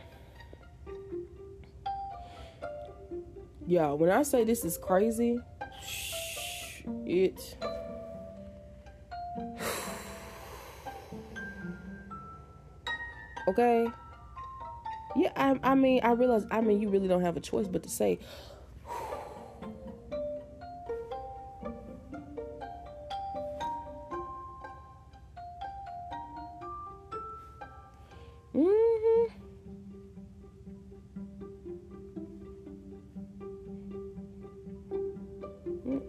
Yeah, 3.67 3.91
when 3.91 4.09
I 4.09 4.23
say 4.23 4.43
this 4.43 4.63
is 4.63 4.77
crazy, 4.77 5.39
it 7.05 7.57
okay? 13.47 13.87
Yeah 15.15 15.31
I, 15.35 15.57
I 15.63 15.75
mean 15.75 16.01
i 16.03 16.11
realize 16.11 16.45
i 16.51 16.61
mean 16.61 16.81
you 16.81 16.89
really 16.89 17.07
don't 17.07 17.21
have 17.21 17.37
a 17.37 17.39
choice 17.39 17.67
but 17.67 17.83
to 17.83 17.89
say 17.89 18.19
hmm 28.53 29.25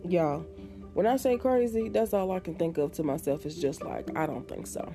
Y'all, 0.08 0.46
when 0.94 1.04
I 1.04 1.16
say 1.16 1.36
crazy, 1.36 1.88
that's 1.88 2.14
all 2.14 2.30
I 2.30 2.38
can 2.38 2.54
think 2.54 2.78
of 2.78 2.92
to 2.92 3.02
myself 3.02 3.44
is 3.44 3.56
just 3.56 3.82
like, 3.82 4.16
I 4.16 4.24
don't 4.24 4.48
think 4.48 4.68
so 4.68 4.94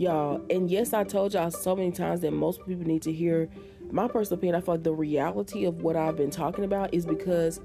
y'all. 0.00 0.40
And 0.48 0.70
yes, 0.70 0.92
I 0.94 1.04
told 1.04 1.34
y'all 1.34 1.50
so 1.50 1.76
many 1.76 1.92
times 1.92 2.22
that 2.22 2.32
most 2.32 2.66
people 2.66 2.84
need 2.84 3.02
to 3.02 3.12
hear 3.12 3.48
my 3.90 4.08
personal 4.08 4.38
opinion. 4.38 4.54
I 4.56 4.64
feel 4.64 4.74
like 4.74 4.82
the 4.82 4.94
reality 4.94 5.66
of 5.66 5.82
what 5.82 5.94
I've 5.94 6.16
been 6.16 6.30
talking 6.30 6.64
about 6.64 6.94
is 6.94 7.04
because 7.04 7.60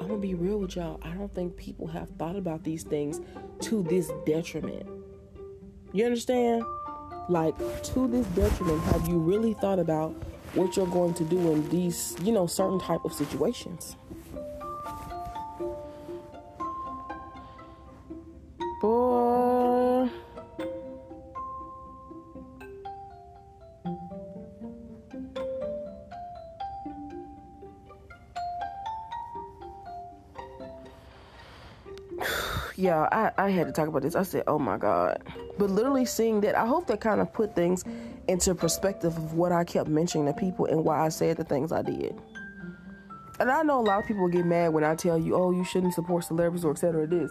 I'm 0.00 0.08
gonna 0.08 0.18
be 0.18 0.34
real 0.34 0.58
with 0.58 0.74
y'all. 0.74 0.98
I 1.02 1.10
don't 1.14 1.32
think 1.32 1.56
people 1.56 1.86
have 1.86 2.10
thought 2.18 2.34
about 2.34 2.64
these 2.64 2.82
things 2.82 3.20
to 3.60 3.82
this 3.84 4.10
detriment. 4.26 4.86
You 5.92 6.04
understand? 6.04 6.64
Like 7.28 7.56
to 7.58 8.08
this 8.08 8.26
detriment, 8.28 8.82
have 8.84 9.06
you 9.06 9.18
really 9.18 9.54
thought 9.54 9.78
about 9.78 10.10
what 10.54 10.76
you're 10.76 10.86
going 10.86 11.14
to 11.14 11.24
do 11.24 11.52
in 11.52 11.68
these, 11.68 12.16
you 12.22 12.32
know, 12.32 12.48
certain 12.48 12.80
type 12.80 13.04
of 13.04 13.12
situations? 13.12 13.94
Yeah, 32.90 33.08
I, 33.12 33.46
I 33.46 33.50
had 33.50 33.68
to 33.68 33.72
talk 33.72 33.86
about 33.86 34.02
this. 34.02 34.16
I 34.16 34.24
said, 34.24 34.42
oh 34.48 34.58
my 34.58 34.76
God. 34.76 35.22
But 35.58 35.70
literally 35.70 36.04
seeing 36.04 36.40
that, 36.40 36.56
I 36.56 36.66
hope 36.66 36.88
that 36.88 37.00
kind 37.00 37.20
of 37.20 37.32
put 37.32 37.54
things 37.54 37.84
into 38.26 38.52
perspective 38.52 39.16
of 39.16 39.34
what 39.34 39.52
I 39.52 39.62
kept 39.62 39.88
mentioning 39.88 40.26
to 40.26 40.32
people 40.32 40.66
and 40.66 40.84
why 40.84 41.06
I 41.06 41.08
said 41.08 41.36
the 41.36 41.44
things 41.44 41.70
I 41.70 41.82
did. 41.82 42.18
And 43.38 43.48
I 43.48 43.62
know 43.62 43.78
a 43.78 43.82
lot 43.82 44.00
of 44.00 44.06
people 44.06 44.26
get 44.28 44.44
mad 44.44 44.72
when 44.72 44.82
I 44.82 44.96
tell 44.96 45.16
you, 45.16 45.36
oh, 45.36 45.52
you 45.52 45.64
shouldn't 45.64 45.94
support 45.94 46.24
celebrities 46.24 46.64
or 46.64 46.72
etc. 46.72 47.06
This. 47.06 47.30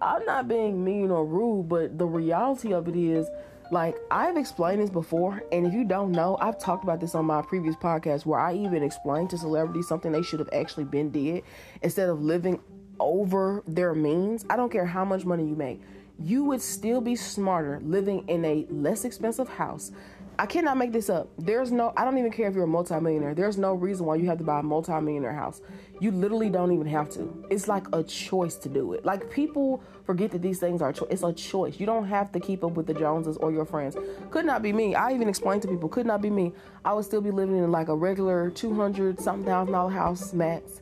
I'm 0.00 0.24
not 0.26 0.46
being 0.46 0.84
mean 0.84 1.10
or 1.10 1.26
rude, 1.26 1.68
but 1.68 1.98
the 1.98 2.06
reality 2.06 2.72
of 2.72 2.86
it 2.86 2.94
is, 2.96 3.26
like, 3.72 3.96
I've 4.12 4.36
explained 4.36 4.80
this 4.80 4.90
before, 4.90 5.42
and 5.50 5.66
if 5.66 5.72
you 5.72 5.84
don't 5.84 6.12
know, 6.12 6.38
I've 6.40 6.58
talked 6.58 6.84
about 6.84 7.00
this 7.00 7.16
on 7.16 7.24
my 7.24 7.42
previous 7.42 7.74
podcast 7.76 8.26
where 8.26 8.38
I 8.38 8.54
even 8.54 8.82
explained 8.84 9.30
to 9.30 9.38
celebrities 9.38 9.88
something 9.88 10.12
they 10.12 10.22
should 10.22 10.38
have 10.38 10.50
actually 10.52 10.84
been 10.84 11.10
did 11.10 11.42
instead 11.82 12.08
of 12.08 12.22
living 12.22 12.60
over 13.00 13.62
their 13.66 13.94
means, 13.94 14.44
I 14.50 14.56
don't 14.56 14.70
care 14.70 14.86
how 14.86 15.04
much 15.04 15.24
money 15.24 15.46
you 15.46 15.56
make, 15.56 15.80
you 16.18 16.44
would 16.44 16.62
still 16.62 17.00
be 17.00 17.16
smarter 17.16 17.80
living 17.82 18.26
in 18.28 18.44
a 18.44 18.66
less 18.70 19.04
expensive 19.04 19.48
house. 19.48 19.90
I 20.36 20.46
cannot 20.46 20.78
make 20.78 20.90
this 20.90 21.08
up. 21.08 21.28
There's 21.38 21.70
no, 21.70 21.92
I 21.96 22.04
don't 22.04 22.18
even 22.18 22.32
care 22.32 22.48
if 22.48 22.54
you're 22.56 22.64
a 22.64 22.68
multimillionaire. 22.68 23.34
There's 23.34 23.56
no 23.56 23.74
reason 23.74 24.04
why 24.04 24.16
you 24.16 24.26
have 24.26 24.38
to 24.38 24.44
buy 24.44 24.60
a 24.60 24.62
multimillionaire 24.64 25.32
house. 25.32 25.60
You 26.00 26.10
literally 26.10 26.50
don't 26.50 26.72
even 26.72 26.88
have 26.88 27.08
to. 27.10 27.46
It's 27.50 27.68
like 27.68 27.86
a 27.92 28.02
choice 28.02 28.56
to 28.56 28.68
do 28.68 28.94
it. 28.94 29.04
Like 29.04 29.30
people 29.30 29.80
forget 30.04 30.32
that 30.32 30.42
these 30.42 30.58
things 30.58 30.82
are, 30.82 30.92
cho- 30.92 31.06
it's 31.08 31.22
a 31.22 31.32
choice. 31.32 31.78
You 31.78 31.86
don't 31.86 32.06
have 32.08 32.32
to 32.32 32.40
keep 32.40 32.64
up 32.64 32.72
with 32.72 32.86
the 32.86 32.94
Joneses 32.94 33.36
or 33.36 33.52
your 33.52 33.64
friends. 33.64 33.96
Could 34.32 34.44
not 34.44 34.60
be 34.60 34.72
me. 34.72 34.96
I 34.96 35.12
even 35.12 35.28
explained 35.28 35.62
to 35.62 35.68
people, 35.68 35.88
could 35.88 36.06
not 36.06 36.20
be 36.20 36.30
me. 36.30 36.52
I 36.84 36.94
would 36.94 37.04
still 37.04 37.20
be 37.20 37.30
living 37.30 37.56
in 37.56 37.70
like 37.70 37.86
a 37.86 37.94
regular 37.94 38.50
200 38.50 39.20
something 39.20 39.46
thousand 39.46 39.72
dollar 39.72 39.92
house 39.92 40.32
max 40.32 40.80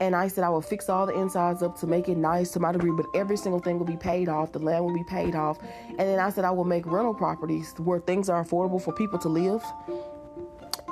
and 0.00 0.14
I 0.14 0.28
said 0.28 0.44
I 0.44 0.50
would 0.50 0.64
fix 0.64 0.88
all 0.88 1.06
the 1.06 1.18
insides 1.18 1.62
up 1.62 1.78
to 1.80 1.86
make 1.86 2.08
it 2.08 2.16
nice 2.16 2.50
to 2.52 2.60
my 2.60 2.72
degree, 2.72 2.92
but 2.96 3.06
every 3.14 3.36
single 3.36 3.60
thing 3.60 3.78
will 3.78 3.86
be 3.86 3.96
paid 3.96 4.28
off. 4.28 4.52
The 4.52 4.58
land 4.58 4.84
will 4.84 4.94
be 4.94 5.04
paid 5.04 5.34
off. 5.34 5.58
And 5.88 6.00
then 6.00 6.18
I 6.18 6.30
said 6.30 6.44
I 6.44 6.50
will 6.50 6.64
make 6.64 6.86
rental 6.86 7.14
properties 7.14 7.72
where 7.78 8.00
things 8.00 8.28
are 8.28 8.44
affordable 8.44 8.82
for 8.82 8.92
people 8.92 9.18
to 9.20 9.28
live. 9.28 9.62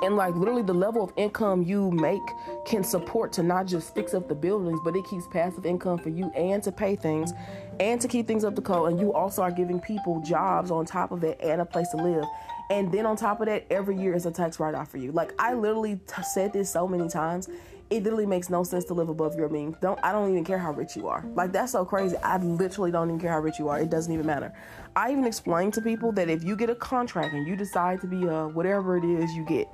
And 0.01 0.17
like 0.17 0.35
literally 0.35 0.63
the 0.63 0.73
level 0.73 1.01
of 1.01 1.13
income 1.15 1.63
you 1.63 1.89
make 1.91 2.21
can 2.65 2.83
support 2.83 3.31
to 3.33 3.43
not 3.43 3.67
just 3.67 3.95
fix 3.95 4.13
up 4.13 4.27
the 4.27 4.35
buildings, 4.35 4.79
but 4.83 4.95
it 4.95 5.05
keeps 5.05 5.25
passive 5.27 5.65
income 5.65 5.97
for 5.97 6.09
you 6.09 6.29
and 6.35 6.61
to 6.63 6.71
pay 6.71 6.95
things 6.95 7.31
and 7.79 8.01
to 8.01 8.07
keep 8.07 8.27
things 8.27 8.43
up 8.43 8.55
to 8.55 8.61
code. 8.61 8.91
And 8.91 8.99
you 8.99 9.13
also 9.13 9.41
are 9.41 9.51
giving 9.51 9.79
people 9.79 10.21
jobs 10.21 10.71
on 10.71 10.85
top 10.85 11.11
of 11.11 11.23
it 11.23 11.39
and 11.41 11.61
a 11.61 11.65
place 11.65 11.87
to 11.89 11.97
live. 11.97 12.25
And 12.69 12.91
then 12.91 13.05
on 13.05 13.15
top 13.15 13.39
of 13.39 13.47
that, 13.47 13.65
every 13.69 13.97
year 13.97 14.13
is 14.13 14.25
a 14.25 14.31
tax 14.31 14.59
write 14.59 14.75
off 14.75 14.89
for 14.89 14.97
you. 14.97 15.11
Like 15.11 15.33
I 15.39 15.53
literally 15.53 15.95
t- 16.07 16.23
said 16.33 16.51
this 16.51 16.69
so 16.71 16.87
many 16.87 17.07
times 17.07 17.47
it 17.89 18.03
literally 18.03 18.25
makes 18.25 18.49
no 18.49 18.63
sense 18.63 18.85
to 18.85 18.93
live 18.93 19.09
above 19.09 19.35
your 19.35 19.49
means. 19.49 19.75
Don't 19.81 19.99
I 20.03 20.11
don't 20.11 20.31
even 20.31 20.43
care 20.43 20.57
how 20.57 20.71
rich 20.71 20.95
you 20.95 21.07
are. 21.07 21.25
Like 21.35 21.51
that's 21.51 21.71
so 21.71 21.85
crazy. 21.85 22.17
I 22.17 22.37
literally 22.37 22.91
don't 22.91 23.09
even 23.09 23.19
care 23.19 23.31
how 23.31 23.39
rich 23.39 23.59
you 23.59 23.69
are. 23.69 23.79
It 23.79 23.89
doesn't 23.89 24.11
even 24.11 24.25
matter. 24.25 24.53
I 24.95 25.11
even 25.11 25.25
explain 25.25 25.71
to 25.71 25.81
people 25.81 26.11
that 26.13 26.29
if 26.29 26.43
you 26.43 26.55
get 26.55 26.69
a 26.69 26.75
contract 26.75 27.33
and 27.33 27.47
you 27.47 27.55
decide 27.55 28.01
to 28.01 28.07
be 28.07 28.25
a 28.25 28.47
whatever 28.47 28.97
it 28.97 29.03
is 29.03 29.31
you 29.33 29.45
get, 29.45 29.67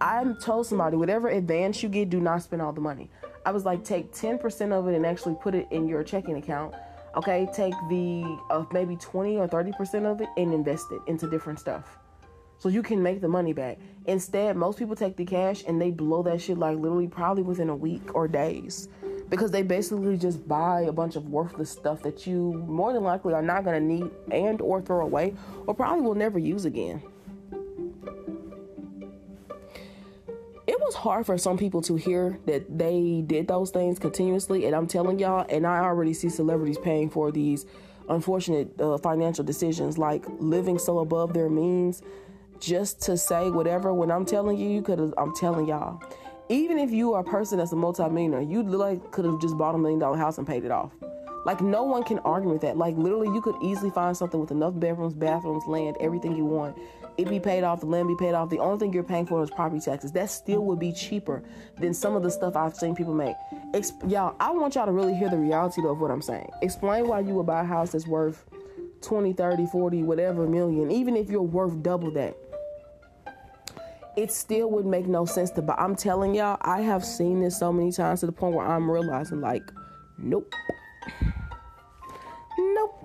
I 0.00 0.24
told 0.40 0.66
somebody 0.66 0.96
whatever 0.96 1.28
advance 1.28 1.82
you 1.82 1.88
get, 1.88 2.10
do 2.10 2.20
not 2.20 2.42
spend 2.42 2.62
all 2.62 2.72
the 2.72 2.80
money. 2.80 3.10
I 3.44 3.50
was 3.50 3.64
like, 3.64 3.84
take 3.84 4.12
10% 4.12 4.72
of 4.72 4.88
it 4.88 4.94
and 4.94 5.06
actually 5.06 5.36
put 5.40 5.54
it 5.54 5.66
in 5.70 5.88
your 5.88 6.04
checking 6.04 6.36
account. 6.36 6.74
Okay, 7.16 7.48
take 7.52 7.74
the 7.88 8.38
uh, 8.50 8.64
maybe 8.72 8.96
20 8.96 9.38
or 9.38 9.48
30% 9.48 10.04
of 10.04 10.20
it 10.20 10.28
and 10.36 10.52
invest 10.52 10.86
it 10.92 11.00
into 11.06 11.28
different 11.28 11.58
stuff 11.58 11.98
so 12.58 12.68
you 12.68 12.82
can 12.82 13.02
make 13.02 13.20
the 13.20 13.28
money 13.28 13.52
back. 13.52 13.78
Instead, 14.06 14.56
most 14.56 14.78
people 14.78 14.96
take 14.96 15.16
the 15.16 15.24
cash 15.24 15.64
and 15.66 15.80
they 15.80 15.90
blow 15.90 16.22
that 16.22 16.40
shit 16.40 16.58
like 16.58 16.76
literally 16.78 17.06
probably 17.06 17.42
within 17.42 17.68
a 17.68 17.76
week 17.76 18.14
or 18.14 18.26
days 18.26 18.88
because 19.28 19.50
they 19.50 19.62
basically 19.62 20.16
just 20.16 20.46
buy 20.48 20.82
a 20.82 20.92
bunch 20.92 21.16
of 21.16 21.28
worthless 21.28 21.70
stuff 21.70 22.02
that 22.02 22.26
you 22.26 22.64
more 22.66 22.92
than 22.92 23.02
likely 23.02 23.34
are 23.34 23.42
not 23.42 23.64
going 23.64 23.78
to 23.80 23.86
need 23.86 24.10
and 24.30 24.60
or 24.60 24.80
throw 24.80 25.02
away 25.02 25.34
or 25.66 25.74
probably 25.74 26.00
will 26.00 26.14
never 26.14 26.38
use 26.38 26.64
again. 26.64 27.02
It 30.66 30.78
was 30.80 30.94
hard 30.94 31.26
for 31.26 31.38
some 31.38 31.56
people 31.56 31.80
to 31.82 31.96
hear 31.96 32.38
that 32.46 32.78
they 32.78 33.22
did 33.26 33.48
those 33.48 33.70
things 33.70 33.98
continuously 33.98 34.66
and 34.66 34.74
I'm 34.74 34.86
telling 34.86 35.18
y'all 35.18 35.46
and 35.48 35.66
I 35.66 35.80
already 35.80 36.14
see 36.14 36.28
celebrities 36.28 36.78
paying 36.78 37.10
for 37.10 37.30
these 37.30 37.66
unfortunate 38.08 38.78
uh, 38.80 38.96
financial 38.98 39.44
decisions 39.44 39.98
like 39.98 40.24
living 40.38 40.78
so 40.78 40.98
above 41.00 41.34
their 41.34 41.50
means 41.50 42.02
just 42.60 43.00
to 43.02 43.16
say 43.16 43.50
whatever 43.50 43.92
when 43.92 44.10
I'm 44.10 44.24
telling 44.24 44.58
you, 44.58 44.68
you 44.68 44.82
could 44.82 45.12
I'm 45.16 45.34
telling 45.34 45.66
y'all. 45.66 46.02
Even 46.50 46.78
if 46.78 46.90
you 46.90 47.12
are 47.12 47.20
a 47.20 47.24
person 47.24 47.58
that's 47.58 47.72
a 47.72 47.76
multimillionaire, 47.76 48.40
you 48.40 48.62
like 48.62 49.10
could 49.10 49.24
have 49.24 49.40
just 49.40 49.56
bought 49.58 49.74
a 49.74 49.78
million 49.78 49.98
dollar 49.98 50.16
house 50.16 50.38
and 50.38 50.46
paid 50.46 50.64
it 50.64 50.70
off. 50.70 50.92
Like 51.44 51.60
no 51.60 51.82
one 51.82 52.02
can 52.02 52.18
argue 52.20 52.50
with 52.50 52.62
that. 52.62 52.76
Like 52.76 52.96
literally, 52.96 53.28
you 53.28 53.40
could 53.40 53.56
easily 53.62 53.90
find 53.90 54.16
something 54.16 54.40
with 54.40 54.50
enough 54.50 54.78
bedrooms, 54.78 55.14
bathrooms, 55.14 55.64
land, 55.66 55.96
everything 56.00 56.36
you 56.36 56.44
want. 56.44 56.76
It 57.16 57.28
be 57.28 57.40
paid 57.40 57.64
off, 57.64 57.80
the 57.80 57.86
land 57.86 58.06
be 58.06 58.16
paid 58.16 58.34
off. 58.34 58.48
The 58.48 58.60
only 58.60 58.78
thing 58.78 58.92
you're 58.92 59.02
paying 59.02 59.26
for 59.26 59.42
is 59.42 59.50
property 59.50 59.80
taxes. 59.80 60.12
That 60.12 60.30
still 60.30 60.64
would 60.66 60.78
be 60.78 60.92
cheaper 60.92 61.42
than 61.78 61.92
some 61.92 62.14
of 62.14 62.22
the 62.22 62.30
stuff 62.30 62.54
I've 62.54 62.76
seen 62.76 62.94
people 62.94 63.12
make. 63.12 63.34
Exp- 63.74 64.08
y'all, 64.08 64.36
I 64.38 64.52
want 64.52 64.76
y'all 64.76 64.86
to 64.86 64.92
really 64.92 65.14
hear 65.14 65.28
the 65.28 65.36
reality 65.36 65.82
of 65.84 66.00
what 66.00 66.12
I'm 66.12 66.22
saying. 66.22 66.48
Explain 66.62 67.08
why 67.08 67.20
you 67.20 67.34
would 67.34 67.46
buy 67.46 67.62
a 67.62 67.64
house 67.64 67.90
that's 67.90 68.06
worth 68.06 68.44
20, 69.02 69.32
30, 69.32 69.66
40, 69.66 70.02
whatever 70.04 70.46
million, 70.46 70.92
even 70.92 71.16
if 71.16 71.28
you're 71.28 71.42
worth 71.42 71.82
double 71.82 72.10
that 72.12 72.36
it 74.18 74.32
still 74.32 74.68
would 74.68 74.84
make 74.84 75.06
no 75.06 75.24
sense 75.24 75.48
to 75.52 75.62
buy. 75.62 75.76
I'm 75.78 75.94
telling 75.94 76.34
y'all, 76.34 76.58
I 76.62 76.80
have 76.80 77.04
seen 77.04 77.40
this 77.40 77.56
so 77.56 77.72
many 77.72 77.92
times 77.92 78.18
to 78.20 78.26
the 78.26 78.32
point 78.32 78.56
where 78.56 78.66
I'm 78.66 78.90
realizing, 78.90 79.40
like, 79.40 79.62
nope. 80.18 80.52
Nope. 82.58 83.04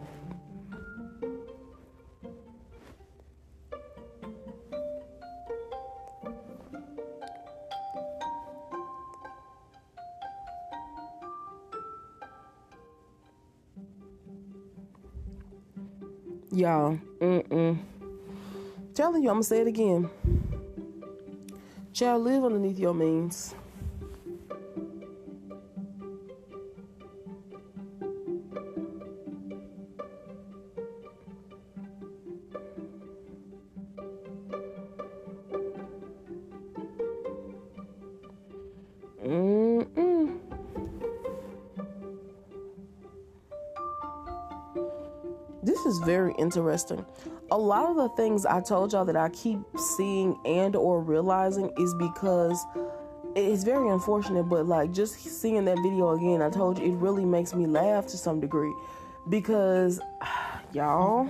Y'all, 16.52 16.98
mm-mm. 17.20 17.78
Telling 18.96 19.22
you, 19.24 19.30
I'm 19.30 19.36
gonna 19.36 19.44
say 19.44 19.62
it 19.62 19.68
again. 19.68 20.10
Child, 21.94 22.24
live 22.24 22.44
underneath 22.44 22.80
your 22.80 22.96
means. 22.96 23.54
Interesting. 46.44 47.06
A 47.52 47.58
lot 47.58 47.90
of 47.90 47.96
the 47.96 48.10
things 48.10 48.46
I 48.46 48.62
told 48.62 48.94
y'all 48.94 49.06
that 49.06 49.16
I 49.16 49.30
keep 49.30 49.60
seeing 49.78 50.38
and 50.46 50.76
or 50.76 51.02
realizing 51.02 51.72
is 51.78 51.94
because 51.96 52.64
it's 53.36 53.64
very 53.64 53.90
unfortunate, 53.90 54.44
but 54.44 54.68
like 54.68 54.92
just 54.92 55.20
seeing 55.20 55.66
that 55.66 55.78
video 55.78 56.12
again, 56.12 56.42
I 56.42 56.50
told 56.50 56.78
you 56.78 56.86
it 56.86 56.96
really 56.98 57.26
makes 57.26 57.56
me 57.56 57.66
laugh 57.66 58.06
to 58.08 58.18
some 58.18 58.40
degree 58.40 58.74
because 59.30 60.00
y'all 60.74 61.30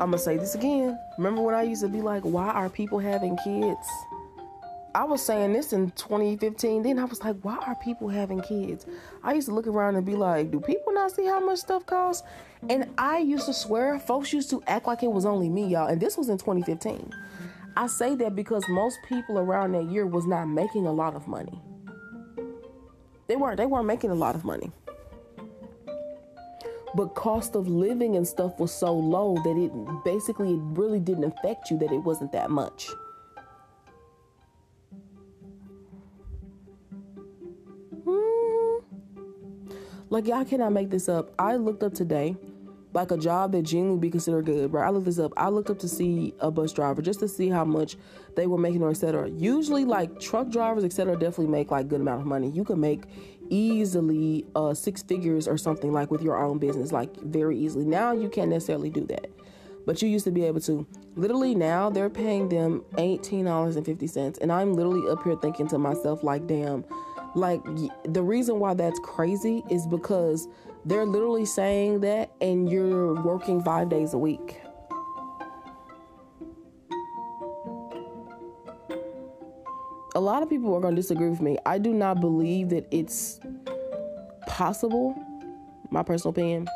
I'm 0.00 0.10
gonna 0.10 0.18
say 0.18 0.36
this 0.36 0.54
again. 0.54 0.98
Remember 1.18 1.42
when 1.42 1.54
I 1.54 1.62
used 1.62 1.82
to 1.82 1.88
be 1.88 2.00
like, 2.00 2.22
why 2.22 2.48
are 2.48 2.68
people 2.68 2.98
having 2.98 3.36
kids? 3.44 3.88
I 4.94 5.02
was 5.02 5.20
saying 5.22 5.52
this 5.52 5.72
in 5.72 5.90
2015. 5.92 6.84
Then 6.84 7.00
I 7.00 7.04
was 7.04 7.20
like, 7.24 7.36
why 7.42 7.56
are 7.56 7.74
people 7.82 8.08
having 8.08 8.40
kids? 8.40 8.86
I 9.24 9.32
used 9.32 9.48
to 9.48 9.54
look 9.54 9.66
around 9.66 9.96
and 9.96 10.06
be 10.06 10.14
like, 10.14 10.52
do 10.52 10.60
people 10.60 10.92
not 10.92 11.10
see 11.10 11.26
how 11.26 11.40
much 11.40 11.58
stuff 11.58 11.84
costs? 11.84 12.24
And 12.70 12.88
I 12.96 13.18
used 13.18 13.46
to 13.46 13.54
swear, 13.54 13.98
folks 13.98 14.32
used 14.32 14.50
to 14.50 14.62
act 14.68 14.86
like 14.86 15.02
it 15.02 15.10
was 15.10 15.26
only 15.26 15.48
me, 15.48 15.66
y'all. 15.66 15.88
And 15.88 16.00
this 16.00 16.16
was 16.16 16.28
in 16.28 16.38
2015. 16.38 17.12
I 17.76 17.88
say 17.88 18.14
that 18.14 18.36
because 18.36 18.64
most 18.68 18.98
people 19.08 19.36
around 19.36 19.72
that 19.72 19.90
year 19.90 20.06
was 20.06 20.26
not 20.26 20.46
making 20.46 20.86
a 20.86 20.92
lot 20.92 21.16
of 21.16 21.26
money. 21.26 21.60
They 23.26 23.34
weren't. 23.34 23.56
They 23.56 23.66
weren't 23.66 23.86
making 23.86 24.10
a 24.10 24.14
lot 24.14 24.36
of 24.36 24.44
money. 24.44 24.70
But 26.94 27.16
cost 27.16 27.56
of 27.56 27.66
living 27.66 28.14
and 28.14 28.26
stuff 28.26 28.60
was 28.60 28.72
so 28.72 28.94
low 28.94 29.34
that 29.42 29.56
it 29.56 30.04
basically 30.04 30.52
it 30.52 30.60
really 30.78 31.00
didn't 31.00 31.24
affect 31.24 31.68
you 31.68 31.78
that 31.78 31.90
it 31.90 31.98
wasn't 31.98 32.30
that 32.30 32.50
much. 32.50 32.88
Like 40.14 40.28
y'all 40.28 40.44
cannot 40.44 40.72
make 40.72 40.90
this 40.90 41.08
up. 41.08 41.34
I 41.40 41.56
looked 41.56 41.82
up 41.82 41.92
today, 41.92 42.36
like 42.92 43.10
a 43.10 43.16
job 43.16 43.50
that 43.50 43.62
genuinely 43.62 43.98
be 43.98 44.10
considered 44.10 44.44
good, 44.44 44.72
right? 44.72 44.86
I 44.86 44.90
looked 44.90 45.06
this 45.06 45.18
up. 45.18 45.32
I 45.36 45.48
looked 45.48 45.70
up 45.70 45.80
to 45.80 45.88
see 45.88 46.32
a 46.38 46.52
bus 46.52 46.72
driver 46.72 47.02
just 47.02 47.18
to 47.18 47.26
see 47.26 47.48
how 47.48 47.64
much 47.64 47.96
they 48.36 48.46
were 48.46 48.56
making 48.56 48.80
or 48.80 48.90
etc. 48.90 49.28
Usually, 49.28 49.84
like 49.84 50.20
truck 50.20 50.50
drivers, 50.50 50.84
etc., 50.84 51.14
definitely 51.14 51.48
make 51.48 51.72
like 51.72 51.88
good 51.88 52.00
amount 52.00 52.20
of 52.20 52.28
money. 52.28 52.48
You 52.48 52.62
can 52.62 52.78
make 52.78 53.06
easily 53.50 54.46
uh 54.54 54.72
six 54.72 55.02
figures 55.02 55.48
or 55.48 55.58
something 55.58 55.92
like 55.92 56.12
with 56.12 56.22
your 56.22 56.38
own 56.38 56.58
business, 56.58 56.92
like 56.92 57.16
very 57.16 57.58
easily. 57.58 57.84
Now 57.84 58.12
you 58.12 58.28
can't 58.28 58.50
necessarily 58.50 58.90
do 58.90 59.04
that. 59.06 59.26
But 59.84 60.00
you 60.00 60.08
used 60.08 60.26
to 60.26 60.30
be 60.30 60.44
able 60.44 60.60
to. 60.60 60.86
Literally 61.16 61.56
now 61.56 61.90
they're 61.90 62.08
paying 62.08 62.48
them 62.48 62.84
$18.50. 62.92 64.38
And 64.40 64.52
I'm 64.52 64.74
literally 64.74 65.10
up 65.10 65.24
here 65.24 65.36
thinking 65.36 65.66
to 65.68 65.78
myself, 65.78 66.22
like, 66.22 66.46
damn, 66.46 66.84
like 67.34 67.62
the 68.04 68.22
reason 68.22 68.58
why 68.58 68.74
that's 68.74 68.98
crazy 69.00 69.64
is 69.70 69.86
because 69.86 70.48
they're 70.84 71.06
literally 71.06 71.46
saying 71.46 72.00
that 72.00 72.32
and 72.40 72.70
you're 72.70 73.14
working 73.22 73.62
five 73.62 73.88
days 73.88 74.14
a 74.14 74.18
week. 74.18 74.60
A 80.16 80.20
lot 80.20 80.44
of 80.44 80.48
people 80.48 80.72
are 80.74 80.80
going 80.80 80.94
to 80.94 81.00
disagree 81.00 81.28
with 81.28 81.40
me. 81.40 81.58
I 81.66 81.78
do 81.78 81.92
not 81.92 82.20
believe 82.20 82.68
that 82.68 82.86
it's 82.92 83.40
possible, 84.46 85.16
my 85.90 86.04
personal 86.04 86.30
opinion. 86.30 86.68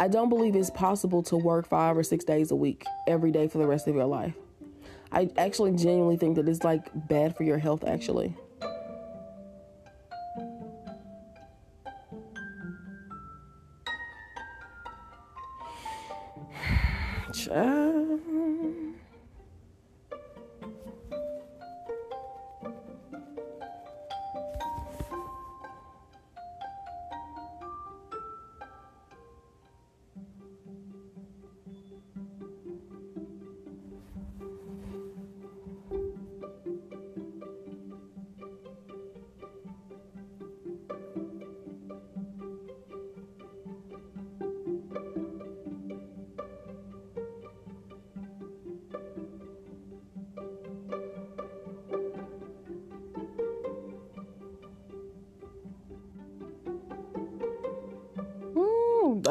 I 0.00 0.08
don't 0.08 0.30
believe 0.30 0.56
it's 0.56 0.70
possible 0.70 1.22
to 1.24 1.36
work 1.36 1.68
five 1.68 1.96
or 1.96 2.02
six 2.02 2.24
days 2.24 2.50
a 2.50 2.56
week 2.56 2.84
every 3.06 3.30
day 3.30 3.48
for 3.48 3.58
the 3.58 3.66
rest 3.66 3.86
of 3.86 3.94
your 3.94 4.06
life. 4.06 4.34
I 5.12 5.30
actually 5.36 5.72
genuinely 5.72 6.16
think 6.16 6.36
that 6.36 6.48
it's 6.48 6.64
like 6.64 6.88
bad 6.94 7.36
for 7.36 7.44
your 7.44 7.58
health, 7.58 7.84
actually. 7.84 8.34
Mm, 17.34 18.33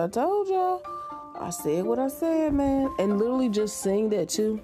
I 0.03 0.07
told 0.07 0.49
y'all. 0.49 0.81
I 1.39 1.49
said 1.49 1.85
what 1.85 1.97
I 1.97 2.09
said, 2.09 2.53
man. 2.53 2.93
And 2.99 3.17
literally 3.17 3.47
just 3.47 3.81
saying 3.81 4.09
that 4.09 4.27
too. 4.27 4.61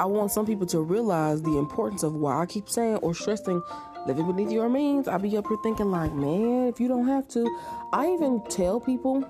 I 0.00 0.06
want 0.06 0.30
some 0.30 0.46
people 0.46 0.66
to 0.68 0.80
realize 0.80 1.42
the 1.42 1.58
importance 1.58 2.02
of 2.02 2.14
why 2.14 2.40
I 2.40 2.46
keep 2.46 2.70
saying 2.70 2.96
or 2.96 3.14
stressing 3.14 3.62
living 4.06 4.26
beneath 4.26 4.50
your 4.50 4.70
means. 4.70 5.06
I 5.06 5.18
be 5.18 5.36
up 5.36 5.46
here 5.48 5.58
thinking 5.62 5.90
like, 5.90 6.14
man, 6.14 6.68
if 6.68 6.80
you 6.80 6.88
don't 6.88 7.06
have 7.06 7.28
to. 7.28 7.44
I 7.92 8.06
even 8.08 8.42
tell 8.48 8.80
people 8.80 9.20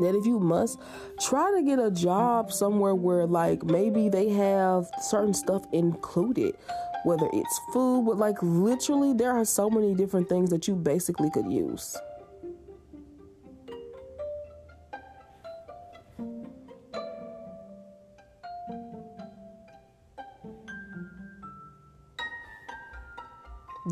that 0.00 0.14
if 0.14 0.26
you 0.26 0.38
must 0.38 0.78
try 1.18 1.50
to 1.56 1.62
get 1.62 1.78
a 1.78 1.90
job 1.90 2.52
somewhere 2.52 2.94
where 2.94 3.24
like 3.24 3.62
maybe 3.62 4.10
they 4.10 4.28
have 4.28 4.90
certain 5.00 5.32
stuff 5.32 5.64
included 5.72 6.54
whether 7.04 7.28
it's 7.32 7.60
food 7.72 8.04
but 8.06 8.16
like 8.16 8.36
literally 8.42 9.12
there 9.12 9.32
are 9.32 9.44
so 9.44 9.68
many 9.68 9.94
different 9.94 10.28
things 10.28 10.50
that 10.50 10.66
you 10.66 10.74
basically 10.74 11.30
could 11.30 11.50
use 11.50 11.96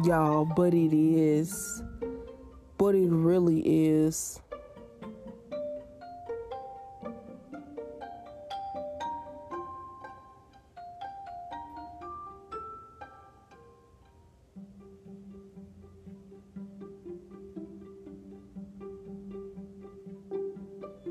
y'all 0.04 0.44
but 0.44 0.72
it 0.72 0.92
is 0.92 1.82
but 2.78 2.94
it 2.94 3.08
really 3.08 3.60
is 3.66 4.40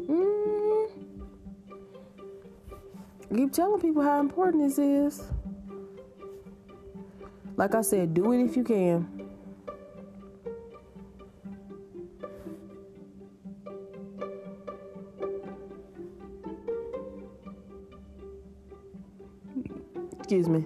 Mm. 0.07 0.89
Keep 3.36 3.51
telling 3.53 3.80
people 3.80 4.01
how 4.01 4.19
important 4.19 4.63
this 4.63 4.80
is. 4.80 5.38
Like 7.60 7.76
I 7.76 7.82
said, 7.82 8.14
do 8.14 8.32
it 8.32 8.41
if 8.41 8.55
you 8.55 8.64
can. 8.64 9.05
Excuse 20.18 20.47
me. 20.47 20.64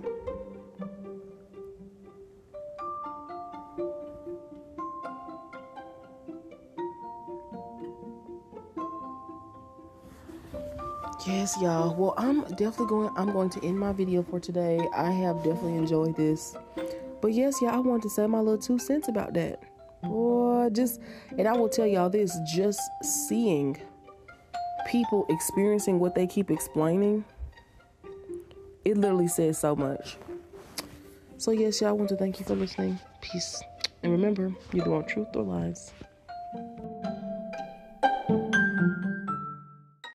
Yes, 11.26 11.56
y'all. 11.60 11.96
Well, 11.96 12.14
I'm 12.18 12.42
definitely 12.56 12.86
going 12.86 13.10
I'm 13.16 13.32
going 13.32 13.50
to 13.50 13.66
end 13.66 13.80
my 13.80 13.94
video 13.94 14.22
for 14.22 14.40
today. 14.40 14.80
I 14.96 15.10
have 15.10 15.38
definitely 15.38 15.78
enjoyed 15.78 16.16
this. 16.16 16.56
But 17.24 17.32
yes, 17.32 17.62
yeah, 17.62 17.74
I 17.74 17.80
wanted 17.80 18.02
to 18.02 18.10
say 18.10 18.28
my 18.28 18.40
little 18.40 18.58
two 18.58 18.78
cents 18.78 19.08
about 19.08 19.34
that. 19.36 19.64
Boy, 20.04 20.70
just 20.74 21.00
and 21.38 21.48
I 21.48 21.54
will 21.56 21.70
tell 21.70 21.88
y'all 21.88 22.10
this, 22.10 22.38
just 22.54 22.82
seeing 23.02 23.78
people 24.88 25.26
experiencing 25.30 26.00
what 26.00 26.16
they 26.16 26.28
keep 26.28 26.52
explaining, 26.52 27.24
it 28.84 28.98
literally 28.98 29.30
says 29.30 29.58
so 29.58 29.74
much. 29.74 30.18
So 31.38 31.52
yes, 31.52 31.80
y'all, 31.80 31.92
I 31.92 31.94
want 31.94 32.10
to 32.10 32.18
thank 32.18 32.42
you 32.42 32.46
for 32.46 32.56
listening. 32.56 33.00
Peace. 33.22 33.64
And 34.04 34.12
remember, 34.12 34.52
you 34.74 34.82
don't 34.82 34.92
want 34.92 35.08
truth 35.08 35.30
or 35.34 35.44
lies. 35.44 35.94